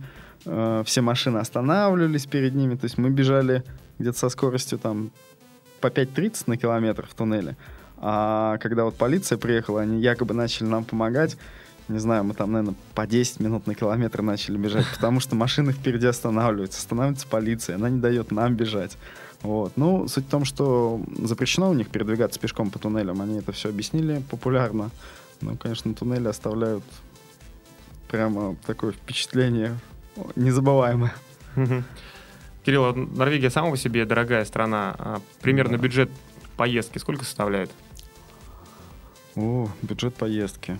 э, 0.46 0.84
все 0.86 1.02
машины 1.02 1.38
останавливались 1.38 2.26
перед 2.26 2.56
ними, 2.56 2.76
то 2.76 2.86
есть 2.86 2.98
мы 2.98 3.10
бежали 3.10 3.64
где-то 4.00 4.18
со 4.18 4.30
скоростью 4.30 4.78
там 4.80 5.12
по 5.82 5.88
5.30 5.88 6.44
на 6.48 6.58
километр 6.58 7.08
в 7.08 7.14
туннеле. 7.14 7.56
А 7.98 8.58
когда 8.58 8.84
вот 8.84 8.96
полиция 8.96 9.38
приехала, 9.38 9.82
они 9.82 10.02
якобы 10.02 10.34
начали 10.34 10.68
нам 10.68 10.84
помогать, 10.84 11.38
не 11.88 12.00
знаю, 12.00 12.24
мы 12.24 12.34
там, 12.34 12.52
наверное, 12.52 12.76
по 12.96 13.06
10 13.06 13.40
минут 13.40 13.68
на 13.68 13.76
километр 13.76 14.22
начали 14.22 14.58
бежать, 14.58 14.86
потому 14.96 15.20
что 15.20 15.36
машины 15.36 15.72
впереди 15.72 16.08
останавливаются, 16.08 16.80
останавливается 16.80 17.28
полиция, 17.28 17.76
она 17.76 17.90
не 17.90 18.00
дает 18.00 18.32
нам 18.32 18.56
бежать. 18.56 18.98
Вот. 19.42 19.74
Ну, 19.76 20.08
суть 20.08 20.26
в 20.26 20.30
том, 20.30 20.46
что 20.46 21.00
запрещено 21.22 21.70
у 21.70 21.74
них 21.74 21.90
передвигаться 21.90 22.40
пешком 22.40 22.72
по 22.72 22.80
туннелям, 22.80 23.22
они 23.22 23.38
это 23.38 23.52
все 23.52 23.70
объяснили 23.70 24.24
популярно. 24.30 24.90
Ну, 25.42 25.56
конечно, 25.58 25.94
туннели 25.94 26.28
оставляют 26.28 26.84
прямо 28.08 28.56
такое 28.66 28.94
впечатление 28.94 29.78
незабываемое. 30.36 31.14
Кирилл, 32.64 32.86
а 32.86 32.94
Норвегия 32.94 33.50
сама 33.50 33.70
по 33.72 33.78
себе 33.78 34.06
дорогая 34.06 34.44
страна. 34.46 34.96
А 34.98 35.22
примерно 35.42 35.78
Да. 35.78 35.84
бюджет 35.84 36.10
поездки 36.58 36.98
сколько 36.98 37.24
составляет? 37.26 37.70
О, 39.36 39.68
бюджет 39.82 40.16
поездки. 40.16 40.78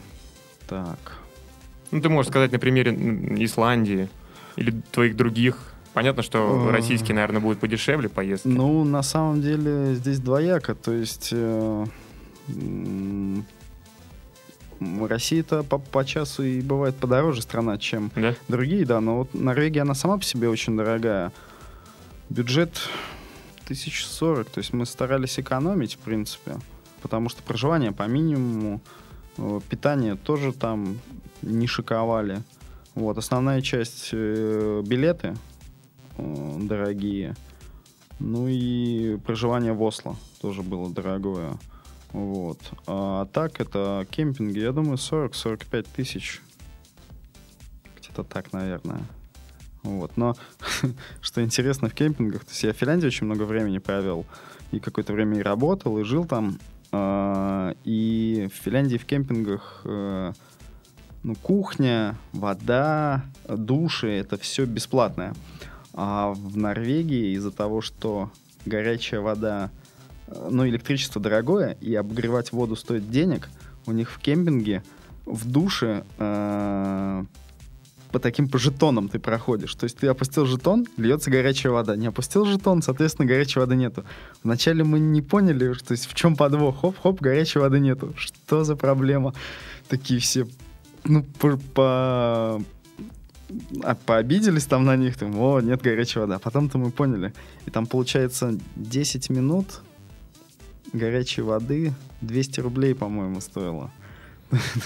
Так. 0.68 1.18
Ну, 1.92 2.02
ты 2.02 2.10
можешь 2.10 2.30
сказать 2.32 2.52
на 2.52 2.60
примере 2.60 2.92
Исландии 3.44 4.10
или 4.56 4.82
твоих 4.92 5.16
других. 5.16 5.58
Понятно, 5.94 6.24
что 6.24 6.68
Э. 6.68 6.72
российские, 6.72 7.16
наверное, 7.16 7.40
будут 7.42 7.60
подешевле 7.60 8.10
поездки. 8.10 8.48
Ну, 8.48 8.84
на 8.84 9.04
самом 9.04 9.42
деле, 9.42 9.94
здесь 9.96 10.20
двояко. 10.20 10.74
То 10.76 10.92
есть... 10.92 11.30
э, 11.32 11.86
Россия-то 14.80 15.64
по, 15.64 15.78
по 15.78 16.04
часу 16.06 16.44
и 16.44 16.62
бывает 16.62 16.96
подороже 16.96 17.42
страна, 17.42 17.78
чем 17.78 18.12
Да? 18.16 18.36
другие, 18.48 18.86
да. 18.86 19.00
Но 19.02 19.20
вот 19.20 19.34
Норвегия, 19.34 19.82
она 19.82 19.94
сама 19.94 20.18
по 20.18 20.24
себе 20.24 20.50
очень 20.50 20.76
дорогая. 20.76 21.32
Бюджет 22.30 22.80
1040. 23.66 24.50
То 24.50 24.60
есть 24.60 24.74
мы 24.74 24.86
старались 24.86 25.40
экономить, 25.40 25.94
в 25.96 26.00
принципе. 26.00 26.58
Потому 27.02 27.30
что 27.30 27.44
проживание 27.44 27.92
по 27.92 28.04
минимуму. 28.04 28.82
э, 29.38 29.60
Питание 29.70 30.16
тоже 30.16 30.54
там 30.54 31.00
не 31.42 31.68
шиковали. 31.68 32.42
Вот, 32.96 33.18
основная 33.18 33.62
часть 33.62 34.10
э, 34.14 34.82
билеты 34.86 35.36
э, 36.18 36.58
дорогие. 36.62 37.36
Ну 38.20 38.48
и 38.48 39.18
проживание 39.18 39.74
в 39.74 39.84
Осло 39.84 40.16
тоже 40.42 40.62
было 40.62 40.90
дорогое. 40.90 41.58
Вот. 42.16 42.60
А 42.88 43.26
так 43.26 43.60
это 43.60 44.08
кемпинги, 44.10 44.60
я 44.60 44.72
думаю, 44.72 44.96
40-45 44.96 45.86
тысяч. 45.94 46.42
Где-то 47.98 48.24
так, 48.24 48.54
наверное. 48.54 49.02
Вот. 49.84 50.16
Но 50.16 50.38
что 51.22 51.44
интересно 51.44 51.90
в 51.90 51.94
кемпингах, 51.94 52.46
то 52.46 52.52
есть 52.52 52.64
я 52.64 52.72
в 52.72 52.78
Финляндии 52.78 53.08
очень 53.08 53.26
много 53.26 53.44
времени 53.44 53.80
провел. 53.80 54.26
И 54.72 54.80
какое-то 54.80 55.12
время 55.12 55.40
и 55.40 55.42
работал, 55.42 56.00
и 56.00 56.06
жил 56.06 56.24
там. 56.24 56.58
А, 56.94 57.76
И 57.84 58.48
в 58.50 58.64
Финляндии 58.64 58.96
в 58.96 59.06
кемпингах 59.06 59.82
э, 59.84 60.32
ну, 61.24 61.36
кухня, 61.36 62.16
вода, 62.32 63.26
души, 63.46 64.08
это 64.08 64.38
все 64.38 64.64
бесплатное. 64.64 65.34
А 65.94 66.32
в 66.34 66.56
Норвегии 66.56 67.36
из-за 67.36 67.52
того, 67.52 67.82
что 67.82 68.32
горячая 68.66 69.20
вода, 69.20 69.70
ну, 70.28 70.68
электричество 70.68 71.22
дорогое, 71.22 71.78
и 71.82 71.94
обогревать 71.96 72.52
воду 72.52 72.76
стоит 72.76 73.10
денег, 73.10 73.50
у 73.86 73.92
них 73.92 74.12
в 74.12 74.20
кемпинге 74.20 74.84
в 75.26 75.50
душе 75.50 76.04
э, 76.18 77.24
по 78.12 78.20
таким 78.20 78.48
по 78.48 78.58
жетонам 78.58 79.10
ты 79.10 79.20
проходишь. 79.20 79.76
То 79.76 79.84
есть 79.84 79.98
ты 79.98 80.08
опустил 80.08 80.46
жетон, 80.46 80.88
льется 80.98 81.30
горячая 81.30 81.74
вода. 81.74 81.96
Не 81.96 82.08
опустил 82.08 82.46
жетон, 82.46 82.82
соответственно, 82.82 83.28
горячей 83.28 83.60
воды 83.60 83.76
нету. 83.76 84.06
Вначале 84.44 84.84
мы 84.84 85.00
не 85.00 85.22
поняли, 85.22 85.74
то 85.74 85.92
есть 85.92 86.06
в 86.08 86.14
чем 86.14 86.36
подвох. 86.36 86.82
Хоп-хоп, 86.82 87.20
горячей 87.20 87.60
воды 87.60 87.80
нету. 87.80 88.14
Что 88.16 88.64
за 88.64 88.76
проблема? 88.76 89.34
Такие 89.90 90.20
все, 90.20 90.48
ну, 91.04 91.24
по, 91.40 91.58
по- 91.58 92.64
а, 93.84 93.96
пообиделись 94.06 94.66
там 94.66 94.86
на 94.86 94.96
них, 94.96 95.18
там, 95.18 95.38
о, 95.38 95.60
нет 95.60 95.82
горячей 95.82 96.20
воды. 96.20 96.36
А 96.36 96.40
потом-то 96.40 96.78
мы 96.78 96.92
поняли. 96.92 97.34
И 97.66 97.72
там, 97.72 97.86
получается, 97.86 98.58
10 98.76 99.30
минут 99.30 99.82
горячей 100.98 101.42
воды 101.42 101.94
200 102.22 102.60
рублей, 102.62 102.96
по-моему, 102.96 103.42
стоило. 103.42 103.92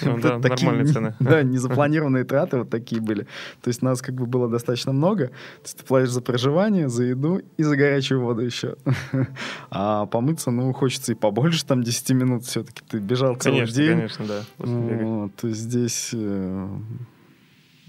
Ну 0.01 0.19
да, 0.19 0.39
такие 0.39 0.69
нормальные 0.69 0.93
цены. 0.93 1.15
Да, 1.19 1.43
незапланированные 1.43 2.23
траты 2.23 2.59
вот 2.59 2.69
такие 2.69 3.01
были. 3.01 3.23
То 3.61 3.67
есть 3.67 3.81
нас 3.81 4.01
как 4.01 4.15
бы 4.15 4.25
было 4.25 4.47
достаточно 4.47 4.93
много. 4.93 5.27
То 5.27 5.63
есть 5.63 5.77
ты 5.77 5.85
платишь 5.85 6.09
за 6.09 6.21
проживание, 6.21 6.89
за 6.89 7.03
еду 7.03 7.41
и 7.57 7.63
за 7.63 7.75
горячую 7.75 8.21
воду 8.21 8.41
еще. 8.41 8.75
А 9.69 10.05
помыться, 10.07 10.51
ну, 10.51 10.73
хочется 10.73 11.11
и 11.11 11.15
побольше, 11.15 11.65
там 11.65 11.83
10 11.83 12.09
минут 12.11 12.45
все-таки. 12.45 12.81
Ты 12.89 12.99
бежал 12.99 13.35
целый 13.35 13.59
Конечно, 13.59 13.75
день. 13.75 13.91
конечно, 13.91 14.25
да. 14.25 14.43
Вот, 14.57 15.35
то 15.35 15.47
есть 15.47 15.59
здесь 15.59 16.09
э, 16.13 16.67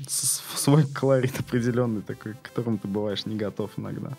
свой 0.07 0.85
колорит 0.87 1.39
определенный 1.39 2.03
такой, 2.03 2.35
к 2.35 2.43
которому 2.43 2.79
ты 2.79 2.89
бываешь 2.89 3.27
не 3.27 3.37
готов 3.37 3.71
иногда. 3.77 4.13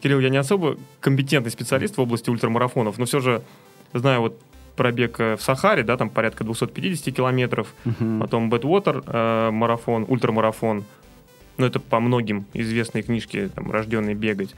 Кирилл, 0.00 0.20
я 0.20 0.28
не 0.28 0.36
особо 0.36 0.76
компетентный 1.00 1.50
специалист 1.50 1.96
в 1.96 2.00
области 2.00 2.30
ультрамарафонов, 2.30 2.98
но 2.98 3.04
все 3.04 3.20
же 3.20 3.42
знаю 3.92 4.20
вот 4.20 4.40
пробег 4.76 5.18
э, 5.18 5.36
в 5.36 5.42
Сахаре, 5.42 5.82
да, 5.82 5.96
там 5.96 6.08
порядка 6.08 6.44
250 6.44 7.14
километров, 7.14 7.74
потом 8.20 8.48
Бэтвотер 8.48 9.02
э, 9.06 9.50
марафон, 9.50 10.06
ультрамарафон, 10.08 10.84
ну 11.56 11.66
это 11.66 11.80
по 11.80 11.98
многим 12.00 12.46
известные 12.54 13.02
книжки, 13.02 13.50
там, 13.54 13.70
рожденные 13.70 14.14
бегать. 14.14 14.54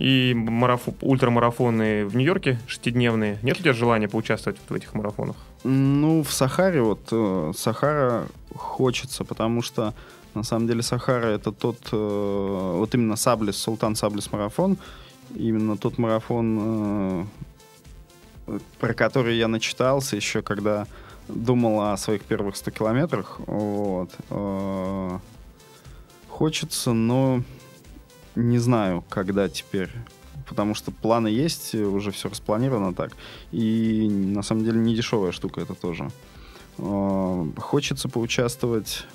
И 0.00 0.32
марафо- 0.34 0.94
ультрамарафоны 1.02 2.06
в 2.06 2.16
Нью-Йорке 2.16 2.58
шестидневные. 2.66 3.38
Нет 3.42 3.58
у 3.58 3.62
тебя 3.62 3.74
желания 3.74 4.08
поучаствовать 4.08 4.58
в 4.66 4.74
этих 4.74 4.94
марафонах? 4.94 5.36
Ну, 5.62 6.22
в 6.22 6.32
Сахаре 6.32 6.80
вот 6.80 7.00
э, 7.12 7.52
Сахара 7.54 8.26
хочется, 8.54 9.24
потому 9.24 9.60
что 9.60 9.92
на 10.32 10.42
самом 10.42 10.66
деле 10.66 10.80
Сахара 10.80 11.26
это 11.26 11.52
тот, 11.52 11.76
э, 11.92 12.74
вот 12.78 12.94
именно 12.94 13.14
Саблис, 13.16 13.58
Султан 13.58 13.94
Саблис 13.94 14.32
марафон, 14.32 14.78
именно 15.34 15.76
тот 15.76 15.98
марафон, 15.98 17.28
э, 18.46 18.58
про 18.78 18.94
который 18.94 19.36
я 19.36 19.48
начитался 19.48 20.16
еще, 20.16 20.40
когда 20.40 20.86
думал 21.28 21.92
о 21.92 21.96
своих 21.98 22.22
первых 22.22 22.56
100 22.56 22.70
километрах. 22.70 23.38
Вот. 23.46 24.10
Хочется, 26.28 26.94
но 26.94 27.42
не 28.34 28.58
знаю, 28.58 29.04
когда 29.08 29.48
теперь. 29.48 29.90
Потому 30.48 30.74
что 30.74 30.90
планы 30.90 31.28
есть, 31.28 31.74
уже 31.74 32.10
все 32.10 32.28
распланировано 32.28 32.92
так. 32.92 33.12
И 33.52 34.08
на 34.10 34.42
самом 34.42 34.64
деле 34.64 34.80
не 34.80 34.94
дешевая 34.96 35.32
штука 35.32 35.60
это 35.60 35.74
тоже. 35.74 36.10
Э, 36.78 37.46
Хочется 37.56 38.08
поучаствовать 38.08 39.06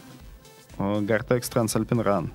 в 0.77 1.01
Гартекс 1.01 1.49
Трансальпин 1.49 1.99
Ран. 1.99 2.31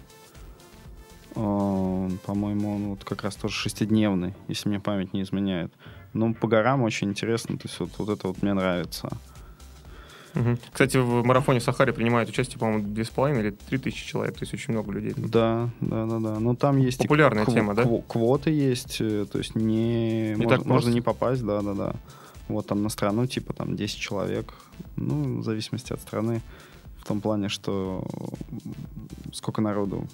Э, 1.34 2.10
По-моему, 2.26 2.74
он 2.74 2.88
вот 2.90 3.04
как 3.04 3.22
раз 3.22 3.36
тоже 3.36 3.54
шестидневный, 3.54 4.34
если 4.48 4.68
мне 4.68 4.80
память 4.80 5.14
не 5.14 5.22
изменяет. 5.22 5.72
Ну, 6.12 6.34
по 6.34 6.48
горам 6.48 6.82
очень 6.82 7.08
интересно, 7.08 7.56
то 7.56 7.68
есть 7.68 7.78
вот, 7.80 7.90
вот 7.98 8.08
это 8.08 8.28
вот 8.28 8.42
мне 8.42 8.52
нравится. 8.52 9.08
Мгм. 10.34 10.58
Кстати, 10.72 10.96
в 10.96 11.24
марафоне 11.24 11.58
в 11.60 11.62
Сахаре 11.62 11.92
принимают 11.92 12.28
участие, 12.28 12.58
по-моему, 12.58 12.84
2,5 12.88 13.40
или 13.40 13.50
3 13.50 13.78
тысячи 13.78 14.06
человек, 14.06 14.34
то 14.34 14.42
есть 14.42 14.54
очень 14.54 14.72
много 14.74 14.92
людей. 14.92 15.12
Да, 15.16 15.70
да, 15.80 16.06
да, 16.06 16.18
да. 16.18 16.38
Но 16.38 16.54
там 16.54 16.76
есть 16.78 16.98
Популярная 16.98 17.44
кв- 17.44 17.54
тема, 17.54 17.74
да? 17.74 17.82
кв- 17.84 18.04
Квоты 18.06 18.50
есть, 18.50 19.00
э, 19.00 19.26
то 19.30 19.38
есть 19.38 19.54
не, 19.56 20.30
Не 20.30 20.36
можно, 20.36 20.48
так 20.58 20.66
можно 20.66 20.90
не 20.90 21.00
попасть, 21.00 21.42
да, 21.44 21.60
да, 21.62 21.74
да. 21.74 21.94
Вот 22.48 22.66
там 22.66 22.82
на 22.82 22.88
страну 22.88 23.26
типа 23.26 23.52
там 23.52 23.76
10 23.76 23.98
человек, 23.98 24.54
ну 24.96 25.40
в 25.40 25.44
зависимости 25.44 25.92
от 25.92 26.00
страны, 26.00 26.40
в 26.98 27.06
том 27.06 27.20
плане, 27.20 27.48
что 27.48 28.04
сколько 29.32 29.60
народу, 29.60 30.06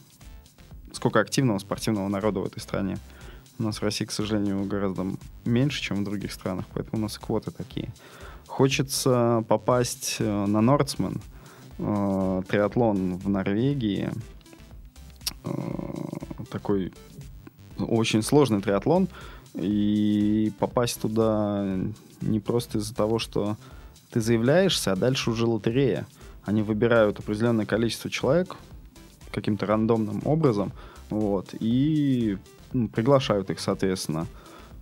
сколько 0.93 1.21
активного 1.21 1.59
спортивного 1.59 2.09
народа 2.09 2.41
в 2.41 2.47
этой 2.47 2.61
стране. 2.61 2.99
У 3.59 3.63
нас 3.63 3.79
в 3.79 3.83
России, 3.83 4.05
к 4.05 4.13
сожалению, 4.13 4.65
гораздо 4.65 5.07
меньше, 5.47 5.83
чем 5.83 5.97
в 6.03 6.05
других 6.05 6.33
странах, 6.33 6.65
поэтому 6.75 6.99
у 6.99 7.03
нас 7.03 7.19
квоты 7.19 7.51
такие. 7.51 7.89
Хочется 8.57 9.45
попасть 9.49 10.17
э, 10.19 10.47
на 10.47 10.63
Нордсмен, 10.63 11.21
э, 11.79 12.43
триатлон 12.49 13.17
в 13.19 13.29
Норвегии. 13.29 14.09
Э, 15.45 15.51
Такой 16.51 16.91
очень 17.79 18.23
сложный 18.23 18.63
триатлон. 18.63 19.09
И 19.53 20.55
попасть 20.59 21.03
туда 21.03 21.67
не 22.23 22.41
просто 22.41 22.79
из-за 22.79 22.95
того, 22.95 23.19
что 23.19 23.59
ты 24.11 24.23
заявляешься, 24.23 24.93
а 24.93 24.97
дальше 24.97 25.33
уже 25.33 25.45
лотерея. 25.45 26.07
они 26.47 26.63
выбирают 26.63 27.19
определенное 27.19 27.67
количество 27.67 28.09
человек 28.09 28.57
каким-то 29.33 29.67
рандомным 29.67 30.23
образом, 30.25 30.73
вот, 31.11 31.51
и 31.61 32.39
ну, 32.73 32.89
приглашают 32.89 33.51
их, 33.51 33.61
соответственно. 33.61 34.27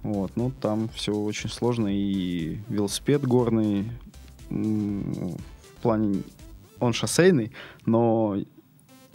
Вот, 0.04 0.32
ну, 0.36 0.52
там 0.60 0.88
все 0.90 1.12
очень 1.12 1.48
сложно, 1.48 1.88
и 1.90 2.58
велосипед 2.68 3.26
горный, 3.26 3.90
в 4.50 5.82
плане, 5.82 6.22
он 6.78 6.92
шоссейный, 6.92 7.52
но 7.86 8.36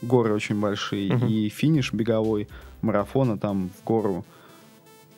горы 0.01 0.33
очень 0.33 0.59
большие, 0.59 1.11
uh-huh. 1.11 1.29
и 1.29 1.49
финиш 1.49 1.93
беговой 1.93 2.47
марафона 2.81 3.37
там 3.37 3.69
в 3.69 3.83
гору 3.83 4.25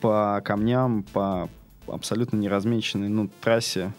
по 0.02 0.42
камням, 0.44 1.04
по 1.04 1.48
абсолютно 1.86 2.36
неразмеченной, 2.36 3.08
ну, 3.08 3.30
трассе. 3.40 3.94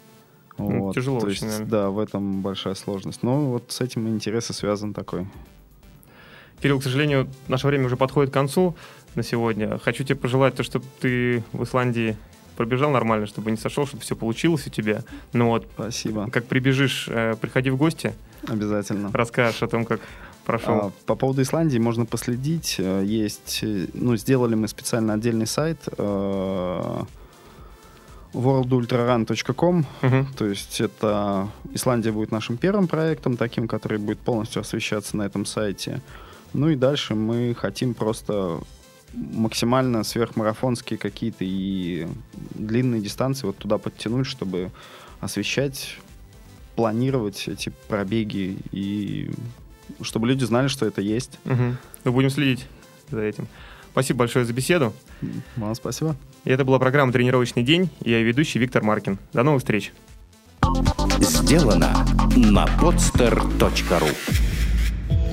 Ну, 0.59 0.79
вот. 0.79 0.95
Тяжело 0.95 1.19
То 1.19 1.27
очень, 1.27 1.47
есть, 1.47 1.67
Да, 1.67 1.89
в 1.89 1.97
этом 1.97 2.41
большая 2.41 2.75
сложность. 2.75 3.23
Но 3.23 3.49
вот 3.49 3.71
с 3.71 3.81
этим 3.81 4.07
интерес 4.07 4.51
и 4.51 4.53
связан 4.53 4.93
такой. 4.93 5.27
Кирилл, 6.63 6.79
к 6.79 6.83
сожалению, 6.83 7.27
наше 7.49 7.67
время 7.67 7.87
уже 7.87 7.97
подходит 7.97 8.31
к 8.31 8.33
концу 8.33 8.73
на 9.15 9.23
сегодня. 9.23 9.77
Хочу 9.79 10.05
тебе 10.05 10.15
пожелать 10.15 10.55
то, 10.55 10.63
чтобы 10.63 10.85
ты 11.01 11.43
в 11.51 11.65
Исландии 11.65 12.15
пробежал 12.55 12.89
нормально, 12.89 13.27
чтобы 13.27 13.51
не 13.51 13.57
сошел, 13.57 13.85
чтобы 13.85 14.01
все 14.01 14.15
получилось 14.15 14.65
у 14.65 14.69
тебя. 14.69 15.03
Ну 15.33 15.47
вот, 15.47 15.67
Спасибо. 15.73 16.29
Как 16.31 16.45
прибежишь, 16.45 17.09
э, 17.09 17.35
приходи 17.41 17.69
в 17.69 17.75
гости. 17.75 18.13
Обязательно. 18.47 19.11
Расскажешь 19.11 19.61
о 19.61 19.67
том, 19.67 19.83
как 19.83 19.99
прошел. 20.45 20.73
А, 20.73 20.91
по 21.05 21.15
поводу 21.15 21.41
Исландии 21.41 21.79
можно 21.79 22.05
последить. 22.05 22.75
Э, 22.77 23.03
есть, 23.03 23.59
э, 23.61 23.87
ну, 23.93 24.15
сделали 24.15 24.55
мы 24.55 24.69
специально 24.69 25.15
отдельный 25.15 25.47
сайт 25.47 25.79
worldultrarun.com. 28.33 29.85
Uh-huh. 30.01 30.25
То 30.37 30.45
есть 30.45 30.79
это 30.79 31.49
Исландия 31.73 32.13
будет 32.13 32.31
нашим 32.31 32.55
первым 32.55 32.87
проектом, 32.87 33.35
таким, 33.35 33.67
который 33.67 33.97
будет 33.97 34.19
полностью 34.19 34.61
освещаться 34.61 35.17
на 35.17 35.23
этом 35.23 35.45
сайте. 35.45 36.01
Ну 36.53 36.69
и 36.69 36.75
дальше 36.75 37.15
мы 37.15 37.55
хотим 37.55 37.93
просто 37.93 38.59
максимально 39.13 40.03
сверхмарафонские 40.03 40.97
какие-то 40.97 41.43
и 41.45 42.07
длинные 42.55 43.01
дистанции 43.01 43.45
вот 43.45 43.57
туда 43.57 43.77
подтянуть, 43.77 44.27
чтобы 44.27 44.71
освещать, 45.19 45.97
планировать 46.75 47.47
эти 47.47 47.71
пробеги 47.87 48.57
и 48.71 49.31
чтобы 50.01 50.27
люди 50.27 50.43
знали, 50.43 50.67
что 50.67 50.85
это 50.85 51.01
есть. 51.01 51.39
Угу. 51.45 51.75
Мы 52.05 52.11
будем 52.11 52.29
следить 52.29 52.65
за 53.09 53.21
этим. 53.21 53.47
Спасибо 53.91 54.19
большое 54.19 54.45
за 54.45 54.53
беседу. 54.53 54.93
Вам 55.55 55.75
спасибо. 55.75 56.15
И 56.45 56.49
это 56.49 56.65
была 56.65 56.79
программа 56.79 57.11
«Тренировочный 57.11 57.63
день». 57.63 57.89
Я 58.01 58.21
ведущий 58.21 58.59
Виктор 58.59 58.83
Маркин. 58.83 59.19
До 59.33 59.43
новых 59.43 59.61
встреч. 59.61 59.93
Сделано 61.19 62.05
на 62.35 62.65
podster.ru 62.79 64.52